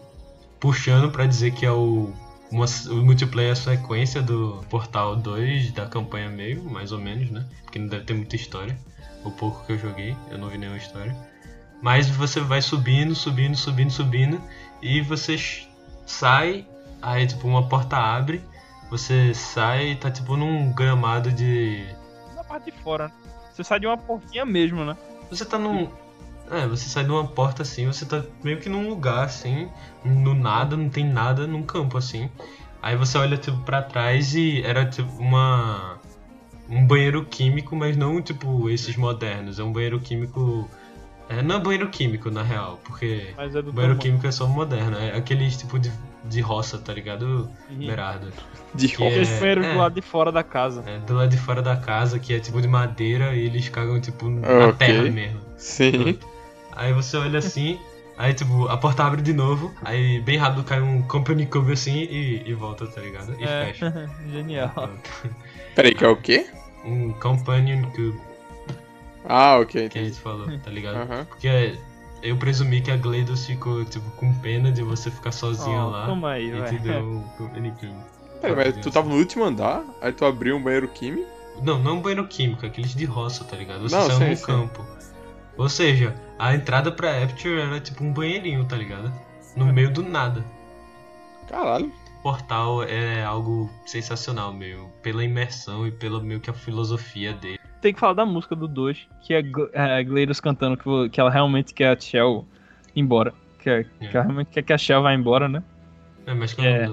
puxando 0.60 1.10
pra 1.10 1.24
dizer 1.26 1.52
que 1.52 1.64
é 1.64 1.72
o 1.72 2.12
uma, 2.50 2.66
o 2.90 3.04
multiplayer 3.04 3.50
é 3.50 3.52
a 3.52 3.56
sequência 3.56 4.22
do 4.22 4.64
Portal 4.70 5.16
2 5.16 5.72
da 5.72 5.86
campanha 5.86 6.28
meio, 6.30 6.64
mais 6.64 6.92
ou 6.92 6.98
menos, 6.98 7.30
né? 7.30 7.46
Porque 7.62 7.78
não 7.78 7.88
deve 7.88 8.04
ter 8.04 8.14
muita 8.14 8.36
história. 8.36 8.78
O 9.24 9.30
pouco 9.30 9.64
que 9.66 9.72
eu 9.72 9.78
joguei, 9.78 10.16
eu 10.30 10.38
não 10.38 10.48
vi 10.48 10.58
nenhuma 10.58 10.78
história. 10.78 11.14
Mas 11.82 12.08
você 12.08 12.40
vai 12.40 12.62
subindo, 12.62 13.14
subindo, 13.14 13.56
subindo, 13.56 13.90
subindo. 13.90 14.40
E 14.82 15.00
você 15.00 15.36
sai, 16.06 16.66
aí 17.02 17.26
tipo 17.26 17.46
uma 17.46 17.68
porta 17.68 17.96
abre. 17.96 18.42
Você 18.90 19.34
sai 19.34 19.90
e 19.92 19.96
tá 19.96 20.10
tipo 20.10 20.36
num 20.36 20.72
gramado 20.72 21.30
de. 21.30 21.86
Na 22.34 22.42
parte 22.42 22.70
de 22.70 22.72
fora, 22.72 23.08
né? 23.08 23.12
Você 23.52 23.62
sai 23.64 23.80
de 23.80 23.86
uma 23.86 23.98
portinha 23.98 24.44
mesmo, 24.44 24.84
né? 24.84 24.96
Você 25.30 25.44
tá 25.44 25.58
num. 25.58 25.88
É, 26.50 26.66
você 26.66 26.88
sai 26.88 27.04
de 27.04 27.10
uma 27.10 27.26
porta 27.26 27.62
assim, 27.62 27.86
você 27.86 28.06
tá 28.06 28.24
meio 28.42 28.58
que 28.58 28.70
num 28.70 28.88
lugar 28.88 29.24
assim, 29.24 29.68
no 30.02 30.32
nada, 30.32 30.76
não 30.76 30.88
tem 30.88 31.04
nada, 31.04 31.46
num 31.46 31.62
campo 31.62 31.98
assim. 31.98 32.30
Aí 32.80 32.96
você 32.96 33.18
olha 33.18 33.36
tipo 33.36 33.58
pra 33.58 33.82
trás 33.82 34.34
e 34.34 34.62
era 34.62 34.86
tipo 34.86 35.10
uma. 35.20 35.98
Um 36.70 36.86
banheiro 36.86 37.24
químico, 37.24 37.74
mas 37.74 37.96
não 37.96 38.20
tipo 38.22 38.68
esses 38.70 38.96
modernos. 38.96 39.58
É 39.58 39.64
um 39.64 39.72
banheiro 39.72 39.98
químico. 40.00 40.68
É, 41.28 41.42
não 41.42 41.56
é 41.56 41.60
banheiro 41.60 41.88
químico 41.90 42.30
na 42.30 42.42
real, 42.42 42.78
porque. 42.84 43.34
Mas 43.36 43.54
é 43.54 43.60
Banheiro 43.60 43.74
tamanho. 43.74 43.98
químico 43.98 44.26
é 44.26 44.32
só 44.32 44.46
moderno, 44.46 44.96
é 44.96 45.16
aquele 45.16 45.50
tipo 45.50 45.78
de, 45.78 45.92
de 46.24 46.40
roça, 46.40 46.78
tá 46.78 46.92
ligado? 46.92 47.50
Uhum. 47.70 47.86
Berardo. 47.86 48.32
De 48.74 48.88
Que 48.88 48.94
Aqueles 49.06 49.30
é- 49.30 49.40
banheiros 49.40 49.66
é. 49.66 49.72
do 49.72 49.78
lado 49.78 49.94
de 49.94 50.02
fora 50.02 50.30
da 50.32 50.42
casa. 50.42 50.82
É, 50.86 50.98
do 50.98 51.14
lado 51.14 51.28
de 51.30 51.36
fora 51.38 51.62
da 51.62 51.76
casa, 51.76 52.18
que 52.18 52.34
é 52.34 52.38
tipo 52.40 52.60
de 52.60 52.68
madeira 52.68 53.34
e 53.34 53.40
eles 53.46 53.68
cagam 53.68 54.00
tipo 54.00 54.28
na 54.28 54.66
Ok. 54.68 54.86
terra 54.86 55.02
mesmo. 55.10 55.40
Sim. 55.56 56.18
Aí 56.72 56.92
você 56.92 57.16
olha 57.16 57.38
assim, 57.38 57.78
aí 58.16 58.34
tipo, 58.34 58.68
a 58.68 58.76
porta 58.76 59.04
abre 59.04 59.22
de 59.22 59.32
novo, 59.32 59.74
aí 59.82 60.20
bem 60.20 60.36
rápido 60.36 60.62
cai 60.64 60.80
um 60.80 61.02
company 61.02 61.46
cube 61.46 61.72
assim 61.72 61.96
e, 62.02 62.42
e 62.46 62.54
volta, 62.54 62.86
tá 62.86 63.00
ligado? 63.00 63.34
E 63.40 63.44
É. 63.44 63.66
fecha. 63.66 64.10
Genial. 64.30 64.90
Peraí, 65.74 65.94
que 65.94 66.04
é 66.04 66.08
o 66.08 66.16
quê? 66.16 66.46
Um 66.84 67.12
companion 67.14 67.82
cube 67.90 68.20
Ah, 69.24 69.58
ok, 69.58 69.88
que 69.88 69.98
a 69.98 70.04
gente 70.04 70.18
falou, 70.20 70.46
tá 70.58 70.70
ligado? 70.70 70.96
Aham. 70.96 71.24
Porque 71.24 71.76
eu 72.22 72.36
presumi 72.36 72.80
que 72.80 72.90
a 72.90 72.96
Gleidos 72.96 73.46
ficou 73.46 73.84
tipo 73.84 74.10
com 74.12 74.32
pena 74.40 74.70
de 74.72 74.82
você 74.82 75.10
ficar 75.10 75.32
sozinha 75.32 75.84
Oh, 75.84 75.90
lá. 75.90 76.06
toma 76.06 76.30
aí, 76.32 76.50
e 76.50 76.62
te 76.64 76.78
deu 76.78 77.04
um. 77.04 77.24
Peraí, 78.40 78.54
mas 78.56 78.76
tu 78.84 78.90
tava 78.90 79.08
no 79.08 79.16
último 79.16 79.44
andar, 79.44 79.84
aí 80.00 80.12
tu 80.12 80.24
abriu 80.24 80.56
um 80.56 80.62
banheiro 80.62 80.88
químico. 80.88 81.28
Não, 81.62 81.78
não 81.82 81.96
um 81.96 82.00
banheiro 82.00 82.26
químico, 82.28 82.64
aqueles 82.64 82.94
de 82.94 83.04
roça, 83.04 83.44
tá 83.44 83.56
ligado? 83.56 83.82
Você 83.88 83.96
Não, 83.96 84.06
saiu 84.06 84.18
sim, 84.18 84.30
no 84.30 84.36
sim. 84.36 84.44
campo. 84.44 84.86
Ou 85.56 85.68
seja, 85.68 86.14
a 86.38 86.54
entrada 86.54 86.92
pra 86.92 87.10
Aperture 87.20 87.60
era 87.60 87.80
tipo 87.80 88.04
um 88.04 88.12
banheirinho, 88.12 88.64
tá 88.64 88.76
ligado? 88.76 89.12
No 89.56 89.68
É. 89.68 89.72
meio 89.72 89.90
do 89.92 90.02
nada. 90.04 90.44
Caralho. 91.48 91.92
Portal 92.22 92.82
é 92.84 93.24
algo 93.24 93.68
sensacional, 93.86 94.52
meu. 94.52 94.88
Pela 95.02 95.24
imersão 95.24 95.86
e 95.86 95.90
pela 95.90 96.22
meio 96.22 96.38
que 96.40 96.50
a 96.50 96.52
filosofia 96.54 97.32
dele. 97.32 97.57
Tem 97.80 97.92
que 97.94 98.00
falar 98.00 98.14
da 98.14 98.26
música 98.26 98.56
do 98.56 98.66
2, 98.66 99.06
que 99.22 99.32
é 99.34 99.42
Gl- 99.42 99.70
é 99.72 99.98
a 99.98 100.02
Gleidos 100.02 100.40
cantando 100.40 100.76
que, 100.76 101.08
que 101.10 101.20
ela 101.20 101.30
realmente 101.30 101.72
quer 101.72 101.96
a 101.96 102.00
Shell 102.00 102.46
embora. 102.96 103.32
Que, 103.60 103.70
é- 103.70 103.84
que 103.84 104.06
É. 104.06 104.10
ela 104.14 104.22
realmente 104.24 104.48
quer 104.50 104.62
que 104.62 104.72
a 104.72 104.78
Shell 104.78 105.02
vá 105.02 105.12
embora, 105.14 105.48
né? 105.48 105.62
É, 106.26 106.34
mas 106.34 106.52
qual 106.54 106.66
é 106.66 106.70
É. 106.84 106.88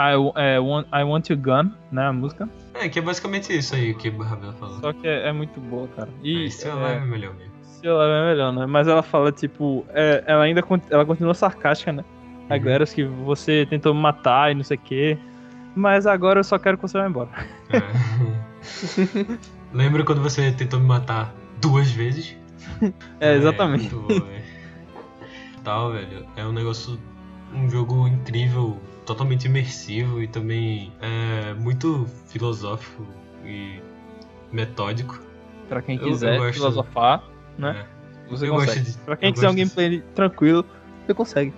I, 0.00 0.14
é, 0.36 0.60
want, 0.60 0.86
I 0.92 1.02
Want 1.02 1.28
You 1.30 1.36
Gun, 1.38 1.70
né? 1.90 2.06
A 2.06 2.12
música. 2.12 2.48
É, 2.74 2.88
que 2.88 2.98
é 2.98 3.02
basicamente 3.02 3.56
isso 3.56 3.74
aí 3.74 3.92
que 3.94 4.08
o 4.10 4.18
Ravel 4.22 4.52
falou. 4.52 4.78
Só 4.80 4.92
que 4.92 5.08
é, 5.08 5.28
é 5.28 5.32
muito 5.32 5.58
boa, 5.60 5.88
cara. 5.88 6.08
E 6.22 6.44
é, 6.46 6.50
Still 6.50 6.70
é, 6.78 6.84
Alive 6.84 7.02
é 7.02 7.10
melhor 7.10 7.34
mesmo. 7.34 7.52
Still 7.64 8.00
Alive 8.00 8.14
é 8.16 8.30
melhor, 8.30 8.52
né? 8.52 8.66
Mas 8.66 8.86
ela 8.86 9.02
fala, 9.02 9.32
tipo, 9.32 9.84
é, 9.88 10.22
ela 10.26 10.44
ainda 10.44 10.62
ela 10.90 11.04
continua 11.04 11.34
sarcástica, 11.34 11.90
né? 11.92 12.04
A 12.48 12.54
Uhum. 12.54 12.60
galera 12.60 12.86
que 12.86 13.02
você 13.04 13.66
tentou 13.68 13.92
me 13.94 14.00
matar 14.00 14.52
e 14.52 14.54
não 14.54 14.62
sei 14.62 14.76
o 14.76 14.80
quê. 14.80 15.18
Mas 15.74 16.06
agora 16.06 16.38
eu 16.40 16.44
só 16.44 16.58
quero 16.58 16.76
que 16.76 16.82
você 16.82 16.96
vá 16.98 17.06
embora. 17.08 17.28
É. 17.70 17.78
Lembra 19.72 20.04
quando 20.04 20.22
você 20.22 20.50
tentou 20.52 20.80
me 20.80 20.86
matar 20.86 21.34
duas 21.60 21.90
vezes? 21.90 22.36
É, 23.20 23.34
exatamente. 23.34 23.88
velho. 23.88 24.42
Tal, 25.64 25.92
velho. 25.92 26.26
É 26.36 26.44
um 26.44 26.52
negócio. 26.52 26.98
Um 27.52 27.68
jogo 27.70 28.06
incrível, 28.06 28.78
totalmente 29.06 29.46
imersivo 29.46 30.20
e 30.22 30.28
também 30.28 30.92
é 31.00 31.54
muito 31.54 32.06
filosófico 32.26 33.06
e 33.44 33.80
metódico. 34.52 35.18
Pra 35.68 35.80
quem 35.80 35.96
Eu- 35.96 36.02
eu 36.02 36.08
quiser 36.10 36.36
gosto- 36.38 36.52
filosofar, 36.54 37.24
né? 37.56 37.86
É. 38.26 38.30
Você 38.30 38.46
Eu 38.46 38.54
consegue. 38.54 38.80
de- 38.90 38.98
Pra 38.98 39.16
quem 39.16 39.28
eu 39.28 39.32
quiser 39.34 39.48
um 39.48 39.54
gameplay 39.54 40.02
tranquilo, 40.14 40.64
você 41.06 41.14
consegue. 41.14 41.54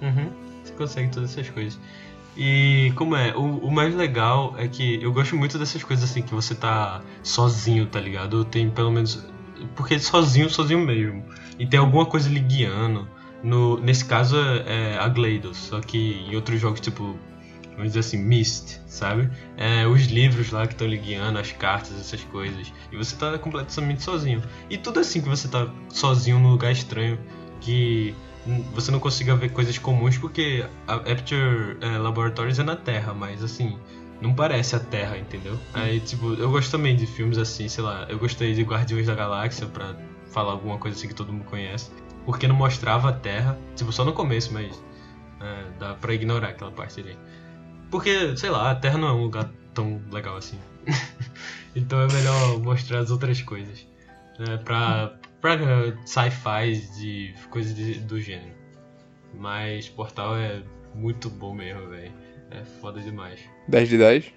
Uhum. 0.00 0.30
Você 0.62 0.72
consegue 0.74 1.10
todas 1.10 1.30
essas 1.36 1.50
coisas. 1.50 1.78
E 2.36 2.92
como 2.96 3.14
é, 3.14 3.36
o, 3.36 3.58
o 3.58 3.70
mais 3.70 3.94
legal 3.94 4.54
é 4.56 4.66
que 4.66 5.02
eu 5.02 5.12
gosto 5.12 5.36
muito 5.36 5.58
dessas 5.58 5.82
coisas 5.82 6.10
assim 6.10 6.22
que 6.22 6.34
você 6.34 6.54
tá 6.54 7.02
sozinho, 7.22 7.86
tá 7.86 8.00
ligado? 8.00 8.44
Tem 8.44 8.70
pelo 8.70 8.90
menos. 8.90 9.26
Porque 9.76 9.98
sozinho, 9.98 10.48
sozinho 10.48 10.80
mesmo. 10.80 11.24
E 11.58 11.66
tem 11.66 11.78
alguma 11.78 12.06
coisa 12.06 12.28
lhe 12.28 12.40
guiando. 12.40 13.08
No, 13.42 13.78
nesse 13.80 14.04
caso 14.04 14.36
é, 14.38 14.94
é 14.94 14.98
a 14.98 15.08
GLaDOS, 15.08 15.56
só 15.56 15.80
que 15.80 16.24
em 16.28 16.36
outros 16.36 16.60
jogos, 16.60 16.80
tipo, 16.80 17.18
vamos 17.72 17.88
dizer 17.88 17.98
assim, 18.00 18.18
Myst, 18.18 18.78
sabe? 18.86 19.28
É, 19.56 19.86
os 19.86 20.06
livros 20.06 20.50
lá 20.50 20.66
que 20.66 20.74
estão 20.74 20.86
lhe 20.86 20.96
guiando, 20.96 21.38
as 21.38 21.50
cartas, 21.52 21.98
essas 21.98 22.22
coisas. 22.24 22.72
E 22.90 22.96
você 22.96 23.16
tá 23.16 23.36
completamente 23.38 24.02
sozinho. 24.02 24.42
E 24.70 24.78
tudo 24.78 25.00
assim 25.00 25.20
que 25.20 25.28
você 25.28 25.48
tá 25.48 25.68
sozinho 25.88 26.38
num 26.38 26.50
lugar 26.50 26.70
estranho, 26.70 27.18
que 27.60 28.14
você 28.74 28.90
não 28.90 28.98
consiga 28.98 29.36
ver 29.36 29.50
coisas 29.50 29.78
comuns, 29.78 30.18
porque 30.18 30.64
a 30.86 30.94
Aperture 30.94 31.76
é, 31.80 31.98
Laboratories 31.98 32.58
é 32.58 32.62
na 32.62 32.76
Terra, 32.76 33.14
mas 33.14 33.42
assim, 33.42 33.78
não 34.20 34.34
parece 34.34 34.74
a 34.76 34.80
Terra, 34.80 35.16
entendeu? 35.16 35.58
Aí, 35.74 36.00
tipo, 36.00 36.34
eu 36.34 36.50
gosto 36.50 36.70
também 36.70 36.96
de 36.96 37.06
filmes 37.06 37.38
assim, 37.38 37.68
sei 37.68 37.84
lá, 37.84 38.06
eu 38.08 38.18
gostei 38.18 38.54
de 38.54 38.62
Guardiões 38.62 39.06
da 39.06 39.14
Galáxia, 39.14 39.66
pra 39.66 39.96
falar 40.32 40.52
alguma 40.52 40.78
coisa 40.78 40.96
assim 40.96 41.08
que 41.08 41.14
todo 41.14 41.32
mundo 41.32 41.44
conhece. 41.44 41.90
Porque 42.24 42.46
não 42.46 42.54
mostrava 42.54 43.10
a 43.10 43.12
Terra, 43.12 43.58
tipo, 43.76 43.92
só 43.92 44.04
no 44.04 44.12
começo, 44.12 44.52
mas 44.52 44.82
é, 45.40 45.64
dá 45.78 45.94
pra 45.94 46.14
ignorar 46.14 46.48
aquela 46.48 46.70
parte 46.70 47.00
ali. 47.00 47.16
Porque, 47.90 48.36
sei 48.36 48.50
lá, 48.50 48.70
a 48.70 48.74
Terra 48.74 48.98
não 48.98 49.08
é 49.08 49.12
um 49.12 49.22
lugar 49.22 49.50
tão 49.74 50.00
legal 50.10 50.36
assim. 50.36 50.58
então 51.76 52.00
é 52.00 52.06
melhor 52.12 52.58
mostrar 52.60 53.00
as 53.00 53.10
outras 53.10 53.42
coisas. 53.42 53.86
Né, 54.38 54.56
pra 54.64 55.14
pra 55.42 55.58
sci-fi 56.06 56.76
de 56.98 57.34
coisas 57.50 57.74
do 57.98 58.18
gênero. 58.18 58.54
Mas 59.34 59.88
Portal 59.90 60.36
é 60.36 60.62
muito 60.94 61.28
bom 61.28 61.52
mesmo, 61.54 61.86
velho. 61.88 62.12
É 62.50 62.64
foda 62.64 63.00
demais. 63.00 63.40
10 63.68 63.88
de 63.90 63.98
10? 63.98 64.32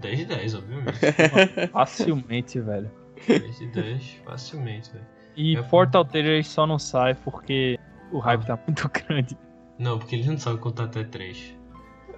10 0.00 0.18
de 0.18 0.24
10, 0.26 0.54
obviamente. 0.54 0.98
Facilmente, 1.72 2.60
velho. 2.60 2.90
10 3.26 3.58
de 3.58 3.66
10, 3.68 4.02
facilmente, 4.24 4.90
velho. 4.92 5.06
E 5.36 5.56
É, 5.56 5.62
Portal 5.62 6.04
3 6.04 6.46
só 6.46 6.66
não 6.66 6.78
sai 6.78 7.14
porque 7.14 7.78
o 8.12 8.18
hype 8.18 8.44
tá 8.46 8.58
muito 8.66 8.88
grande. 9.06 9.36
Não, 9.78 9.98
porque 9.98 10.16
eles 10.16 10.26
não 10.26 10.38
sabem 10.38 10.58
contar 10.60 10.84
até 10.84 11.04
3. 11.04 11.54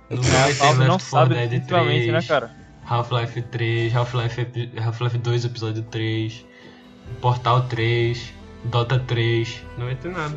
Não 0.09 0.18
A 0.18 0.22
vai 0.22 0.53
ter 0.53 0.59
Valve 0.59 0.78
não 0.84 0.95
Left 0.95 1.11
4 1.11 1.28
sabe 1.28 1.34
Dead 1.34 1.49
definitivamente, 1.51 2.07
3, 2.09 2.12
né, 2.12 2.22
cara? 2.28 2.57
Half-Life 2.84 3.43
3, 3.43 3.95
Half-Life 3.95 4.41
epi- 4.41 4.72
Half-Life 4.80 5.18
2 5.18 5.45
episódio 5.45 5.82
3, 5.84 6.47
Portal 7.20 7.62
3, 7.62 8.32
Dota 8.64 8.98
3. 8.98 9.62
Não 9.78 9.86
vai 9.86 9.94
ter 9.94 10.11
nada. 10.11 10.34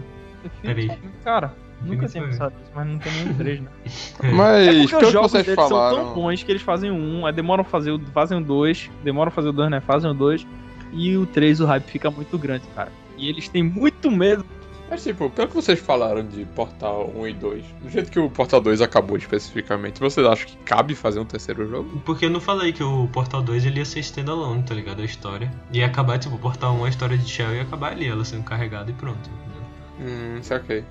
Peraí. 0.62 0.92
Cara, 1.24 1.54
nunca 1.82 2.08
tinha 2.08 2.24
Definitivamente. 2.26 2.32
pensado 2.32 2.56
nisso, 2.60 2.72
mas 2.76 2.88
não 2.88 3.00
tem 3.00 3.12
nenhum 3.14 3.34
3, 3.34 3.62
né? 3.62 3.70
Mas, 4.34 4.68
É 4.68 4.74
porque 4.82 4.96
pelo 4.96 5.08
os 5.08 5.12
jogos 5.14 5.32
vocês 5.32 5.46
deles 5.46 5.60
são 5.60 5.70
tão 5.70 5.78
falaram. 5.98 6.14
bons 6.14 6.44
que 6.44 6.52
eles 6.52 6.62
fazem 6.62 6.92
um, 6.92 7.26
aí 7.26 7.34
demoram 7.34 7.62
a 7.62 7.66
fazer 7.66 7.92
o, 7.92 8.00
fazem 8.14 8.38
o 8.38 8.42
2, 8.44 8.90
demoram 9.04 9.28
a 9.30 9.32
fazer 9.32 9.50
o 9.50 9.54
2, 9.54 9.70
né? 9.72 9.80
Fazem 9.82 10.12
o 10.12 10.14
2. 10.14 10.46
E 10.94 11.18
o 11.18 11.26
3, 11.26 11.60
o 11.62 11.66
hype 11.66 11.86
fica 11.86 12.12
muito 12.12 12.38
grande, 12.38 12.64
cara. 12.76 12.92
E 13.18 13.28
eles 13.30 13.48
têm 13.48 13.64
muito 13.64 14.12
medo. 14.12 14.46
Mas, 14.94 15.02
tipo, 15.04 15.28
pelo 15.32 15.48
que 15.48 15.56
vocês 15.56 15.80
falaram 15.80 16.24
de 16.24 16.46
Portal 16.46 17.12
1 17.16 17.28
e 17.28 17.34
2, 17.34 17.66
do 17.82 17.90
jeito 17.90 18.12
que 18.12 18.20
o 18.20 18.30
Portal 18.30 18.62
2 18.62 18.80
acabou 18.80 19.18
especificamente, 19.18 20.00
vocês 20.00 20.24
acham 20.28 20.46
que 20.46 20.56
cabe 20.58 20.94
fazer 20.94 21.20
um 21.20 21.26
terceiro 21.26 21.68
jogo? 21.68 22.00
Porque 22.06 22.26
eu 22.26 22.30
não 22.30 22.40
falei 22.40 22.72
que 22.72 22.84
o 22.84 23.08
Portal 23.08 23.42
2 23.42 23.66
ele 23.66 23.80
ia 23.80 23.86
ser 23.86 24.02
standalone, 24.02 24.62
tá 24.62 24.76
ligado? 24.76 25.02
A 25.02 25.06
história. 25.06 25.52
Ia 25.72 25.88
acabar, 25.88 26.20
tipo, 26.20 26.36
o 26.36 26.38
Portal 26.38 26.76
1, 26.76 26.86
a 26.86 26.90
história 26.90 27.18
de 27.18 27.28
Shell 27.28 27.56
ia 27.56 27.64
acabar 27.64 27.94
ali, 27.94 28.06
ela 28.08 28.24
sendo 28.24 28.44
carregada 28.44 28.92
e 28.92 28.94
pronto. 28.94 29.28
entendeu? 29.98 30.38
Hum, 30.38 30.44
saquei. 30.44 30.84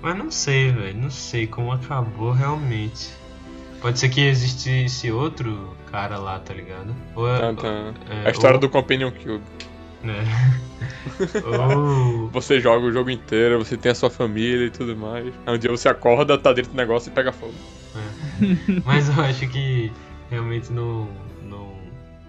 Mas 0.00 0.16
não 0.16 0.30
sei, 0.30 0.70
velho. 0.70 0.96
Não 0.96 1.10
sei 1.10 1.48
como 1.48 1.72
acabou 1.72 2.30
realmente. 2.30 3.10
Pode 3.80 3.98
ser 3.98 4.08
que 4.08 4.20
existisse 4.20 5.10
outro 5.10 5.74
cara 5.90 6.16
lá, 6.16 6.38
tá 6.38 6.54
ligado? 6.54 6.94
Ou 7.16 7.28
é- 7.28 7.52
tan. 7.54 7.92
é, 8.08 8.28
A 8.28 8.30
história 8.30 8.54
ou- 8.54 8.60
do 8.60 8.68
Companion 8.68 9.10
Cube. 9.10 9.42
Né? 10.02 10.24
ou. 11.44 12.28
Você 12.30 12.60
joga 12.60 12.86
o 12.86 12.92
jogo 12.92 13.10
inteiro, 13.10 13.58
você 13.58 13.76
tem 13.76 13.92
a 13.92 13.94
sua 13.94 14.10
família 14.10 14.66
e 14.66 14.70
tudo 14.70 14.96
mais. 14.96 15.32
Aí 15.46 15.54
um 15.54 15.58
dia 15.58 15.70
você 15.70 15.88
acorda, 15.88 16.36
tá 16.38 16.52
dentro 16.52 16.70
do 16.72 16.76
negócio 16.76 17.10
e 17.10 17.12
pega 17.12 17.32
fogo. 17.32 17.54
Mas 18.84 19.08
eu 19.08 19.24
acho 19.24 19.48
que 19.48 19.90
realmente 20.30 20.70
não. 20.72 21.08
Não, 21.42 21.74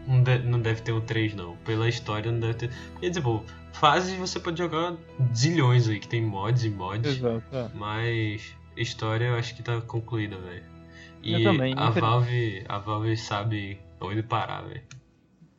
não, 0.08 0.24
de- 0.24 0.40
não 0.40 0.60
deve 0.62 0.82
ter 0.82 0.92
um 0.94 1.02
3, 1.02 1.34
não. 1.36 1.56
Pela 1.58 1.90
história 1.90 2.32
não 2.32 2.40
deve 2.40 2.54
ter. 2.54 2.70
Porque, 2.94 3.12
tipo, 3.12 3.44
fases 3.74 4.14
você 4.18 4.40
pode 4.40 4.58
jogar 4.60 4.94
zilhões 5.36 5.90
aí, 5.90 6.00
que 6.00 6.08
tem 6.08 6.22
mods 6.22 6.64
e 6.64 6.70
mods. 6.70 7.18
Exato. 7.18 7.44
é. 7.52 7.68
Mas 7.74 8.56
história 8.78 9.26
eu 9.26 9.36
acho 9.36 9.56
que 9.56 9.62
tá 9.64 9.82
concluída, 9.82 10.38
velho. 10.38 10.64
E 11.22 11.34
Eu 11.34 11.44
também, 11.44 11.74
a 11.76 11.90
Valve, 11.90 12.64
a 12.70 12.78
Valve 12.78 13.18
sabe 13.18 13.78
onde 14.00 14.24
parar, 14.24 14.62
velho. 14.62 14.84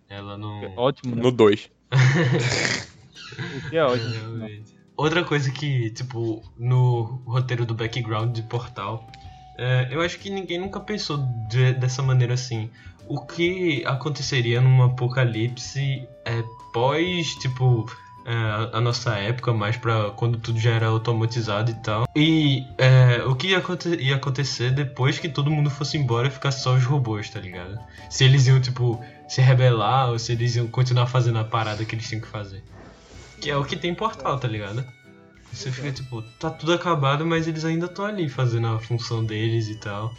Ela 0.08 0.38
não. 0.38 0.62
É 0.62 0.72
ótimo, 0.76 1.14
né? 1.14 1.22
No 1.22 1.30
2. 1.30 1.68
O 3.56 3.70
que 3.70 3.76
é 3.76 3.84
ótimo. 3.84 4.48
Outra 4.96 5.22
coisa 5.24 5.50
que, 5.50 5.90
tipo, 5.90 6.42
no 6.58 7.22
roteiro 7.26 7.64
do 7.64 7.74
background 7.74 8.34
de 8.34 8.42
Portal, 8.42 9.06
é, 9.56 9.88
eu 9.90 10.00
acho 10.00 10.18
que 10.18 10.28
ninguém 10.28 10.58
nunca 10.58 10.80
pensou 10.80 11.18
de- 11.48 11.74
dessa 11.74 12.02
maneira 12.02 12.34
assim. 12.34 12.68
O 13.06 13.24
que 13.24 13.84
aconteceria 13.86 14.60
num 14.60 14.82
apocalipse 14.82 16.08
é, 16.24 16.42
pós, 16.72 17.34
tipo, 17.36 17.88
é, 18.26 18.76
a- 18.76 18.80
nossa 18.80 19.14
época, 19.16 19.52
mais 19.54 19.76
pra 19.76 20.10
quando 20.10 20.38
tudo 20.38 20.58
já 20.58 20.72
era 20.72 20.88
automatizado 20.88 21.70
e 21.70 21.74
tal. 21.74 22.04
E 22.16 22.66
é, 22.76 23.22
o 23.24 23.36
que 23.36 23.48
ia, 23.48 23.58
aconte- 23.58 23.94
ia 24.00 24.16
acontecer 24.16 24.70
depois 24.72 25.18
que 25.18 25.28
todo 25.28 25.50
mundo 25.50 25.70
fosse 25.70 25.96
embora 25.96 26.26
e 26.28 26.30
ficasse 26.30 26.62
só 26.62 26.74
os 26.74 26.84
robôs, 26.84 27.30
tá 27.30 27.38
ligado? 27.40 27.78
Se 28.10 28.24
eles 28.24 28.46
iam, 28.48 28.60
tipo, 28.60 29.00
se 29.28 29.40
rebelar 29.40 30.10
ou 30.10 30.18
se 30.18 30.32
eles 30.32 30.56
iam 30.56 30.66
continuar 30.66 31.06
fazendo 31.06 31.38
a 31.38 31.44
parada 31.44 31.84
que 31.84 31.94
eles 31.94 32.08
tinham 32.08 32.22
que 32.22 32.28
fazer. 32.28 32.62
Que 33.40 33.50
é 33.50 33.56
o 33.56 33.64
que 33.64 33.76
tem 33.76 33.90
em 33.90 33.94
Portal, 33.94 34.38
tá 34.38 34.48
ligado? 34.48 34.84
Você 35.52 35.70
fica 35.70 35.92
tipo, 35.92 36.22
tá 36.40 36.50
tudo 36.50 36.72
acabado, 36.72 37.24
mas 37.24 37.46
eles 37.46 37.64
ainda 37.64 37.86
estão 37.86 38.04
ali 38.04 38.28
fazendo 38.28 38.66
a 38.66 38.80
função 38.80 39.24
deles 39.24 39.68
e 39.68 39.76
tal. 39.76 40.14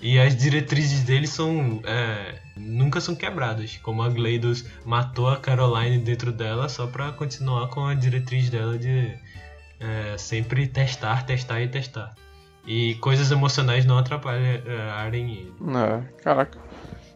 E 0.00 0.18
as 0.18 0.34
diretrizes 0.34 1.02
deles 1.02 1.30
são. 1.30 1.82
é, 1.84 2.40
nunca 2.56 3.00
são 3.00 3.14
quebradas. 3.14 3.78
Como 3.82 4.02
a 4.02 4.08
GLaDOS 4.08 4.64
matou 4.84 5.28
a 5.28 5.36
Caroline 5.36 5.98
dentro 5.98 6.32
dela 6.32 6.68
só 6.68 6.86
pra 6.86 7.12
continuar 7.12 7.68
com 7.68 7.86
a 7.86 7.94
diretriz 7.94 8.48
dela 8.48 8.78
de 8.78 9.12
é, 9.78 10.16
sempre 10.16 10.66
testar, 10.66 11.26
testar 11.26 11.60
e 11.60 11.68
testar. 11.68 12.14
E 12.66 12.94
coisas 12.96 13.30
emocionais 13.30 13.84
não 13.84 13.98
atrapalharem 13.98 15.32
ele. 15.32 15.54
É, 15.76 16.22
caraca. 16.22 16.58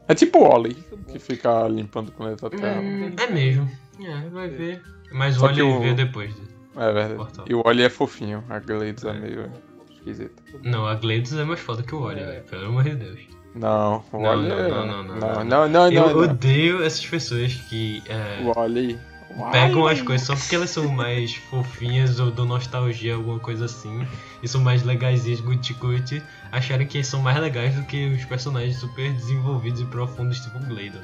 É 0.09 0.15
tipo 0.15 0.39
o 0.41 0.53
Oli, 0.55 0.75
que 1.11 1.19
fica 1.19 1.67
limpando 1.69 2.09
o 2.09 2.13
planeta 2.13 2.51
Terra. 2.51 2.81
Hum, 2.81 3.13
é 3.17 3.27
mesmo. 3.27 3.71
É, 4.01 4.29
vai 4.29 4.49
ver. 4.49 4.83
Mas 5.13 5.37
Só 5.37 5.47
o 5.47 5.49
Oli 5.49 5.63
o- 5.63 5.81
veio 5.81 5.95
depois. 5.95 6.35
É 6.77 6.93
verdade. 6.93 7.15
Portal. 7.15 7.45
E 7.49 7.55
o 7.55 7.63
Oli 7.65 7.83
é 7.85 7.89
fofinho, 7.89 8.45
a 8.51 8.59
Glades 8.59 9.05
é 9.05 9.13
meio 9.13 9.51
esquisita. 9.95 10.43
Não, 10.63 10.87
a 10.87 10.95
GLaDOS 10.97 11.35
é 11.39 11.45
mais 11.45 11.61
foda 11.61 11.83
que 11.83 11.95
o 11.95 12.01
Oli, 12.03 12.17
velho. 12.25 12.43
Pelo 12.45 12.67
amor 12.67 12.83
de 12.85 12.97
Deus. 12.97 13.21
Não, 13.55 14.03
o 14.13 14.19
Não, 14.21 14.31
Oli 14.31 14.49
não, 14.49 14.59
é... 14.59 14.69
não, 14.69 14.87
não, 14.87 15.03
não, 15.05 15.15
não, 15.17 15.21
não. 15.21 15.45
não, 15.45 15.69
não, 15.69 15.93
Eu 15.93 16.11
não. 16.11 16.19
odeio 16.19 16.83
essas 16.83 17.07
pessoas 17.07 17.55
que 17.55 18.03
é, 18.09 18.43
O 18.43 18.59
Oli... 18.61 18.99
o 19.31 19.49
pegam 19.53 19.87
as 19.87 20.03
coisas 20.03 20.27
só 20.27 20.35
porque 20.35 20.57
elas 20.57 20.71
são 20.71 20.89
mais 20.89 21.37
fofinhas 21.49 22.19
ou 22.19 22.33
dão 22.33 22.45
nostalgia, 22.45 23.15
alguma 23.15 23.39
coisa 23.39 23.67
assim, 23.67 24.05
e 24.43 24.49
são 24.49 24.61
mais 24.61 24.83
legaisinhas, 24.83 25.41
guti-guti, 25.41 26.21
acharem 26.55 26.87
que 26.87 27.03
são 27.05 27.21
mais 27.21 27.39
legais 27.39 27.75
do 27.75 27.83
que 27.85 28.07
os 28.09 28.25
personagens 28.25 28.77
super 28.77 29.13
desenvolvidos 29.13 29.81
e 29.81 29.85
profundos, 29.87 30.41
tipo 30.41 30.59
GLaDOS. 30.61 31.03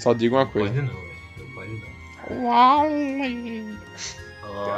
Só 0.00 0.12
digo 0.14 0.36
uma 0.36 0.44
Não 0.44 0.50
coisa. 0.52 0.72
pode 0.74 0.86
não, 0.86 0.94
velho. 0.94 1.14
Não 1.38 1.46
pode 1.54 1.70
não. 1.70 1.94
O. 2.36 2.46
Wally! 2.46 3.78
Jogo 4.52 4.70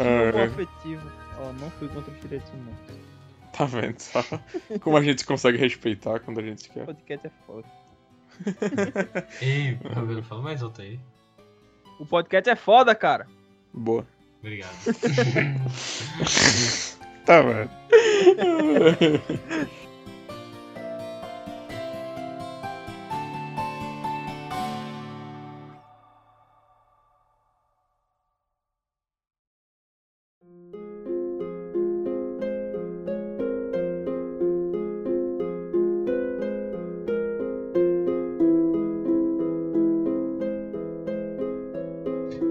Ah, 0.00 0.44
afetivo. 0.44 1.12
Ó, 1.38 1.52
não 1.52 1.70
fui 1.72 1.88
contra 1.88 2.12
os 2.12 2.20
direitos 2.20 2.50
humanos. 2.50 2.80
Tá 3.52 3.64
vendo 3.66 4.00
só? 4.00 4.24
Como 4.80 4.96
a 4.96 5.02
gente 5.02 5.24
consegue 5.24 5.58
respeitar 5.58 6.18
quando 6.20 6.40
a 6.40 6.42
gente 6.42 6.68
O 6.70 6.72
quer. 6.72 6.86
podcast 6.86 7.26
é 7.26 7.30
foda. 7.46 7.66
Ei, 9.40 9.78
Rabelo, 9.94 10.22
fala 10.24 10.42
mais 10.42 10.60
alto 10.62 10.82
aí. 10.82 10.98
O 12.00 12.06
podcast 12.06 12.50
é 12.50 12.56
foda, 12.56 12.92
cara. 12.94 13.26
Boa. 13.72 14.04
Obrigado. 14.40 14.74
Tá 17.24 17.40
vendo? 17.40 17.70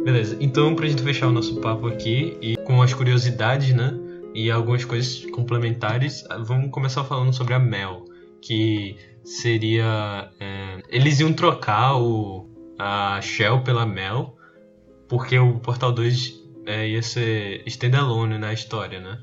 Beleza, 0.03 0.36
então 0.41 0.76
pra 0.76 0.86
gente 0.88 1.01
fechar 1.01 1.28
o 1.28 1.32
nosso 1.32 1.61
papo 1.61 1.88
aqui 1.88 2.38
e 2.41 2.57
com 2.57 2.82
as 2.82 2.93
curiosidades, 2.93 3.74
né? 3.74 4.03
E 4.34 4.49
algumas 4.49 4.84
coisas 4.84 5.25
complementares, 5.31 6.23
vamos 6.45 6.71
começar 6.71 7.03
falando 7.03 7.34
sobre 7.34 7.53
a 7.53 7.59
Mel, 7.59 8.05
que 8.41 8.97
seria. 9.23 10.31
é, 10.39 10.81
eles 10.89 11.19
iam 11.19 11.31
trocar 11.34 11.97
o, 11.97 12.49
a 12.79 13.19
Shell 13.21 13.61
pela 13.61 13.86
Mel, 13.86 14.36
porque 15.07 15.38
o 15.38 15.59
Portal 15.59 15.91
2 15.91 16.43
é, 16.65 16.89
ia 16.89 17.01
ser 17.01 17.63
standalone 17.67 18.38
na 18.38 18.51
história, 18.51 18.99
né? 18.99 19.19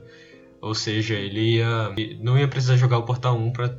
Ou 0.60 0.74
seja, 0.74 1.14
ele 1.14 1.56
ia. 1.56 1.94
não 2.20 2.38
ia 2.38 2.46
precisar 2.46 2.76
jogar 2.76 2.98
o 2.98 3.02
Portal 3.02 3.36
1 3.36 3.52
pra 3.52 3.74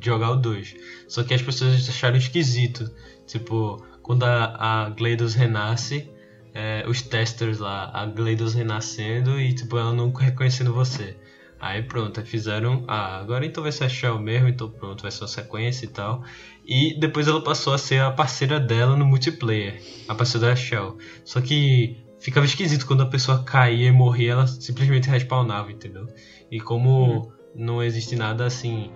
jogar 0.00 0.30
o 0.32 0.36
2. 0.36 0.74
Só 1.06 1.22
que 1.22 1.34
as 1.34 1.42
pessoas 1.42 1.88
acharam 1.88 2.16
esquisito. 2.16 2.90
Tipo, 3.26 3.84
quando 4.02 4.24
a, 4.24 4.86
a 4.86 4.90
GLaDOS 4.90 5.34
renasce, 5.34 6.10
é, 6.54 6.84
os 6.88 7.02
testers 7.02 7.58
lá, 7.58 7.90
a 7.92 8.06
GLaDOS 8.06 8.54
renascendo 8.54 9.40
e 9.40 9.52
tipo, 9.52 9.78
ela 9.78 9.92
não 9.92 10.12
reconhecendo 10.12 10.72
você. 10.72 11.16
Aí 11.60 11.82
pronto, 11.82 12.24
fizeram, 12.24 12.84
ah, 12.88 13.18
agora 13.18 13.44
então 13.44 13.62
vai 13.62 13.70
ser 13.70 13.84
a 13.84 13.88
Shell 13.88 14.18
mesmo, 14.18 14.48
então 14.48 14.70
pronto, 14.70 15.02
vai 15.02 15.10
ser 15.10 15.22
uma 15.22 15.28
sequência 15.28 15.84
e 15.84 15.88
tal. 15.88 16.24
E 16.64 16.98
depois 16.98 17.28
ela 17.28 17.42
passou 17.42 17.74
a 17.74 17.78
ser 17.78 18.00
a 18.00 18.10
parceira 18.10 18.58
dela 18.58 18.96
no 18.96 19.04
multiplayer, 19.04 19.82
a 20.08 20.14
parceira 20.14 20.48
da 20.48 20.56
Shell. 20.56 20.96
Só 21.22 21.40
que 21.40 21.98
ficava 22.18 22.46
esquisito 22.46 22.86
quando 22.86 23.02
a 23.02 23.06
pessoa 23.06 23.42
caía 23.42 23.88
e 23.88 23.92
morria, 23.92 24.32
ela 24.32 24.46
simplesmente 24.46 25.10
respawnava, 25.10 25.70
entendeu? 25.70 26.08
E 26.50 26.58
como 26.60 27.30
não 27.54 27.82
existe 27.82 28.16
nada 28.16 28.46
assim 28.46 28.90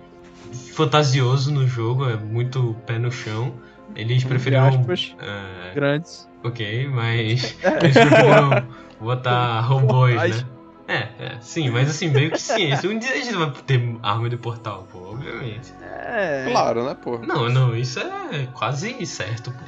fantasioso 0.73 1.51
no 1.51 1.67
jogo, 1.67 2.05
é 2.09 2.15
muito 2.15 2.75
pé 2.85 2.97
no 2.97 3.11
chão, 3.11 3.53
eles 3.95 4.23
preferiram. 4.23 4.67
aspas, 4.67 5.15
é, 5.19 5.73
grandes. 5.75 6.27
ok, 6.43 6.87
mas 6.87 7.57
eles 7.81 7.97
preferiram 7.97 8.67
botar 8.99 9.59
robôs, 9.61 10.15
né? 10.37 10.45
É, 10.87 11.25
é, 11.25 11.39
sim, 11.41 11.69
mas 11.71 11.89
assim, 11.89 12.09
meio 12.09 12.29
que 12.31 12.39
ciência. 12.39 12.87
Um 12.89 12.99
dia 12.99 13.11
a 13.11 13.15
gente 13.17 13.33
vai 13.33 13.51
ter 13.65 13.97
arma 14.03 14.29
de 14.29 14.37
portal, 14.37 14.87
pô, 14.91 15.13
obviamente. 15.13 15.73
É. 15.81 16.45
Claro, 16.47 16.85
né, 16.85 16.93
porra? 16.93 17.25
Não, 17.25 17.49
não, 17.49 17.75
isso 17.75 17.99
é 17.99 18.47
quase 18.53 19.03
certo, 19.05 19.51
pô. 19.51 19.63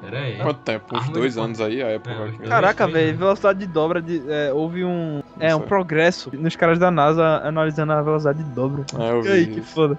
Pera 0.00 0.20
aí. 0.20 0.38
Quanto 0.38 0.60
tempo? 0.60 0.96
Uns 0.96 1.08
dois 1.08 1.36
anos 1.36 1.60
aí, 1.60 1.82
a 1.82 1.88
época 1.88 2.12
É, 2.12 2.30
que- 2.30 2.42
eu- 2.44 2.48
Caraca, 2.48 2.86
velho, 2.86 3.18
velocidade 3.18 3.58
de 3.58 3.66
dobra. 3.66 4.00
De, 4.00 4.22
é, 4.30 4.52
houve 4.52 4.84
um. 4.84 5.18
É, 5.40 5.54
um 5.56 5.58
Isso. 5.58 5.66
progresso 5.66 6.30
nos 6.36 6.54
caras 6.54 6.78
da 6.78 6.88
NASA 6.88 7.40
analisando 7.44 7.92
a 7.92 8.00
velocidade 8.00 8.38
de 8.44 8.50
dobra. 8.50 8.84
É, 8.96 9.10
eu 9.10 9.24
E 9.24 9.28
aí, 9.28 9.44
vi 9.46 9.54
que 9.54 9.60
isso. 9.60 9.72
foda. 9.74 9.98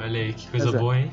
Olha 0.00 0.20
aí, 0.20 0.32
que 0.32 0.48
coisa 0.50 0.66
Mas 0.66 0.74
é. 0.74 0.78
boa, 0.78 0.98
hein? 0.98 1.12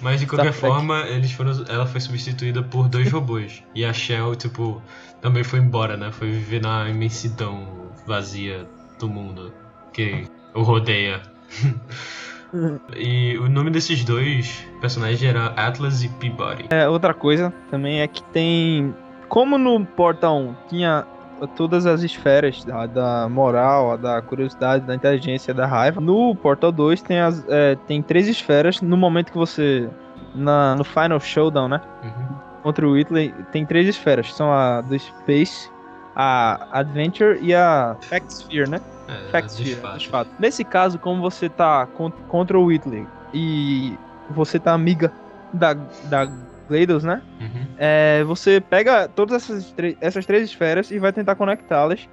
Mas 0.00 0.20
de 0.20 0.26
qualquer 0.26 0.52
forma, 0.52 1.00
eles 1.06 1.32
foram, 1.32 1.52
ela 1.68 1.86
foi 1.86 2.00
substituída 2.00 2.62
por 2.62 2.88
dois 2.88 3.10
robôs. 3.12 3.62
E 3.74 3.84
a 3.84 3.92
Shell, 3.92 4.34
tipo, 4.34 4.82
também 5.20 5.44
foi 5.44 5.58
embora, 5.58 5.96
né? 5.96 6.10
Foi 6.10 6.30
viver 6.30 6.62
na 6.62 6.88
imensidão 6.88 7.90
vazia 8.06 8.66
do 8.98 9.08
mundo 9.08 9.52
que 9.92 10.26
o 10.54 10.62
rodeia. 10.62 11.22
e 12.96 13.36
o 13.38 13.48
nome 13.48 13.70
desses 13.70 14.04
dois 14.04 14.66
personagens 14.80 15.22
era 15.22 15.46
Atlas 15.46 16.02
e 16.02 16.08
Peabody. 16.08 16.66
É, 16.70 16.88
outra 16.88 17.14
coisa 17.14 17.52
também 17.70 18.00
é 18.00 18.08
que 18.08 18.22
tem. 18.24 18.94
Como 19.28 19.56
no 19.56 19.86
Portal 19.86 20.38
1 20.40 20.54
tinha 20.68 21.06
todas 21.48 21.86
as 21.86 22.02
esferas 22.02 22.64
da, 22.64 22.86
da 22.86 23.28
moral, 23.28 23.92
a 23.92 23.96
da 23.96 24.22
curiosidade, 24.22 24.84
da 24.84 24.94
inteligência, 24.94 25.52
da 25.54 25.66
raiva, 25.66 26.00
no 26.00 26.34
Portal 26.34 26.70
2 26.72 27.02
tem, 27.02 27.20
as, 27.20 27.44
é, 27.48 27.76
tem 27.86 28.02
três 28.02 28.28
esferas. 28.28 28.80
No 28.80 28.96
momento 28.96 29.32
que 29.32 29.38
você. 29.38 29.88
Na, 30.34 30.74
no 30.76 30.84
Final 30.84 31.18
Showdown, 31.18 31.68
né? 31.68 31.80
Uhum. 32.04 32.36
Contra 32.62 32.86
o 32.86 32.92
Whitley, 32.92 33.34
tem 33.50 33.66
três 33.66 33.88
esferas. 33.88 34.32
São 34.34 34.52
a 34.52 34.80
do 34.80 34.96
Space, 34.98 35.68
a 36.14 36.78
Adventure 36.78 37.38
e 37.42 37.54
a 37.54 37.96
Fact 38.02 38.32
Sphere, 38.32 38.68
né? 38.70 38.80
É, 39.08 39.30
Fact 39.30 39.50
Sphere, 39.50 39.80
dos 39.94 40.04
fatos. 40.04 40.32
Nesse 40.38 40.62
caso, 40.64 40.98
como 40.98 41.20
você 41.20 41.48
tá 41.48 41.86
con- 41.96 42.12
contra 42.28 42.58
o 42.58 42.66
Whitley 42.66 43.06
e 43.34 43.98
você 44.30 44.58
tá 44.58 44.72
amiga 44.72 45.10
da, 45.52 45.74
da 46.04 46.28
GLaDOS, 46.70 47.04
né? 47.04 47.22
Uhum. 47.40 47.66
É, 47.76 48.22
você 48.24 48.60
pega 48.60 49.08
todas 49.08 49.42
essas, 49.42 49.72
três- 49.72 49.96
essas 50.00 50.24
três 50.24 50.44
esferas 50.48 50.90
e 50.90 50.98
vai 50.98 51.12
tentar 51.12 51.34
conectá-las 51.34 52.08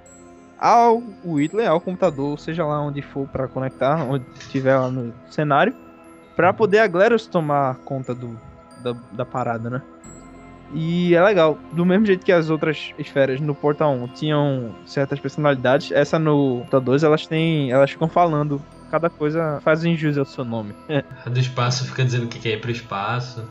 ao 0.58 1.02
Whitley, 1.24 1.66
ao 1.66 1.80
computador, 1.80 2.38
seja 2.38 2.64
lá 2.66 2.80
onde 2.80 3.00
for 3.00 3.28
pra 3.28 3.46
conectar, 3.46 3.96
onde 4.04 4.24
estiver 4.40 4.76
lá 4.76 4.90
no 4.90 5.14
cenário, 5.30 5.74
pra 6.34 6.52
poder 6.52 6.80
a 6.80 6.86
GLaDOS 6.86 7.26
tomar 7.26 7.76
conta 7.84 8.14
do, 8.14 8.38
da, 8.82 8.94
da 9.12 9.24
parada, 9.24 9.70
né? 9.70 9.82
E 10.74 11.14
é 11.14 11.22
legal, 11.22 11.58
do 11.72 11.86
mesmo 11.86 12.04
jeito 12.04 12.26
que 12.26 12.32
as 12.32 12.50
outras 12.50 12.92
esferas 12.98 13.40
no 13.40 13.54
Portal 13.54 13.90
1 13.94 14.08
tinham 14.08 14.74
certas 14.84 15.18
personalidades, 15.18 15.90
essa 15.92 16.18
no 16.18 16.58
Portal 16.60 16.80
2 16.82 17.02
elas 17.04 17.26
têm, 17.26 17.70
elas 17.72 17.90
ficam 17.90 18.06
falando, 18.06 18.60
cada 18.90 19.08
coisa 19.08 19.60
fazem 19.62 19.96
jus 19.96 20.18
ao 20.18 20.26
seu 20.26 20.44
nome. 20.44 20.74
A 21.24 21.30
do 21.30 21.40
espaço 21.40 21.86
fica 21.86 22.04
dizendo 22.04 22.26
que 22.26 22.38
quer 22.38 22.50
ir 22.50 22.60
pro 22.60 22.70
espaço. 22.70 23.48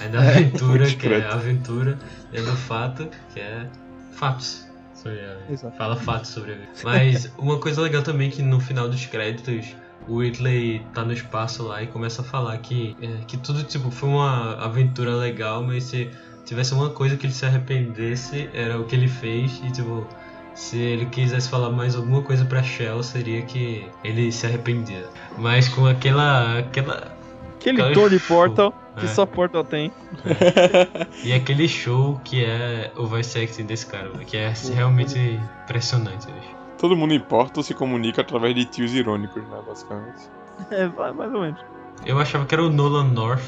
Aí 0.00 0.08
da 0.08 0.20
aventura, 0.20 0.84
muito 0.84 0.96
que 0.98 1.06
é 1.06 1.10
preto. 1.20 1.32
aventura. 1.32 1.98
E 2.32 2.38
a 2.38 2.42
do 2.42 2.56
fato, 2.56 3.08
que 3.32 3.40
é 3.40 3.66
fatos. 4.12 4.64
A. 5.06 5.70
Fala 5.72 5.96
fatos 5.96 6.30
sobre 6.30 6.52
a 6.52 6.54
vida. 6.54 6.68
Mas 6.82 7.30
uma 7.36 7.58
coisa 7.58 7.82
legal 7.82 8.02
também 8.02 8.28
é 8.28 8.30
que 8.30 8.40
no 8.40 8.58
final 8.58 8.88
dos 8.88 9.04
créditos 9.04 9.76
o 10.08 10.16
Whitley 10.16 10.80
tá 10.94 11.04
no 11.04 11.12
espaço 11.12 11.62
lá 11.62 11.82
e 11.82 11.86
começa 11.86 12.22
a 12.22 12.24
falar 12.24 12.56
que, 12.58 12.96
é, 13.02 13.24
que 13.26 13.36
tudo 13.36 13.62
tipo, 13.64 13.90
foi 13.90 14.08
uma 14.08 14.54
aventura 14.64 15.14
legal, 15.14 15.62
mas 15.62 15.84
se 15.84 16.10
tivesse 16.44 16.72
uma 16.72 16.90
coisa 16.90 17.16
que 17.16 17.26
ele 17.26 17.34
se 17.34 17.44
arrependesse, 17.44 18.48
era 18.54 18.78
o 18.78 18.84
que 18.84 18.94
ele 18.96 19.08
fez 19.08 19.60
e 19.64 19.70
tipo. 19.70 20.06
Se 20.54 20.78
ele 20.78 21.06
quisesse 21.06 21.48
falar 21.48 21.68
mais 21.70 21.96
alguma 21.96 22.22
coisa 22.22 22.44
pra 22.44 22.62
Shell, 22.62 23.02
seria 23.02 23.42
que 23.42 23.84
ele 24.04 24.30
se 24.30 24.46
arrependia. 24.46 25.04
Mas 25.36 25.68
com 25.68 25.84
aquela. 25.84 26.60
aquela 26.60 27.12
Aquele 27.56 27.92
tom 27.92 28.08
de. 28.08 28.20
Portal 28.20 28.83
que 28.98 29.04
É. 29.06 29.08
só 29.08 29.24
Portal 29.26 29.64
tem. 29.64 29.90
E 31.24 31.32
aquele 31.32 31.66
show 31.68 32.20
que 32.24 32.44
é 32.44 32.92
o 32.96 33.06
voice 33.06 33.38
acting 33.38 33.64
desse 33.64 33.86
cara, 33.86 34.10
que 34.26 34.36
é 34.36 34.52
realmente 34.74 35.18
impressionante. 35.64 36.26
bicho. 36.26 36.54
Todo 36.78 36.96
mundo 36.96 37.14
importa 37.14 37.60
ou 37.60 37.64
se 37.64 37.72
comunica 37.74 38.20
através 38.20 38.54
de 38.54 38.64
tios 38.66 38.92
irônicos, 38.94 39.42
né, 39.48 39.58
basicamente. 39.66 40.28
É, 40.70 40.86
mais 40.88 41.32
ou 41.32 41.40
menos. 41.40 41.60
Eu 42.04 42.18
achava 42.18 42.44
que 42.44 42.54
era 42.54 42.62
o 42.62 42.68
Nolan 42.70 43.04
North, 43.04 43.42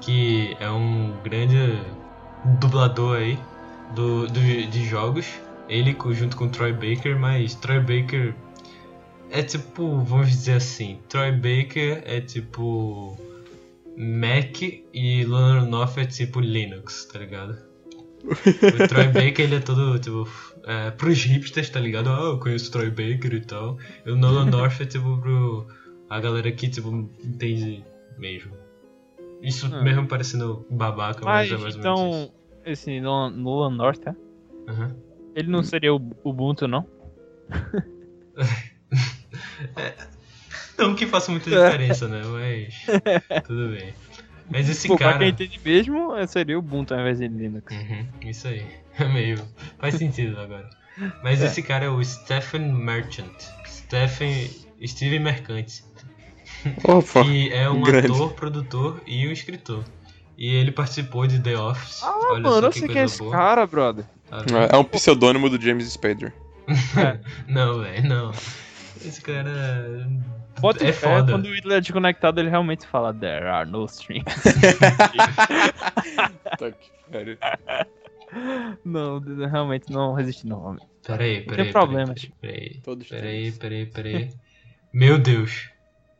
que 0.00 0.56
é 0.60 0.70
um 0.70 1.14
grande 1.24 1.80
dublador 2.44 3.16
aí 3.18 3.38
do, 3.94 4.26
do- 4.26 4.40
de 4.66 4.84
jogos. 4.84 5.26
Ele 5.68 5.96
junto 6.10 6.36
com 6.36 6.44
o 6.44 6.48
Troy 6.48 6.72
Baker, 6.72 7.18
mas 7.18 7.54
Troy 7.54 7.80
Baker 7.80 8.34
é 9.30 9.42
tipo, 9.42 10.00
vamos 10.00 10.28
dizer 10.28 10.54
assim, 10.54 10.98
Troy 11.08 11.32
Baker 11.32 12.02
é 12.06 12.20
tipo 12.20 13.16
Mac 13.98 14.62
e 14.62 15.24
Nolan 15.24 15.66
North 15.68 15.98
é 15.98 16.06
tipo 16.06 16.38
Linux, 16.40 17.04
tá 17.06 17.18
ligado? 17.18 17.58
O 18.24 18.88
Troy 18.88 19.06
Baker 19.08 19.40
ele 19.40 19.56
é 19.56 19.60
todo 19.60 19.98
tipo 19.98 20.28
é, 20.64 20.90
pros 20.92 21.22
hipsters, 21.24 21.70
tá 21.70 21.80
ligado? 21.80 22.10
Ah, 22.10 22.20
eu 22.32 22.38
conheço 22.38 22.68
o 22.68 22.72
Troy 22.72 22.90
Baker 22.90 23.34
e 23.34 23.40
tal. 23.40 23.76
E 24.06 24.10
o 24.10 24.16
Nolan 24.16 24.46
North 24.46 24.80
é 24.80 24.86
tipo 24.86 25.18
pro 25.18 25.66
a 26.10 26.20
galera 26.20 26.50
que 26.52 26.68
tipo 26.68 26.90
entende 27.24 27.84
mesmo. 28.18 28.52
Isso 29.42 29.66
Ah. 29.72 29.82
mesmo 29.82 30.06
parecendo 30.06 30.64
babaca, 30.70 31.24
mas, 31.24 31.50
Mas 31.50 31.60
é 31.60 31.62
mais 31.62 31.76
ou 31.76 31.82
menos 31.82 32.00
isso. 32.00 32.24
então, 32.24 32.32
esse 32.72 33.00
Nolan, 33.00 33.30
Nolan 33.30 33.70
North, 33.76 34.06
é? 34.06 34.14
Aham. 34.70 34.94
ele 35.34 35.48
não 35.48 35.62
seria 35.62 35.94
o 35.94 36.00
Ubuntu, 36.24 36.66
não? 36.68 36.86
Não 40.78 40.94
que 40.94 41.06
faça 41.06 41.30
muita 41.30 41.50
diferença, 41.50 42.06
né? 42.08 42.22
Mas 42.24 43.44
tudo 43.46 43.68
bem. 43.70 43.92
Mas 44.50 44.68
esse 44.68 44.88
Pô, 44.88 44.96
pra 44.96 45.08
cara. 45.08 45.18
quem 45.18 45.28
entende 45.28 45.60
mesmo, 45.62 46.16
é, 46.16 46.26
seria 46.26 46.56
o 46.56 46.60
Ubuntu 46.60 46.94
ao 46.94 47.00
invés 47.00 47.18
de 47.18 47.28
Linux. 47.28 47.74
Uhum, 47.74 48.06
isso 48.24 48.48
aí. 48.48 48.64
É 48.98 49.04
meio. 49.06 49.38
Faz 49.78 49.94
sentido 49.94 50.40
agora. 50.40 50.68
Mas 51.22 51.40
esse 51.40 51.62
cara 51.62 51.84
é 51.84 51.88
o 51.88 52.02
Stephen 52.04 52.72
Merchant. 52.72 53.30
Stephen. 53.64 54.50
Steve 54.84 55.20
Mercante. 55.20 55.84
Opa, 56.82 57.22
Que 57.22 57.52
é 57.52 57.70
um 57.70 57.80
grande. 57.80 58.06
ator, 58.12 58.32
produtor 58.32 59.00
e 59.06 59.28
um 59.28 59.30
escritor. 59.30 59.84
E 60.36 60.52
ele 60.52 60.72
participou 60.72 61.28
de 61.28 61.38
The 61.38 61.56
Office. 61.56 62.02
Ah, 62.02 62.12
Olha 62.32 62.40
mano, 62.40 62.66
eu 62.66 62.70
que 62.72 62.80
sei 62.80 62.88
quem 62.88 63.02
é 63.02 63.04
esse 63.04 63.18
boa. 63.18 63.30
cara, 63.30 63.64
brother. 63.68 64.04
Tá 64.28 64.38
vendo? 64.38 64.56
é 64.74 64.76
um 64.76 64.82
pseudônimo 64.84 65.48
do 65.48 65.60
James 65.60 65.88
Spader. 65.92 66.32
Não, 67.46 67.78
velho, 67.80 68.08
não. 68.08 68.32
Esse 69.04 69.20
cara. 69.20 70.08
Bota 70.60 70.86
é 70.86 70.92
foda. 70.92 71.32
quando 71.32 71.46
o 71.46 71.54
Hitler 71.54 71.78
é 71.78 71.80
desconectado, 71.80 72.40
ele 72.40 72.50
realmente 72.50 72.86
fala 72.86 73.14
There 73.14 73.46
are 73.46 73.70
no 73.70 73.84
strings. 73.86 74.24
Tá 76.58 76.72
que 76.72 76.90
pariu. 77.12 77.38
não, 78.84 79.20
realmente 79.20 79.92
não 79.92 80.12
resiste 80.12 80.44
novamente. 80.44 80.86
Peraí, 81.06 81.42
peraí. 81.42 81.64
tem 81.64 81.72
problemas. 81.72 82.28
Peraí, 82.40 82.80
peraí, 83.08 83.52
peraí, 83.52 83.86
peraí. 83.86 84.30
Meu 84.92 85.18
Deus. 85.18 85.70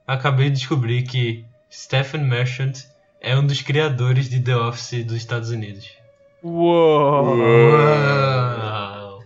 Acabei 0.07 0.49
de 0.49 0.57
descobrir 0.59 1.03
que 1.03 1.45
Stephen 1.71 2.23
Merchant 2.25 2.85
é 3.21 3.37
um 3.37 3.45
dos 3.47 3.61
criadores 3.61 4.31
de 4.31 4.41
The 4.41 4.57
Office 4.57 5.05
dos 5.05 5.17
Estados 5.17 5.51
Unidos. 5.51 5.93
Uou! 6.43 7.37
Uau! 7.37 9.23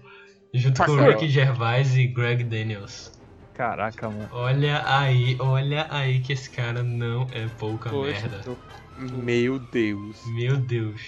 Junto 0.54 0.84
com 0.84 0.96
Parkour. 0.96 1.12
Ricky 1.12 1.28
Gervais 1.28 1.94
e 1.96 2.06
Greg 2.06 2.44
Daniels. 2.44 3.12
Caraca, 3.54 4.10
mano. 4.10 4.30
Olha 4.32 4.82
aí, 4.86 5.36
olha 5.40 5.86
aí 5.90 6.22
que 6.22 6.32
esse 6.32 6.50
cara 6.50 6.82
não 6.82 7.22
é 7.32 7.48
pouca 7.58 7.90
Poxa, 7.90 8.28
merda. 8.28 8.42
tô- 8.44 8.58
Meu 8.96 9.58
Deus. 9.58 10.16
Meu 10.26 10.56
Deus. 10.56 11.00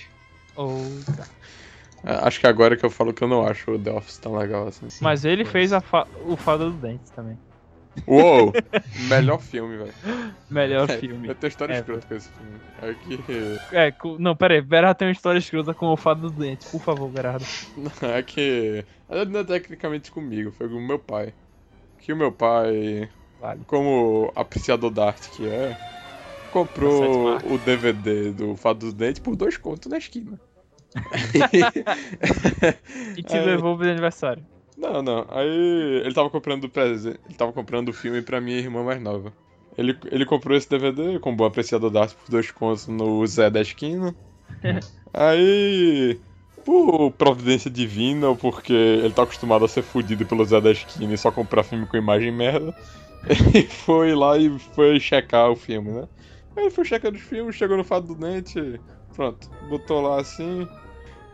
Oh, 0.57 0.91
Acho 2.05 2.41
que 2.41 2.47
agora 2.47 2.77
que 2.77 2.85
eu 2.85 2.91
falo 2.91 3.15
que 3.15 3.25
eu 3.25 3.29
não 3.29 3.47
acho 3.47 3.71
o 3.73 3.79
The 3.79 3.91
Office 3.91 4.19
tão 4.19 4.37
legal 4.37 4.69
assim. 4.69 4.87
Mas 5.01 5.25
ele 5.25 5.45
Pô, 5.45 5.51
fez 5.51 5.73
a 5.73 5.81
fa- 5.81 6.07
o 6.17 6.37
Fada 6.37 6.71
do 6.71 6.79
Dente 6.79 7.11
também. 7.13 7.39
Uou! 8.07 8.53
Melhor 9.09 9.41
filme, 9.41 9.77
velho. 9.79 9.95
Melhor 10.51 10.89
É, 10.89 10.99
filme. 10.99 11.29
Eu 11.29 11.35
tenho 11.35 11.49
história 11.49 11.73
É, 11.73 11.77
escrota 11.77 12.07
com 12.07 12.15
esse 12.15 12.31
filme. 12.31 12.61
É 12.79 12.95
que. 12.95 13.61
É, 13.73 13.93
não, 14.19 14.37
pera 14.37 14.55
aí. 14.55 14.61
Berardo 14.61 14.99
tem 14.99 15.09
uma 15.09 15.13
história 15.13 15.39
escrota 15.39 15.75
com 15.75 15.87
o 15.87 15.97
Fada 15.97 16.21
do 16.21 16.31
Dente. 16.31 16.67
Por 16.71 16.81
favor, 16.81 17.11
Berardo. 17.11 17.45
É 18.03 18.23
que. 18.23 18.85
Não 19.09 19.41
é 19.41 19.45
tecnicamente 19.45 20.11
comigo, 20.11 20.53
foi 20.53 20.69
com 20.69 20.77
o 20.77 20.87
meu 20.87 20.99
pai. 20.99 21.35
Que 22.05 22.13
o 22.13 22.17
meu 22.17 22.31
pai, 22.31 23.09
Vale. 23.41 23.63
como 23.67 24.31
apreciador 24.37 24.91
da 24.91 25.07
arte 25.07 25.31
que 25.31 25.49
é, 25.49 25.75
comprou 26.51 27.29
Aceito 27.29 27.55
o 27.55 27.59
DVD 27.59 28.31
do 28.33 28.57
Fado 28.57 28.81
dos 28.81 28.93
Dentes 28.93 29.21
por 29.21 29.35
dois 29.35 29.57
contos 29.57 29.91
na 29.91 29.97
esquina. 29.99 30.39
E 33.17 33.23
te 33.23 33.37
É. 33.37 33.45
levou 33.45 33.77
pro 33.77 33.89
aniversário. 33.91 34.45
Não, 34.77 35.03
não. 35.03 35.27
Aí 35.31 36.03
ele 36.05 36.15
tava 36.15 36.31
comprando 36.31 36.65
o 36.65 36.69
presente. 36.69 37.19
Ele 37.27 37.35
tava 37.37 37.53
comprando 37.53 37.89
o 37.89 37.93
filme 37.93 38.23
pra 38.23 38.41
minha 38.41 38.59
irmã 38.59 38.83
mais 38.85 39.01
nova. 39.01 39.33
Ele, 39.77 39.97
ele 40.11 40.25
comprou 40.27 40.57
esse 40.57 40.69
DVD 40.69 41.19
com 41.19 41.35
bom 41.35 41.45
apreciador 41.45 41.91
da 41.91 42.03
arte 42.03 42.15
por 42.15 42.31
dois 42.31 42.51
contos 42.51 42.87
no 42.87 43.27
Zé 43.27 43.51
da 43.51 43.61
esquina. 43.61 44.15
Aí. 45.13 46.21
Por 46.65 47.11
providência 47.13 47.71
divina, 47.71 48.29
ou 48.29 48.37
porque 48.37 48.73
ele 48.73 49.13
tá 49.13 49.23
acostumado 49.25 49.65
a 49.65 49.69
ser 49.69 49.83
fudido 49.83 50.25
pelo 50.25 50.45
Zé 50.45 50.61
da 50.61 50.73
esquina 50.73 51.13
e 51.13 51.19
só 51.19 51.31
comprar 51.31 51.63
filme 51.63 51.87
com 51.87 51.97
imagem 51.97 52.33
merda, 52.33 52.75
ele 53.29 53.67
foi 53.67 54.15
lá 54.15 54.39
e 54.39 54.59
foi 54.59 54.99
checar 54.99 55.51
o 55.51 55.57
filme, 55.57 55.91
né? 55.91 56.09
Aí 56.57 56.65
ele 56.65 56.71
foi 56.71 56.85
checando 56.85 57.17
os 57.17 57.23
filmes, 57.23 57.57
chegou 57.57 57.77
no 57.77 57.85
Fado 57.85 58.07
do 58.07 58.15
Dente, 58.15 58.81
pronto, 59.15 59.51
botou 59.69 60.01
lá 60.01 60.21
assim. 60.21 60.67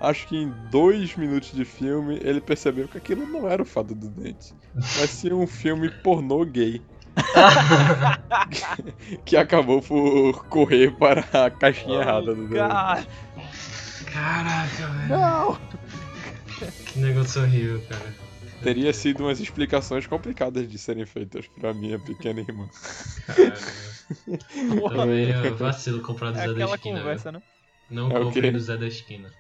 Acho 0.01 0.27
que 0.29 0.37
em 0.37 0.53
dois 0.71 1.15
minutos 1.15 1.53
de 1.53 1.65
filme 1.65 2.19
ele 2.23 2.41
percebeu 2.41 2.89
que 2.89 2.97
aquilo 2.97 3.27
não 3.27 3.47
era 3.47 3.63
o 3.63 3.67
Fado 3.67 3.95
do 3.95 4.09
Dente, 4.09 4.55
mas 4.75 5.11
sim 5.11 5.33
um 5.33 5.47
filme 5.47 5.91
pornô 6.03 6.45
gay. 6.45 6.83
que 9.25 9.37
acabou 9.37 9.83
por 9.83 10.45
correr 10.47 10.93
para 10.93 11.25
a 11.33 11.51
caixinha 11.51 12.01
errada 12.01 12.35
do. 12.35 12.49
Cara, 12.49 13.05
Caraca, 14.13 14.87
velho. 14.89 15.09
não! 15.09 15.59
Que 16.87 16.99
negócio 16.99 17.43
horrível, 17.43 17.81
cara. 17.89 18.15
Teria 18.63 18.93
sido 18.93 19.25
umas 19.25 19.41
explicações 19.41 20.07
complicadas 20.07 20.69
de 20.69 20.77
serem 20.77 21.07
feitas 21.07 21.47
pra 21.59 21.73
minha 21.73 21.99
pequena 21.99 22.41
irmã. 22.41 22.69
Caralho. 23.27 24.91
Também 24.91 25.31
é 25.31 25.51
vacilo 25.51 26.03
comprar 26.03 26.33
do 26.33 26.39
É 26.39 26.49
Zé 26.49 26.55
da 26.55 26.65
Esquina. 26.67 26.99
conversa, 26.99 27.33
né? 27.33 27.41
viu? 27.91 27.97
Não 28.09 28.11
É 28.15 28.21
o 28.21 28.25
compre 28.25 28.43
quê? 28.43 28.51
do 28.51 28.61
Zé 28.61 28.77
da 28.77 28.87
Esquina. 28.87 29.31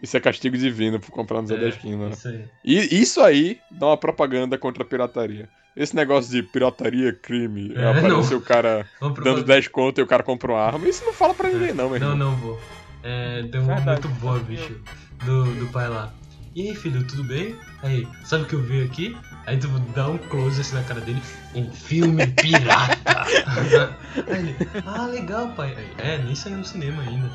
Isso 0.00 0.16
é 0.16 0.20
castigo 0.20 0.56
divino 0.56 1.00
por 1.00 1.10
comprar 1.10 1.42
no 1.42 1.48
Zé 1.48 1.56
É, 1.56 1.58
da 1.58 1.68
Esquina. 1.68 2.08
né? 2.08 2.12
Isso 2.14 2.28
aí. 2.28 2.44
E 2.64 3.00
isso 3.02 3.20
aí 3.20 3.58
dá 3.70 3.86
uma 3.88 3.96
propaganda 3.96 4.56
contra 4.56 4.84
a 4.84 4.86
pirataria. 4.86 5.48
Esse 5.76 5.94
negócio 5.96 6.30
de 6.30 6.42
pirataria, 6.42 7.12
crime, 7.12 7.72
É, 7.74 7.84
aparece 7.90 8.30
não. 8.32 8.38
o 8.38 8.40
cara 8.42 8.88
dando 9.24 9.42
10 9.44 9.66
conto 9.68 9.98
e 10.00 10.02
o 10.02 10.06
cara 10.06 10.22
compra 10.22 10.52
uma 10.52 10.60
arma, 10.60 10.88
isso 10.88 11.04
não 11.04 11.12
fala 11.12 11.34
pra 11.34 11.48
ninguém 11.48 11.72
não, 11.72 11.90
meu 11.90 11.98
Não, 12.00 12.12
irmão. 12.12 12.30
não 12.30 12.36
vou. 12.36 12.60
É, 13.08 13.42
tem 13.44 13.58
uma 13.62 13.76
Verdade. 13.76 14.06
muito 14.06 14.20
boa, 14.20 14.38
bicho. 14.40 14.78
Do, 15.24 15.54
do 15.54 15.66
pai 15.72 15.88
lá. 15.88 16.12
E 16.54 16.68
aí, 16.68 16.76
filho, 16.76 17.06
tudo 17.06 17.24
bem? 17.24 17.56
Aí, 17.82 18.06
sabe 18.22 18.42
o 18.42 18.46
que 18.46 18.54
eu 18.54 18.62
vi 18.62 18.82
aqui? 18.82 19.16
Aí 19.46 19.56
tu 19.56 19.66
dá 19.94 20.08
um 20.08 20.18
close 20.18 20.60
assim 20.60 20.74
na 20.74 20.82
cara 20.82 21.00
dele. 21.00 21.22
Um 21.54 21.72
filme 21.72 22.26
pirata. 22.26 23.22
aí 24.28 24.40
ele, 24.40 24.56
ah, 24.84 25.06
legal, 25.06 25.48
pai. 25.54 25.74
Aí, 25.74 25.94
é, 26.06 26.18
nem 26.18 26.34
saiu 26.34 26.58
no 26.58 26.64
cinema 26.64 27.02
ainda. 27.02 27.30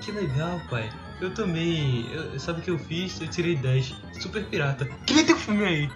Que 0.00 0.10
legal, 0.10 0.60
pai. 0.68 0.90
Eu 1.20 1.32
também. 1.32 2.10
Eu, 2.12 2.38
sabe 2.40 2.60
o 2.60 2.62
que 2.62 2.70
eu 2.70 2.78
fiz? 2.78 3.20
Eu 3.20 3.28
tirei 3.28 3.54
10. 3.54 3.94
Super 4.20 4.44
pirata. 4.46 4.86
Que 5.06 5.14
nem 5.14 5.24
teu 5.24 5.36
filme 5.36 5.64
aí. 5.64 5.90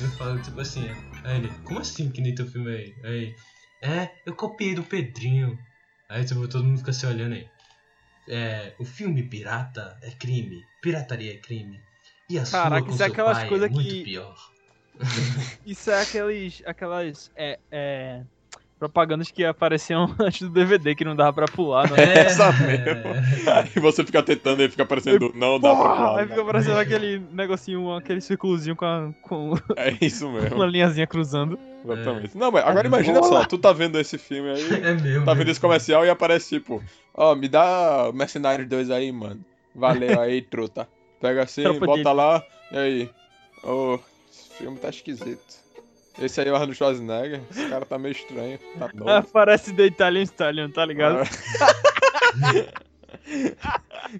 Eu 0.00 0.08
falo, 0.12 0.40
tipo 0.40 0.60
assim, 0.60 0.88
é. 0.88 0.96
Aí 1.24 1.36
ele, 1.38 1.52
como 1.64 1.80
assim 1.80 2.10
que 2.10 2.20
nem 2.20 2.34
teu 2.34 2.46
filme 2.46 2.68
aí? 2.70 2.94
Aí, 3.04 3.34
é, 3.82 4.10
eu 4.26 4.34
copiei 4.34 4.74
do 4.74 4.82
Pedrinho. 4.82 5.56
Aí 6.08 6.24
tipo, 6.24 6.46
todo 6.48 6.64
mundo 6.64 6.78
fica 6.78 6.92
se 6.92 7.06
olhando 7.06 7.34
aí. 7.34 7.46
É, 8.28 8.74
o 8.78 8.84
filme 8.84 9.22
pirata 9.22 9.98
é 10.02 10.10
crime, 10.10 10.62
pirataria 10.82 11.34
é 11.34 11.38
crime. 11.38 11.80
E 12.28 12.38
a 12.38 12.44
sua 12.44 12.62
Caraca, 12.62 12.86
com 12.86 12.92
isso 12.92 13.02
é 13.02 13.06
seu 13.06 13.14
pai 13.14 13.46
é 13.46 13.68
muito 13.68 13.88
que- 13.88 14.04
pior. 14.04 14.36
Isso 15.66 15.90
é 15.90 16.00
aqueles. 16.00 16.62
aquelas. 16.64 17.30
É, 17.36 17.58
é, 17.70 18.24
propagandas 18.78 19.30
que 19.30 19.44
apareciam 19.44 20.14
antes 20.20 20.42
do 20.42 20.50
DVD 20.50 20.94
que 20.94 21.04
não 21.04 21.16
dava 21.16 21.32
pra 21.32 21.46
pular, 21.46 21.88
não 21.90 21.96
é? 21.96 22.18
Essa 22.26 22.52
mesmo. 22.52 23.14
E 23.76 23.80
você 23.80 24.04
fica 24.04 24.22
tentando 24.22 24.62
e 24.62 24.68
fica 24.68 24.82
aparecendo, 24.82 25.32
não 25.34 25.58
dá 25.58 25.74
pra 25.74 25.84
falar. 25.96 26.20
Aí 26.20 26.28
fica 26.28 26.42
aparecendo 26.42 26.78
aquele 26.78 27.18
negocinho, 27.32 27.94
aquele 27.94 28.20
círculozinho 28.20 28.76
com, 28.76 28.84
a- 28.84 29.10
com 29.22 29.54
É 29.76 29.96
isso 30.00 30.30
mesmo, 30.30 30.56
uma 30.56 30.66
linhazinha 30.66 31.06
cruzando. 31.06 31.58
exatamente. 31.84 32.36
Não, 32.36 32.50
mas 32.52 32.64
agora 32.66 32.86
imagina 32.86 33.22
só, 33.22 33.44
tu 33.44 33.56
tá 33.58 33.72
vendo 33.72 33.98
esse 33.98 34.18
filme 34.18 34.50
aí, 34.50 34.68
É 34.84 34.94
mesmo. 34.94 35.24
tá 35.24 35.32
vendo 35.34 35.50
esse 35.50 35.60
comercial 35.60 36.04
e 36.04 36.10
aparece 36.10 36.48
tipo, 36.58 36.82
ó, 37.14 37.34
me 37.34 37.48
dá 37.48 38.10
Mercenários 38.14 38.68
2 38.68 38.90
aí, 38.90 39.10
mano. 39.12 39.40
Valeu 39.74 40.20
aí, 40.20 40.40
truta. 40.42 40.88
Pega 41.20 41.42
assim, 41.44 41.62
Tropa 41.62 41.86
bota 41.86 42.02
de- 42.02 42.12
lá, 42.12 42.42
e 42.72 42.76
aí. 42.78 43.10
Ô, 43.62 43.98
esse 44.30 44.50
filme 44.58 44.78
tá 44.78 44.88
esquisito. 44.90 45.65
Esse 46.18 46.40
aí 46.40 46.48
é 46.48 46.52
o 46.52 46.54
Arnold 46.54 46.74
Schwarzenegger, 46.74 47.40
esse 47.50 47.68
cara 47.68 47.84
tá 47.84 47.98
meio 47.98 48.12
estranho, 48.12 48.58
tá 48.78 48.88
novo. 48.94 49.10
Aparece 49.10 49.72
The 49.74 49.86
Italian 49.86 50.22
Stallion, 50.22 50.70
tá 50.70 50.84
ligado? 50.86 51.18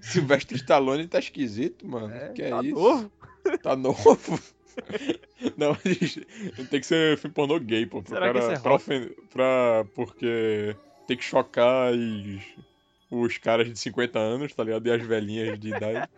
Sylvester 0.01 0.57
Stallone 0.57 1.07
tá 1.07 1.19
esquisito, 1.19 1.87
mano. 1.87 2.09
que 2.33 2.43
é 2.43 2.49
tá 2.49 2.61
isso? 2.61 2.75
novo. 2.75 3.11
Tá 3.63 3.75
novo? 3.75 4.39
Não, 5.57 5.73
tem 5.75 6.79
que 6.79 6.83
ser 6.85 7.17
filme 7.17 7.33
pornô 7.33 7.59
gay, 7.59 7.85
pô. 7.85 8.01
Pro 8.03 8.13
Será 8.13 8.27
que 8.31 8.39
cara, 8.39 8.45
isso 8.53 8.59
é 8.59 8.61
pra, 8.61 8.71
rock? 8.71 8.83
ofen- 8.83 9.09
pra- 9.33 9.85
Porque 9.95 10.75
tem 11.07 11.17
que 11.17 11.23
chocar 11.23 11.93
os, 11.93 12.41
os 13.09 13.37
caras 13.37 13.67
de 13.67 13.77
50 13.79 14.19
anos, 14.19 14.53
tá 14.53 14.63
ligado? 14.63 14.87
E 14.87 14.91
as 14.91 15.01
velhinhas 15.01 15.59
de 15.59 15.73
idade 15.73 16.09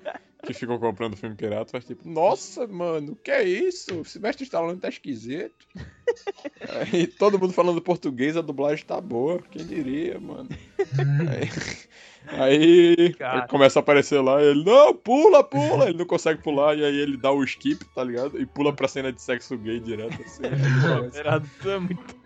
que 0.43 0.53
ficam 0.53 0.79
comprando 0.79 1.17
filme 1.17 1.35
pirata. 1.35 1.71
Mas 1.73 1.85
tipo, 1.85 2.07
nossa, 2.07 2.65
mano, 2.67 3.15
que 3.23 3.31
é 3.31 3.43
isso? 3.43 4.03
Sylvester 4.05 4.45
Stallone 4.45 4.79
tá 4.79 4.89
esquisito. 4.89 5.67
Aí 6.69 7.05
todo 7.19 7.37
mundo 7.37 7.53
falando 7.53 7.81
português, 7.81 8.37
a 8.37 8.41
dublagem 8.41 8.85
tá 8.85 8.99
boa. 8.99 9.41
Quem 9.51 9.65
diria, 9.65 10.19
mano? 10.19 10.49
Aí, 12.27 13.15
aí 13.19 13.47
começa 13.47 13.79
a 13.79 13.81
aparecer 13.81 14.21
lá, 14.21 14.41
e 14.41 14.47
ele, 14.47 14.63
não, 14.63 14.93
pula, 14.93 15.43
pula! 15.43 15.89
Ele 15.89 15.97
não 15.97 16.05
consegue 16.05 16.41
pular, 16.41 16.77
e 16.77 16.83
aí 16.83 16.95
ele 16.95 17.17
dá 17.17 17.31
o 17.31 17.43
skip, 17.43 17.83
tá 17.95 18.03
ligado? 18.03 18.39
E 18.39 18.45
pula 18.45 18.73
pra 18.73 18.87
cena 18.87 19.11
de 19.11 19.21
sexo 19.21 19.57
gay 19.57 19.79
direto, 19.79 20.21
assim. 20.21 20.43
Alterado, 21.05 21.49
é 21.65 21.79
muito 21.79 22.19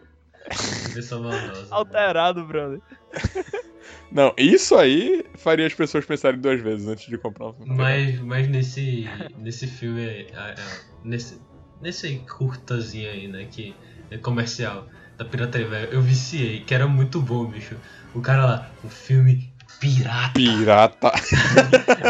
alterado, 1.72 2.46
brother. 2.46 2.82
não, 4.12 4.34
isso 4.38 4.76
aí 4.76 5.26
faria 5.36 5.66
as 5.68 5.74
pessoas 5.74 6.06
pensarem 6.06 6.40
duas 6.40 6.62
vezes 6.62 6.88
antes 6.88 7.06
de 7.08 7.18
comprar 7.18 7.48
um 7.48 7.54
filme. 7.54 7.74
Mas, 7.76 8.20
mas 8.20 8.48
nesse, 8.48 9.08
nesse 9.38 9.68
filme, 9.68 10.02
é, 10.02 10.28
é, 10.34 10.56
nesse, 11.04 11.40
nesse 11.82 12.16
curtazinho 12.38 13.10
aí, 13.10 13.28
né, 13.28 13.46
que 13.52 13.76
é 14.12 14.18
comercial 14.18 14.88
da 15.18 15.26
pirataria, 15.26 15.68
velho, 15.68 15.92
eu 15.92 16.02
viciei, 16.02 16.62
que 16.62 16.74
era 16.74 16.88
muito 16.88 17.22
bom, 17.22 17.46
bicho. 17.46 17.76
O 18.14 18.22
cara 18.22 18.46
lá, 18.46 18.72
o 18.84 18.90
filme 18.90 19.52
pirata. 19.80 20.34
Pirata. 20.34 21.12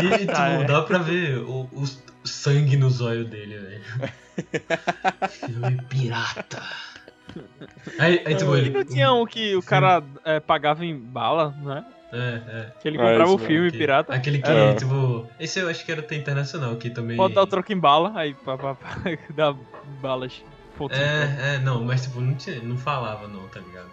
E, 0.03 0.17
tipo, 0.19 0.31
Ah, 0.35 0.49
é. 0.49 0.63
dá 0.65 0.81
pra 0.81 0.97
ver 0.97 1.37
o, 1.39 1.69
o 1.71 1.85
sangue 2.27 2.75
nos 2.77 2.99
olhos 3.01 3.29
dele, 3.29 3.57
velho. 3.57 3.83
Filme 5.29 5.77
pirata. 5.89 6.61
Aí, 7.99 8.21
aí 8.25 8.35
tipo, 8.35 8.55
E 8.55 8.59
ele. 8.59 8.69
não 8.71 8.83
tinha 8.85 9.13
um 9.13 9.25
que 9.25 9.55
o 9.55 9.61
cara 9.63 10.03
é, 10.25 10.39
pagava 10.39 10.85
em 10.85 10.97
bala, 10.97 11.53
né? 11.61 11.85
É, 12.11 12.17
é. 12.47 12.71
Que 12.79 12.87
ele 12.89 12.97
Ah, 12.97 13.01
comprava 13.01 13.23
isso 13.23 13.35
o 13.35 13.37
filme 13.39 13.67
Aquele- 13.67 13.77
pirata. 13.83 14.13
Aquele 14.13 14.39
que, 14.41 14.49
É. 14.49 14.73
tipo. 14.75 15.27
Esse 15.39 15.59
eu 15.59 15.69
acho 15.69 15.83
que 15.83 15.91
era 15.91 16.01
até 16.01 16.15
internacional, 16.15 16.75
que 16.75 16.89
também. 16.89 17.17
Pode 17.17 17.33
dar 17.33 17.41
o 17.41 17.47
troco 17.47 17.71
em 17.73 17.77
bala, 17.77 18.11
aí 18.15 18.33
pá, 18.35 18.57
pá, 18.57 18.75
pá, 18.75 18.89
dá 19.35 19.55
balas. 20.01 20.43
Fotos. 20.77 20.97
É, 20.97 21.55
é, 21.55 21.59
não, 21.59 21.83
mas 21.83 22.03
tipo, 22.03 22.19
não, 22.19 22.33
tinha, 22.35 22.59
não 22.61 22.77
falava 22.77 23.27
não, 23.27 23.47
tá 23.47 23.59
ligado? 23.59 23.89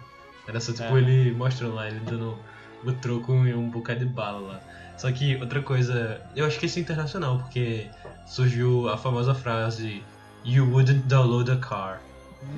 Era 0.47 0.59
só 0.59 0.71
tipo 0.73 0.95
É. 0.95 0.99
ele 0.99 1.31
mostrando 1.31 1.75
lá, 1.75 1.87
ele 1.87 1.99
dando 1.99 2.37
o 2.83 2.91
troco 2.93 3.33
e 3.45 3.53
um 3.53 3.69
bocado 3.69 3.99
de 3.99 4.05
bala 4.05 4.39
lá. 4.39 4.59
Só 4.97 5.11
que 5.11 5.35
outra 5.37 5.61
coisa, 5.61 6.21
eu 6.35 6.45
acho 6.45 6.59
que 6.59 6.65
isso 6.67 6.77
é 6.79 6.81
internacional, 6.81 7.37
porque 7.39 7.87
surgiu 8.25 8.87
a 8.89 8.97
famosa 8.97 9.33
frase 9.33 10.03
You 10.43 10.65
wouldn't 10.71 11.07
download 11.07 11.51
a 11.51 11.55
car. 11.57 12.01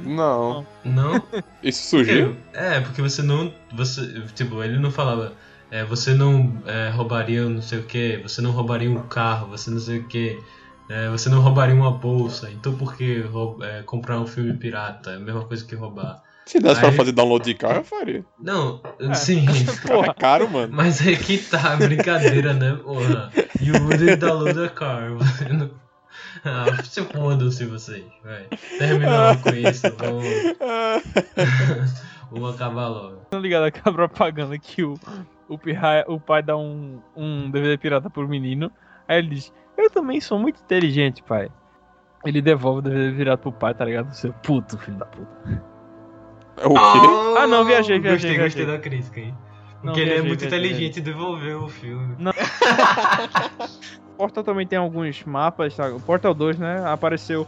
Não. 0.05 0.65
Não? 0.83 1.21
Isso 1.61 1.87
surgiu? 1.89 2.35
É, 2.53 2.79
porque 2.79 3.01
você 3.01 3.21
não. 3.21 3.53
Você, 3.73 4.21
tipo, 4.35 4.63
ele 4.63 4.77
não 4.79 4.91
falava. 4.91 5.33
É, 5.71 5.83
você 5.83 6.13
não 6.13 6.61
é, 6.65 6.89
roubaria 6.89 7.47
não 7.49 7.61
sei 7.61 7.79
o 7.79 7.83
que, 7.83 8.17
você 8.17 8.41
não 8.41 8.51
roubaria 8.51 8.89
um 8.89 9.01
carro, 9.07 9.47
você 9.47 9.71
não 9.71 9.79
sei 9.79 9.99
o 9.99 10.03
que, 10.07 10.39
você 11.11 11.29
não 11.29 11.41
roubaria 11.41 11.73
uma 11.73 11.89
bolsa, 11.89 12.51
então 12.51 12.75
por 12.75 12.95
que 12.95 13.23
é, 13.63 13.81
comprar 13.81 14.19
um 14.19 14.27
filme 14.27 14.53
pirata? 14.53 15.11
É 15.11 15.15
a 15.15 15.19
mesma 15.19 15.43
coisa 15.45 15.65
que 15.65 15.73
roubar. 15.73 16.21
Se 16.45 16.59
desse 16.59 16.79
pra 16.79 16.89
Aí- 16.89 16.95
fazer 16.95 17.11
download 17.13 17.43
de 17.45 17.55
carro, 17.55 17.77
eu 17.77 17.83
faria. 17.85 18.23
Não, 18.39 18.81
É. 18.99 19.13
sim. 19.15 19.45
Cara, 19.87 20.05
é 20.07 20.13
caro, 20.13 20.47
mano. 20.49 20.71
Mas 20.75 21.03
é 21.07 21.15
que 21.15 21.37
tá, 21.39 21.75
brincadeira, 21.77 22.53
né, 22.53 22.77
porra? 22.83 23.31
You 23.59 23.73
wouldn't 23.85 24.17
download 24.17 24.59
a 24.59 24.69
car. 24.69 25.11
Você 25.17 25.45
não... 25.49 25.71
Ah, 26.45 26.65
se 26.83 27.01
fodam-se 27.03 27.65
vocês, 27.65 28.03
vai. 28.21 28.47
Termina 28.77 29.27
logo 29.29 29.43
com 29.43 29.49
isso, 29.51 29.83
vamos, 29.97 30.25
vamos 32.31 32.55
acabar 32.55 32.87
logo. 32.89 33.15
Tá 33.29 33.39
ligado 33.39 33.63
aquela 33.63 33.95
propaganda 33.95 34.57
que 34.59 34.83
o, 34.83 34.95
o, 35.47 35.57
pirraia- 35.57 36.03
o 36.07 36.19
pai 36.19 36.43
dá 36.43 36.57
um, 36.57 36.99
um 37.15 37.49
DVD 37.49 37.77
pirata 37.77 38.09
pro 38.09 38.27
menino. 38.27 38.69
Aí 39.07 39.19
ele 39.19 39.29
diz: 39.35 39.53
Eu 39.77 39.89
também 39.89 40.19
sou 40.19 40.37
muito 40.37 40.59
inteligente, 40.61 41.23
pai. 41.23 41.49
Ele 42.25 42.41
devolve 42.41 42.79
o 42.79 42.81
DVD 42.81 43.15
pirata 43.17 43.41
pro 43.41 43.51
pai, 43.53 43.73
tá 43.73 43.85
ligado? 43.85 44.11
Seu 44.13 44.33
puto, 44.33 44.77
filho 44.77 44.97
da 44.97 45.05
puta. 45.05 45.63
É 46.57 46.67
o 46.67 46.73
quê? 46.73 47.37
Ah, 47.39 47.47
não, 47.47 47.63
viajei, 47.65 47.99
viajei, 47.99 48.01
Gostei, 48.01 48.31
viajei. 48.37 48.43
gostei 48.43 48.65
da 48.65 48.79
crítica, 48.79 49.19
hein? 49.21 49.33
Não, 49.81 49.93
Porque 49.93 50.01
ele 50.01 50.09
é 50.11 50.13
viajei, 50.15 50.27
muito 50.27 50.39
viajei, 50.41 50.59
inteligente 50.59 50.97
e 50.97 51.01
devolveu 51.01 51.63
o 51.63 51.69
filme. 51.69 52.15
O 52.15 52.17
Portal 54.13 54.43
também 54.43 54.65
tem 54.65 54.77
alguns 54.77 55.23
mapas, 55.23 55.75
tá? 55.75 55.89
O 55.89 55.99
Portal 55.99 56.33
2, 56.33 56.57
né? 56.57 56.83
Apareceu 56.85 57.47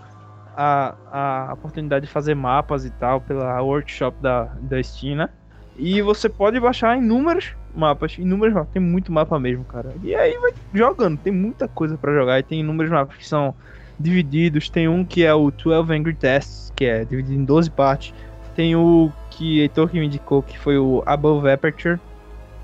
a, 0.55 0.95
a 1.11 1.53
oportunidade 1.53 2.05
de 2.05 2.11
fazer 2.11 2.35
mapas 2.35 2.85
e 2.85 2.89
tal 2.89 3.21
pela 3.21 3.61
workshop 3.61 4.17
da, 4.21 4.43
da 4.61 4.81
Steam, 4.81 5.17
né? 5.17 5.29
E 5.77 6.01
você 6.01 6.29
pode 6.29 6.59
baixar 6.59 6.97
inúmeros 6.97 7.53
mapas, 7.75 8.17
inúmeros 8.17 8.53
mapas, 8.53 8.71
tem 8.71 8.81
muito 8.81 9.11
mapa 9.11 9.37
mesmo, 9.37 9.65
cara. 9.65 9.93
E 10.01 10.15
aí 10.15 10.37
vai 10.37 10.53
jogando, 10.73 11.17
tem 11.17 11.33
muita 11.33 11.67
coisa 11.67 11.97
pra 11.97 12.13
jogar 12.13 12.39
e 12.39 12.43
tem 12.43 12.61
inúmeros 12.61 12.91
mapas 12.91 13.17
que 13.17 13.27
são 13.27 13.53
divididos. 13.99 14.69
Tem 14.69 14.87
um 14.87 15.03
que 15.03 15.25
é 15.25 15.33
o 15.33 15.51
12 15.51 15.93
Angry 15.93 16.13
Tests, 16.13 16.71
que 16.75 16.85
é 16.85 17.03
dividido 17.03 17.39
em 17.39 17.43
12 17.43 17.69
partes. 17.71 18.13
Tem 18.55 18.75
o 18.75 19.11
que 19.31 19.59
Heitor 19.59 19.89
que 19.89 19.99
me 19.99 20.05
indicou, 20.05 20.41
que 20.41 20.57
foi 20.57 20.77
o 20.77 21.03
Above 21.05 21.49
Aperture, 21.49 21.99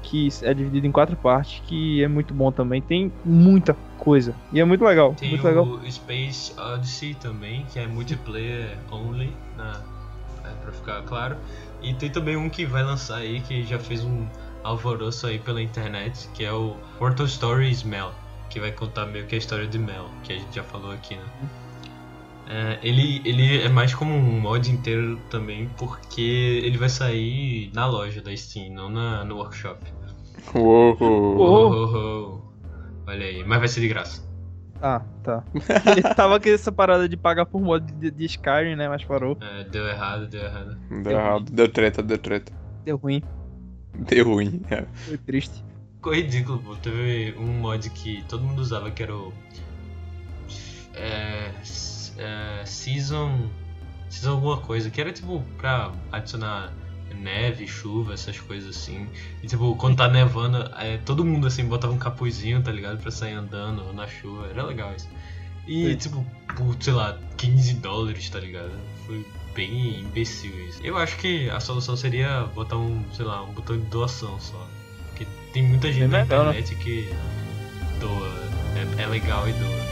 que 0.02 0.30
é 0.42 0.54
dividido 0.54 0.88
em 0.88 0.92
quatro 0.92 1.16
partes, 1.16 1.62
que 1.66 2.04
é 2.04 2.08
muito 2.08 2.34
bom 2.34 2.52
também. 2.52 2.82
Tem 2.82 3.12
muita 3.24 3.74
coisa. 3.98 4.36
E 4.52 4.60
é 4.60 4.66
muito 4.66 4.84
legal. 4.84 5.16
Tem 5.16 5.30
muito 5.30 5.44
o 5.44 5.48
legal. 5.48 5.80
Space 5.90 6.54
Odyssey 6.60 7.16
também, 7.16 7.66
que 7.66 7.80
é 7.80 7.88
multiplayer 7.88 8.78
only, 8.92 9.34
na, 9.56 9.82
é, 10.44 10.50
pra 10.62 10.72
ficar 10.72 11.02
claro. 11.04 11.38
E 11.82 11.94
tem 11.94 12.10
também 12.10 12.36
um 12.36 12.50
que 12.50 12.66
vai 12.66 12.84
lançar 12.84 13.18
aí, 13.18 13.42
que 13.42 13.64
já 13.64 13.80
fez 13.80 14.04
um 14.04 14.28
alvoroço 14.64 15.28
aí 15.28 15.40
pela 15.40 15.62
internet, 15.62 16.30
que 16.34 16.44
é 16.44 16.52
o 16.52 16.76
Portal 16.98 17.28
Stories 17.28 17.84
Mel, 17.84 18.12
que 18.50 18.60
vai 18.60 18.72
contar 18.72 19.06
meio 19.06 19.26
que 19.26 19.36
a 19.36 19.38
história 19.38 19.68
de 19.68 19.80
Mel, 19.80 20.10
que 20.24 20.34
a 20.34 20.38
gente 20.38 20.56
já 20.56 20.64
falou 20.64 20.92
aqui, 20.92 21.16
né? 21.16 21.26
É, 22.54 22.80
ele, 22.84 23.22
ele 23.24 23.62
é 23.62 23.70
mais 23.70 23.96
como 23.96 24.14
um 24.14 24.42
mod 24.42 24.70
inteiro 24.70 25.18
também, 25.30 25.70
porque 25.78 26.60
ele 26.66 26.78
vai 26.78 26.90
sair 26.90 27.72
na 27.74 27.86
loja 27.86 28.22
da 28.22 28.36
Steam, 28.36 28.74
não 28.74 28.90
na, 28.90 29.24
no 29.24 29.38
workshop. 29.38 29.82
Uou. 30.54 30.98
Uou. 31.00 31.96
Oh. 31.96 33.10
Olha 33.10 33.26
aí, 33.26 33.42
mas 33.46 33.60
vai 33.60 33.68
ser 33.70 33.80
de 33.80 33.88
graça. 33.88 34.30
Ah, 34.82 35.02
tá. 35.24 35.46
Ele 35.96 36.02
tava 36.14 36.42
com 36.42 36.50
essa 36.50 36.74
parada 36.74 37.08
de 37.08 37.16
pagar 37.16 37.46
por 37.46 37.62
mod 37.62 37.90
de, 37.94 38.12
de 38.12 38.26
Skyrim, 38.26 38.76
né? 38.76 38.90
Mas 38.90 39.06
parou. 39.06 39.38
É, 39.40 39.64
deu 39.64 39.88
errado, 39.88 40.28
deu 40.28 40.44
errado. 40.44 40.78
Deu 40.90 41.12
errado. 41.14 41.52
Deu 41.54 41.72
treta, 41.72 42.04
deu 42.04 42.18
treta. 42.18 42.52
Deu 42.84 42.98
ruim. 42.98 43.24
Deu 43.98 44.26
ruim. 44.26 44.62
é. 44.70 44.86
Foi 44.94 45.18
triste. 45.18 45.64
Ficou 45.96 46.14
ridículo, 46.14 46.60
pô. 46.60 46.76
Teve 46.76 47.34
um 47.40 47.62
mod 47.62 47.90
que 47.92 48.26
todo 48.28 48.44
mundo 48.44 48.60
usava 48.60 48.92
que 48.92 49.04
era 49.04 49.16
o. 49.16 49.32
É. 50.94 51.52
é, 52.22 52.66
season. 52.66 53.50
Season 54.10 54.32
alguma 54.32 54.58
coisa, 54.58 54.90
que 54.90 55.00
era 55.00 55.12
tipo 55.12 55.44
pra 55.58 55.92
adicionar 56.12 56.74
neve, 57.16 57.68
chuva, 57.68 58.14
essas 58.14 58.40
coisas 58.40 58.76
assim. 58.76 59.08
E 59.42 59.48
tipo, 59.48 59.76
quando 59.76 59.98
tá 59.98 60.08
nevando, 60.08 60.58
é, 60.78 60.98
todo 60.98 61.24
mundo 61.26 61.48
assim 61.48 61.66
botava 61.66 61.94
um 61.94 61.98
capuzinho, 61.98 62.62
tá 62.62 62.72
ligado? 62.72 63.00
Pra 63.00 63.12
sair 63.12 63.34
andando 63.34 63.94
na 63.94 64.08
chuva. 64.08 64.48
Era 64.48 64.64
legal 64.64 64.94
isso. 64.96 65.08
E 65.68 65.92
Sim. 65.92 65.96
tipo, 65.96 66.26
por, 66.56 66.76
sei 66.80 66.94
lá, 66.94 67.18
15 67.38 67.76
dólares, 67.76 68.30
tá 68.30 68.40
ligado? 68.40 68.72
Foi 69.06 69.26
bem 69.54 70.00
imbecil 70.02 70.52
isso. 70.68 70.80
Eu 70.84 70.98
acho 70.98 71.18
que 71.18 71.50
a 71.50 71.60
solução 71.60 71.96
seria 71.96 72.44
botar 72.56 72.78
um, 72.78 73.04
sei 73.14 73.26
lá, 73.26 73.44
um 73.44 73.54
botão 73.54 73.78
de 73.78 73.86
doação 73.86 74.40
só. 74.40 74.68
Porque 75.10 75.28
tem 75.54 75.64
muita 75.64 75.92
gente 75.92 76.08
Bem 76.08 76.10
na 76.10 76.18
né? 76.20 76.24
internet 76.24 76.76
que 76.76 77.10
doa. 78.00 78.42
É, 78.98 79.04
é 79.04 79.06
legal 79.06 79.48
e 79.48 79.54
doa. 79.54 79.91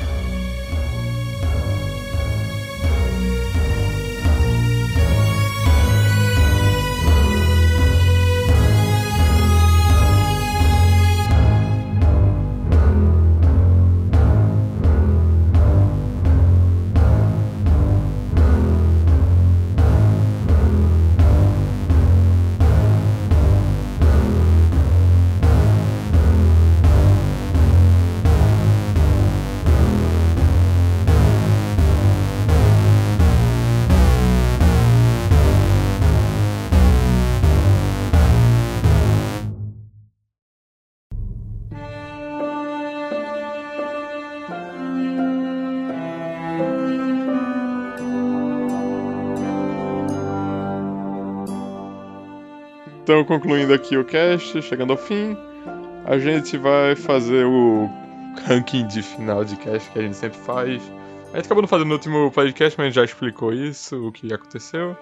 Então, 53.09 53.25
concluindo 53.25 53.73
aqui 53.73 53.97
o 53.97 54.05
cast, 54.05 54.61
chegando 54.61 54.91
ao 54.91 54.97
fim, 54.97 55.35
a 56.05 56.19
gente 56.19 56.55
vai 56.57 56.95
fazer 56.95 57.43
o 57.43 57.89
ranking 58.45 58.85
de 58.85 59.01
final 59.01 59.43
de 59.43 59.55
cast 59.55 59.89
que 59.89 59.97
a 59.97 60.03
gente 60.03 60.15
sempre 60.15 60.37
faz. 60.37 60.79
A 61.33 61.37
gente 61.37 61.47
acabou 61.47 61.63
não 61.63 61.67
fazendo 61.67 61.87
no 61.87 61.95
último 61.95 62.29
podcast, 62.29 62.77
mas 62.77 62.85
a 62.85 62.87
gente 62.89 62.95
já 62.97 63.03
explicou 63.03 63.51
isso, 63.51 64.09
o 64.09 64.11
que 64.11 64.31
aconteceu. 64.31 64.95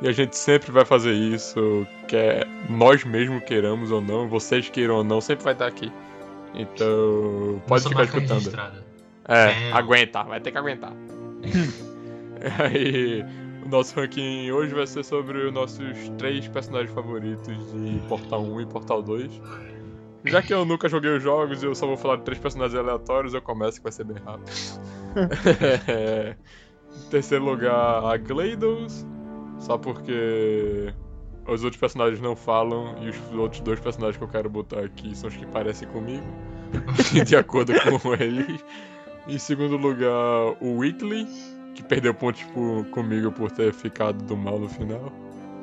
E 0.00 0.08
a 0.08 0.12
gente 0.12 0.38
sempre 0.38 0.72
vai 0.72 0.86
fazer 0.86 1.12
isso, 1.12 1.86
quer 2.08 2.46
nós 2.70 3.04
mesmos 3.04 3.44
queiramos 3.44 3.90
ou 3.90 4.00
não, 4.00 4.26
vocês 4.26 4.70
queiram 4.70 4.94
ou 4.94 5.04
não, 5.04 5.20
sempre 5.20 5.44
vai 5.44 5.52
estar 5.52 5.66
aqui. 5.66 5.92
Então, 6.54 7.60
pode 7.68 7.84
Nossa 7.84 7.88
ficar 7.90 8.04
escutando. 8.04 8.38
registrada. 8.38 8.84
É, 9.28 9.46
Damn. 9.48 9.76
aguenta, 9.76 10.22
vai 10.22 10.40
ter 10.40 10.50
que 10.50 10.56
aguentar. 10.56 10.94
Aí, 12.58 13.22
o 13.64 13.68
nosso 13.68 13.98
ranking 13.98 14.50
hoje 14.50 14.74
vai 14.74 14.86
ser 14.86 15.04
sobre 15.04 15.46
os 15.46 15.52
nossos 15.52 16.08
três 16.18 16.46
personagens 16.48 16.92
favoritos 16.92 17.72
de 17.72 18.00
Portal 18.08 18.42
1 18.42 18.60
e 18.60 18.66
Portal 18.66 19.02
2. 19.02 19.40
Já 20.24 20.42
que 20.42 20.52
eu 20.52 20.64
nunca 20.64 20.88
joguei 20.88 21.16
os 21.16 21.22
jogos 21.22 21.62
e 21.62 21.66
eu 21.66 21.74
só 21.74 21.86
vou 21.86 21.96
falar 21.96 22.16
de 22.16 22.24
três 22.24 22.38
personagens 22.38 22.78
aleatórios, 22.78 23.32
eu 23.32 23.40
começo 23.40 23.78
que 23.78 23.84
vai 23.84 23.92
ser 23.92 24.04
bem 24.04 24.18
rápido. 24.22 24.50
em 27.06 27.10
terceiro 27.10 27.44
lugar, 27.44 28.04
a 28.04 28.16
GLaDOS, 28.16 29.06
só 29.58 29.78
porque 29.78 30.92
os 31.46 31.64
outros 31.64 31.80
personagens 31.80 32.20
não 32.20 32.36
falam 32.36 32.96
e 33.02 33.10
os 33.10 33.32
outros 33.32 33.60
dois 33.60 33.80
personagens 33.80 34.16
que 34.16 34.24
eu 34.24 34.28
quero 34.28 34.48
botar 34.48 34.80
aqui 34.80 35.16
são 35.16 35.28
os 35.28 35.36
que 35.36 35.46
parecem 35.46 35.88
comigo, 35.88 36.26
de 37.26 37.36
acordo 37.36 37.72
com 38.00 38.14
eles. 38.14 38.64
Em 39.28 39.38
segundo 39.38 39.76
lugar, 39.76 40.56
o 40.60 40.78
Whitley, 40.78 41.26
que 41.74 41.82
perdeu 41.82 42.14
pontos 42.14 42.42
por, 42.44 42.84
comigo 42.86 43.30
por 43.32 43.50
ter 43.50 43.72
ficado 43.72 44.22
do 44.24 44.36
mal 44.36 44.58
no 44.58 44.68
final. 44.68 45.12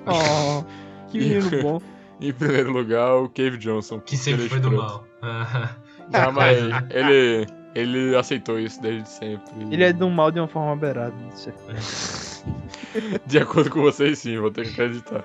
Oh, 0.05 0.63
que 1.09 1.19
menino 1.19 1.61
bom. 1.61 1.81
Em 2.19 2.33
primeiro 2.33 2.71
lugar, 2.71 3.15
o 3.15 3.29
Cave 3.29 3.57
Johnson. 3.57 3.99
Que 3.99 4.17
sempre 4.17 4.49
foi 4.49 4.59
do 4.59 4.71
mal. 4.71 5.05
Não, 6.11 6.31
mas 6.31 6.57
ele, 6.89 7.45
ele 7.75 8.15
aceitou 8.15 8.59
isso 8.59 8.81
desde 8.81 9.07
sempre. 9.07 9.53
Ele 9.69 9.83
é 9.83 9.93
do 9.93 10.09
mal 10.09 10.31
de 10.31 10.39
uma 10.39 10.47
forma 10.47 10.75
beirada. 10.75 11.13
isso 11.33 11.49
é. 11.49 12.57
De 13.27 13.37
acordo 13.37 13.69
com 13.69 13.81
vocês, 13.81 14.19
sim, 14.19 14.37
vou 14.39 14.49
ter 14.49 14.63
que 14.65 14.71
acreditar. 14.71 15.23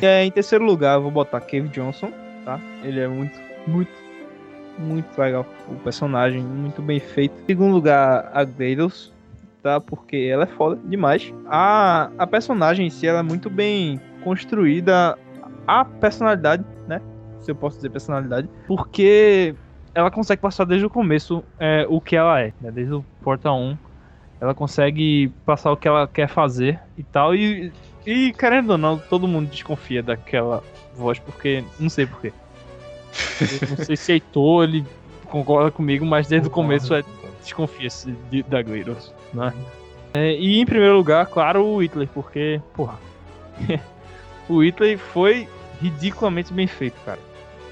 E, 0.00 0.04
é, 0.04 0.24
em 0.24 0.30
terceiro 0.30 0.64
lugar, 0.64 0.96
eu 0.96 1.02
vou 1.02 1.10
botar 1.10 1.40
Cave 1.40 1.68
Johnson, 1.68 2.12
tá? 2.44 2.60
Ele 2.82 3.00
é 3.00 3.08
muito, 3.08 3.38
muito, 3.66 3.92
muito 4.78 5.18
legal. 5.18 5.46
O 5.68 5.76
personagem, 5.76 6.42
muito 6.42 6.82
bem 6.82 7.00
feito. 7.00 7.34
Em 7.42 7.46
segundo 7.46 7.72
lugar, 7.72 8.30
a 8.34 8.44
Gladys, 8.44 9.12
tá? 9.64 9.80
Porque 9.80 10.28
ela 10.30 10.44
é 10.44 10.46
foda 10.46 10.78
demais. 10.84 11.32
A, 11.46 12.10
a 12.18 12.26
personagem 12.26 12.86
em 12.86 12.90
si, 12.90 13.06
ela 13.06 13.20
é 13.20 13.22
muito 13.22 13.48
bem 13.48 13.98
construída. 14.22 15.18
A 15.66 15.82
personalidade, 15.86 16.62
né? 16.86 17.00
Se 17.40 17.50
eu 17.50 17.56
posso 17.56 17.76
dizer 17.76 17.88
personalidade. 17.88 18.46
Porque 18.66 19.54
ela 19.94 20.10
consegue 20.10 20.42
passar 20.42 20.66
desde 20.66 20.84
o 20.84 20.90
começo 20.90 21.42
é, 21.58 21.86
o 21.88 21.98
que 21.98 22.14
ela 22.14 22.38
é, 22.40 22.52
né? 22.60 22.70
Desde 22.70 22.92
o 22.92 23.04
Porta 23.22 23.50
1. 23.50 23.76
Ela 24.38 24.54
consegue 24.54 25.32
passar 25.46 25.72
o 25.72 25.76
que 25.76 25.88
ela 25.88 26.06
quer 26.06 26.28
fazer 26.28 26.78
e 26.98 27.02
tal. 27.02 27.34
E, 27.34 27.72
e 28.04 28.34
querendo 28.34 28.70
ou 28.70 28.78
não, 28.78 28.98
todo 28.98 29.26
mundo 29.26 29.48
desconfia 29.48 30.02
daquela 30.02 30.62
voz, 30.94 31.18
porque. 31.18 31.64
Não 31.80 31.88
sei 31.88 32.04
porquê. 32.04 32.32
Não 33.70 33.82
sei 33.82 33.96
se 33.96 34.12
Heitor, 34.12 34.64
ele 34.64 34.84
concorda 35.30 35.70
comigo, 35.70 36.04
mas 36.04 36.28
desde 36.28 36.48
o 36.48 36.50
começo 36.50 36.92
é 36.94 37.02
desconfia-se 37.44 38.10
de- 38.30 38.42
da 38.42 38.62
Gleidos, 38.62 39.12
né? 39.32 39.52
É, 40.14 40.32
e 40.32 40.60
em 40.60 40.66
primeiro 40.66 40.96
lugar, 40.96 41.26
claro, 41.26 41.64
o 41.64 41.76
Whitley, 41.76 42.08
porque, 42.12 42.60
porra. 42.74 42.98
o 44.48 44.56
Whitley 44.56 44.96
foi 44.96 45.48
ridiculamente 45.80 46.52
bem 46.52 46.66
feito, 46.66 46.96
cara. 47.04 47.18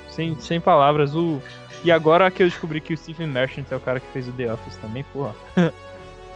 Sem, 0.08 0.38
sem 0.40 0.60
palavras. 0.60 1.14
O... 1.14 1.40
E 1.84 1.90
agora 1.90 2.30
que 2.30 2.42
eu 2.42 2.48
descobri 2.48 2.80
que 2.80 2.92
o 2.94 2.96
Stephen 2.96 3.28
Merchant 3.28 3.64
é 3.70 3.76
o 3.76 3.80
cara 3.80 3.98
que 3.98 4.06
fez 4.12 4.28
o 4.28 4.32
The 4.32 4.52
Office 4.52 4.76
também, 4.76 5.04
porra. 5.12 5.34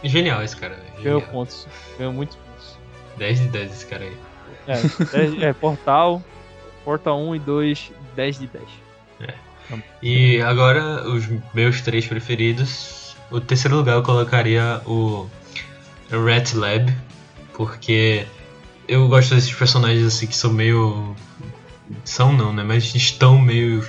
Genial 0.03 0.43
esse 0.43 0.55
cara, 0.55 0.75
velho. 0.75 1.03
Ganhou 1.03 1.21
pontos. 1.21 1.67
Ganhou 1.97 2.13
muitos 2.13 2.35
pontos. 2.35 2.77
10 3.17 3.39
de 3.39 3.47
10 3.47 3.71
esse 3.71 3.85
cara 3.85 4.03
aí. 4.03 4.17
É, 4.67 4.73
é, 4.73 5.49
é, 5.49 5.53
Portal, 5.53 6.21
Portal 6.83 7.19
1 7.19 7.35
e 7.35 7.39
2, 7.39 7.91
10 8.15 8.39
de 8.39 8.47
10. 8.47 8.63
E 10.01 10.41
agora, 10.41 11.07
os 11.09 11.27
meus 11.53 11.81
três 11.81 12.07
preferidos. 12.07 12.96
O 13.29 13.39
terceiro 13.41 13.77
lugar 13.77 13.95
eu 13.95 14.03
colocaria 14.03 14.81
o 14.85 15.27
Rat 16.09 16.53
Lab, 16.53 16.93
porque 17.53 18.25
eu 18.87 19.07
gosto 19.07 19.35
desses 19.35 19.53
personagens 19.53 20.05
assim 20.05 20.27
que 20.27 20.35
são 20.35 20.51
meio. 20.51 21.15
São 22.03 22.31
não, 22.33 22.53
né? 22.53 22.63
Mas 22.63 22.93
estão 22.95 23.37
meio 23.37 23.85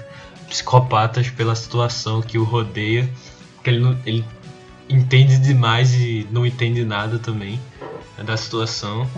psicopatas 0.48 1.30
pela 1.30 1.54
situação 1.54 2.20
que 2.20 2.38
o 2.38 2.44
rodeia. 2.44 3.08
Porque 3.54 3.70
ele, 3.70 3.80
não- 3.80 3.98
ele 4.06 4.24
entende 4.88 5.38
demais 5.38 5.94
e 5.94 6.26
não 6.30 6.44
entende 6.46 6.84
nada 6.84 7.18
também 7.18 7.60
né, 8.16 8.24
da 8.24 8.36
situação. 8.36 9.08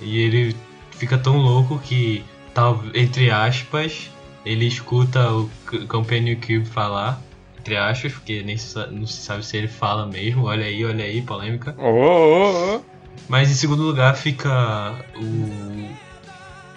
E 0.00 0.18
ele 0.18 0.56
fica 0.92 1.18
tão 1.18 1.36
louco 1.38 1.78
que, 1.78 2.24
tal, 2.54 2.82
entre 2.94 3.30
aspas, 3.30 4.10
ele 4.44 4.66
escuta 4.66 5.30
o 5.32 5.50
Companion 5.88 6.36
Cube 6.36 6.64
falar, 6.66 7.20
entre 7.66 7.76
aspas, 7.76 8.12
porque 8.12 8.42
nem 8.44 8.56
se 8.56 8.78
não 8.92 9.04
se 9.06 9.20
sabe 9.22 9.44
se 9.44 9.56
ele 9.56 9.66
fala 9.66 10.06
mesmo. 10.06 10.44
Olha 10.44 10.64
aí, 10.64 10.84
olha 10.84 11.04
aí, 11.04 11.20
polêmica. 11.20 11.74
Ô, 11.76 11.88
ô, 11.90 12.76
ô. 12.76 12.80
Mas 13.28 13.50
em 13.50 13.54
segundo 13.54 13.82
lugar 13.82 14.14
fica 14.16 14.94
o. 15.16 15.88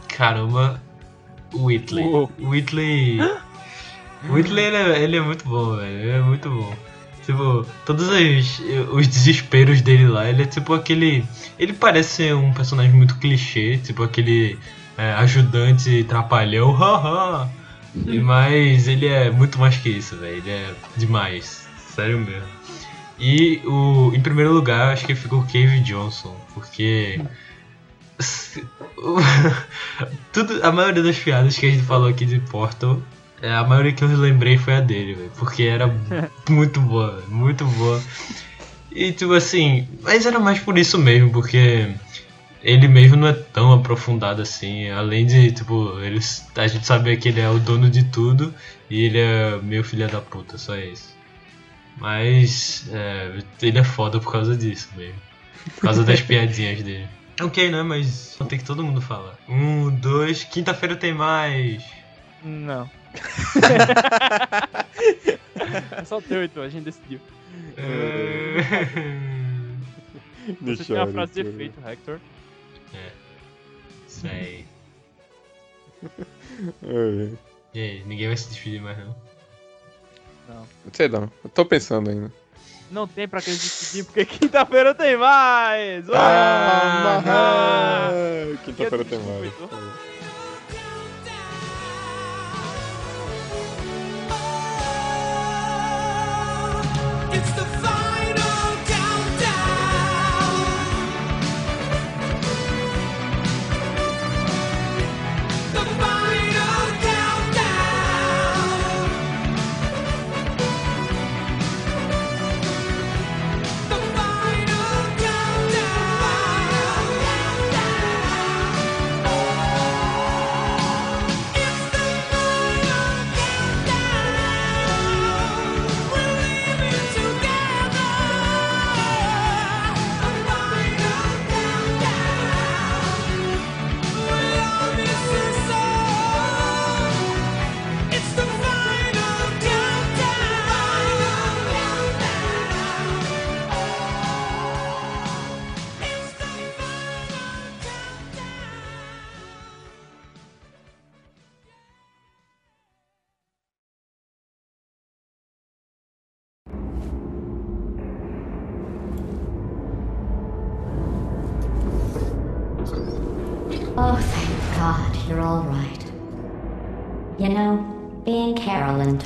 Caramba, 0.07 0.81
o 1.53 1.65
Whitley. 1.65 2.03
O- 2.05 2.29
O 2.39 2.49
Whitley. 2.49 3.19
Whitley 4.29 4.65
ele 4.65 4.75
é, 4.75 5.03
ele 5.03 5.17
é 5.17 5.21
muito 5.21 5.47
bom, 5.47 5.75
velho. 5.77 5.87
Ele 5.99 6.09
é 6.11 6.21
muito 6.21 6.49
bom. 6.49 6.73
Tipo, 7.23 7.63
todos 7.85 8.07
os, 8.09 8.59
os 8.91 9.07
desesperos 9.07 9.81
dele 9.81 10.07
lá, 10.07 10.27
ele 10.27 10.41
é 10.41 10.45
tipo 10.47 10.73
aquele. 10.73 11.23
Ele 11.59 11.73
parece 11.73 12.09
ser 12.15 12.35
um 12.35 12.51
personagem 12.51 12.91
muito 12.93 13.17
clichê, 13.19 13.77
tipo 13.77 14.01
aquele 14.01 14.57
é, 14.97 15.11
ajudante 15.13 16.03
trapalhão, 16.05 16.71
haha. 16.73 17.47
E- 18.05 18.19
Mas 18.19 18.87
ele 18.87 19.07
é 19.07 19.29
muito 19.29 19.59
mais 19.59 19.77
que 19.77 19.89
isso, 19.89 20.15
velho. 20.17 20.37
Ele 20.37 20.49
é 20.49 20.73
demais. 20.97 21.67
Sério 21.95 22.19
mesmo. 22.19 22.47
E 23.19 23.61
o, 23.65 24.11
em 24.15 24.21
primeiro 24.21 24.53
lugar, 24.53 24.93
acho 24.93 25.05
que 25.05 25.13
ficou 25.15 25.39
o 25.39 25.45
Cave 25.45 25.79
Johnson, 25.81 26.35
porque. 26.53 27.19
Tudo, 30.33 30.59
a 30.65 30.71
maioria 30.71 31.03
das 31.03 31.17
piadas 31.17 31.57
que 31.57 31.65
a 31.65 31.69
gente 31.69 31.83
falou 31.83 32.07
aqui 32.09 32.25
de 32.25 32.39
Portal, 32.39 33.01
é, 33.41 33.51
a 33.53 33.63
maioria 33.63 33.91
que 33.93 34.03
eu 34.03 34.07
lembrei 34.09 34.57
foi 34.57 34.75
a 34.75 34.81
dele, 34.81 35.13
velho, 35.13 35.31
porque 35.37 35.63
era 35.63 35.87
muito 36.49 36.79
boa, 36.81 37.23
muito 37.27 37.65
boa. 37.65 38.01
E 38.91 39.11
tipo 39.11 39.33
assim, 39.33 39.87
mas 40.01 40.25
era 40.25 40.39
mais 40.39 40.59
por 40.59 40.77
isso 40.77 40.97
mesmo, 40.97 41.31
porque 41.31 41.89
ele 42.61 42.87
mesmo 42.87 43.15
não 43.15 43.27
é 43.27 43.33
tão 43.33 43.73
aprofundado 43.73 44.41
assim, 44.41 44.89
além 44.89 45.25
de, 45.25 45.51
tipo, 45.51 45.99
ele, 45.99 46.19
a 46.55 46.67
gente 46.67 46.85
saber 46.85 47.17
que 47.17 47.29
ele 47.29 47.39
é 47.39 47.49
o 47.49 47.59
dono 47.59 47.89
de 47.89 48.03
tudo 48.05 48.53
e 48.89 49.01
ele 49.05 49.17
é 49.17 49.57
meio 49.61 49.83
filha 49.83 50.07
da 50.07 50.19
puta, 50.19 50.57
só 50.57 50.75
isso. 50.77 51.17
Mas 51.97 52.87
é, 52.91 53.39
ele 53.61 53.79
é 53.79 53.83
foda 53.83 54.19
por 54.19 54.31
causa 54.31 54.55
disso 54.55 54.89
mesmo. 54.95 55.19
Por 55.75 55.81
causa 55.81 56.03
das 56.03 56.19
piadinhas 56.21 56.81
dele. 56.83 57.07
Ok, 57.41 57.71
né? 57.71 57.81
Mas 57.83 58.37
tem 58.49 58.59
que 58.59 58.65
todo 58.65 58.83
mundo 58.83 59.01
falar. 59.01 59.37
Um, 59.47 59.89
dois, 59.89 60.43
quinta-feira 60.43 60.95
tem 60.95 61.13
mais. 61.13 61.83
Não. 62.43 62.89
É 65.97 66.03
só 66.05 66.17
o 66.17 66.21
teu, 66.21 66.43
então, 66.43 66.63
a 66.63 66.69
gente 66.69 66.83
decidiu. 66.83 67.19
É... 67.77 68.57
Você 70.61 70.83
tem 70.83 70.95
uma 70.95 71.07
frase 71.07 71.33
de 71.33 71.41
efeito, 71.41 71.79
Hector. 71.85 72.19
Isso 74.07 74.27
aí. 74.27 74.65
E 77.73 77.79
aí, 77.79 78.03
ninguém 78.05 78.27
vai 78.27 78.35
se 78.35 78.49
despedir 78.49 78.81
mais 78.81 78.97
não? 78.97 79.15
Sei 80.91 81.07
não, 81.07 81.31
eu 81.43 81.49
tô 81.51 81.63
pensando 81.63 82.09
ainda. 82.09 82.31
Não 82.89 83.07
tem 83.07 83.27
pra 83.27 83.39
que 83.41 83.51
decidir, 83.51 84.03
porque 84.05 84.25
quinta-feira 84.25 84.95
tem 84.95 85.15
mais! 85.15 86.09
Ah, 86.09 87.21
Ah! 87.25 88.11
mas- 88.11 88.59
Quinta-feira 88.61 89.05
tem 89.05 89.19
mais. 89.19 89.53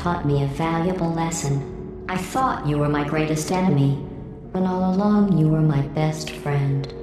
Taught 0.03 0.25
me 0.25 0.43
a 0.43 0.47
valuable 0.47 1.13
lesson. 1.13 2.05
I 2.09 2.17
thought 2.17 2.67
you 2.67 2.77
were 2.77 2.89
my 2.89 3.07
greatest 3.07 3.53
enemy, 3.53 3.93
when 4.51 4.65
all 4.65 4.93
along 4.93 5.37
you 5.37 5.47
were 5.47 5.61
my 5.61 5.81
best 5.99 6.29
friend. 6.29 6.93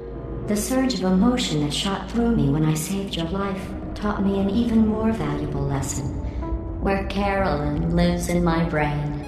The 0.48 0.56
surge 0.56 0.92
of 0.92 1.04
emotion 1.04 1.62
that 1.62 1.72
shot 1.72 2.10
through 2.10 2.36
me 2.36 2.50
when 2.50 2.66
I 2.66 2.74
saved 2.74 3.16
your 3.16 3.28
life 3.28 3.70
taught 3.94 4.22
me 4.22 4.38
an 4.38 4.50
even 4.50 4.86
more 4.86 5.12
valuable 5.12 5.62
lesson. 5.62 6.08
Where 6.82 7.06
Carolyn 7.06 7.96
lives 7.96 8.28
in 8.28 8.44
my 8.44 8.68
brain. 8.68 9.24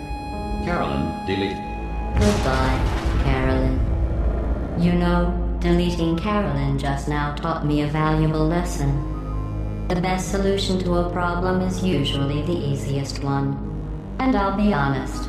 Carolyn, 0.67 1.27
delete. 1.27 1.57
Goodbye, 2.21 3.23
Carolyn. 3.25 3.81
You 4.79 4.93
know, 4.93 5.57
deleting 5.61 6.19
Carolyn 6.19 6.79
just 6.79 7.09
now 7.09 7.35
taught 7.37 7.65
me 7.65 7.81
a 7.81 7.87
valuable 7.87 8.47
lesson. 8.47 9.12
The 9.93 10.01
best 10.01 10.31
solution 10.31 10.79
to 10.85 10.95
a 10.95 11.11
problem 11.11 11.61
is 11.61 11.85
usually 11.85 12.41
the 12.41 12.57
easiest 12.57 13.23
one. 13.23 13.51
And 14.21 14.35
I'll 14.35 14.57
be 14.57 14.73
honest, 14.73 15.29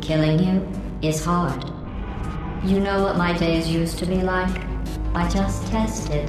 killing 0.00 0.40
you 0.42 1.08
is 1.08 1.24
hard. 1.24 1.64
You 2.64 2.80
know 2.80 3.04
what 3.04 3.16
my 3.16 3.32
days 3.38 3.68
used 3.68 4.00
to 4.00 4.06
be 4.06 4.16
like? 4.16 4.60
I 5.14 5.28
just 5.28 5.68
tested. 5.68 6.28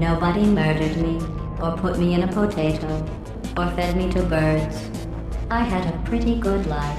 Nobody 0.00 0.44
murdered 0.44 0.96
me, 0.96 1.20
or 1.62 1.76
put 1.76 2.00
me 2.00 2.14
in 2.14 2.24
a 2.24 2.32
potato, 2.32 3.06
or 3.56 3.70
fed 3.76 3.96
me 3.96 4.10
to 4.14 4.22
birds. 4.24 4.90
I 5.52 5.62
had 5.62 5.94
a 5.94 5.98
pretty 5.98 6.40
good 6.40 6.66
life. 6.66 6.98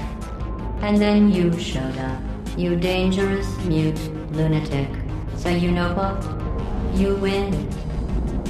And 0.80 0.96
then 0.96 1.30
you 1.30 1.52
showed 1.58 1.98
up. 1.98 2.22
You 2.56 2.74
dangerous, 2.74 3.54
mute 3.66 4.00
lunatic. 4.32 4.88
So 5.36 5.50
you 5.50 5.70
know 5.70 5.92
what? 5.92 6.98
You 6.98 7.16
win. 7.16 7.68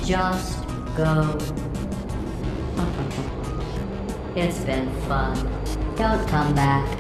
Just 0.05 0.70
go. 1.05 1.39
it's 4.37 4.59
been 4.61 4.89
fun. 5.09 5.35
Don't 5.97 6.29
come 6.29 6.55
back. 6.55 7.00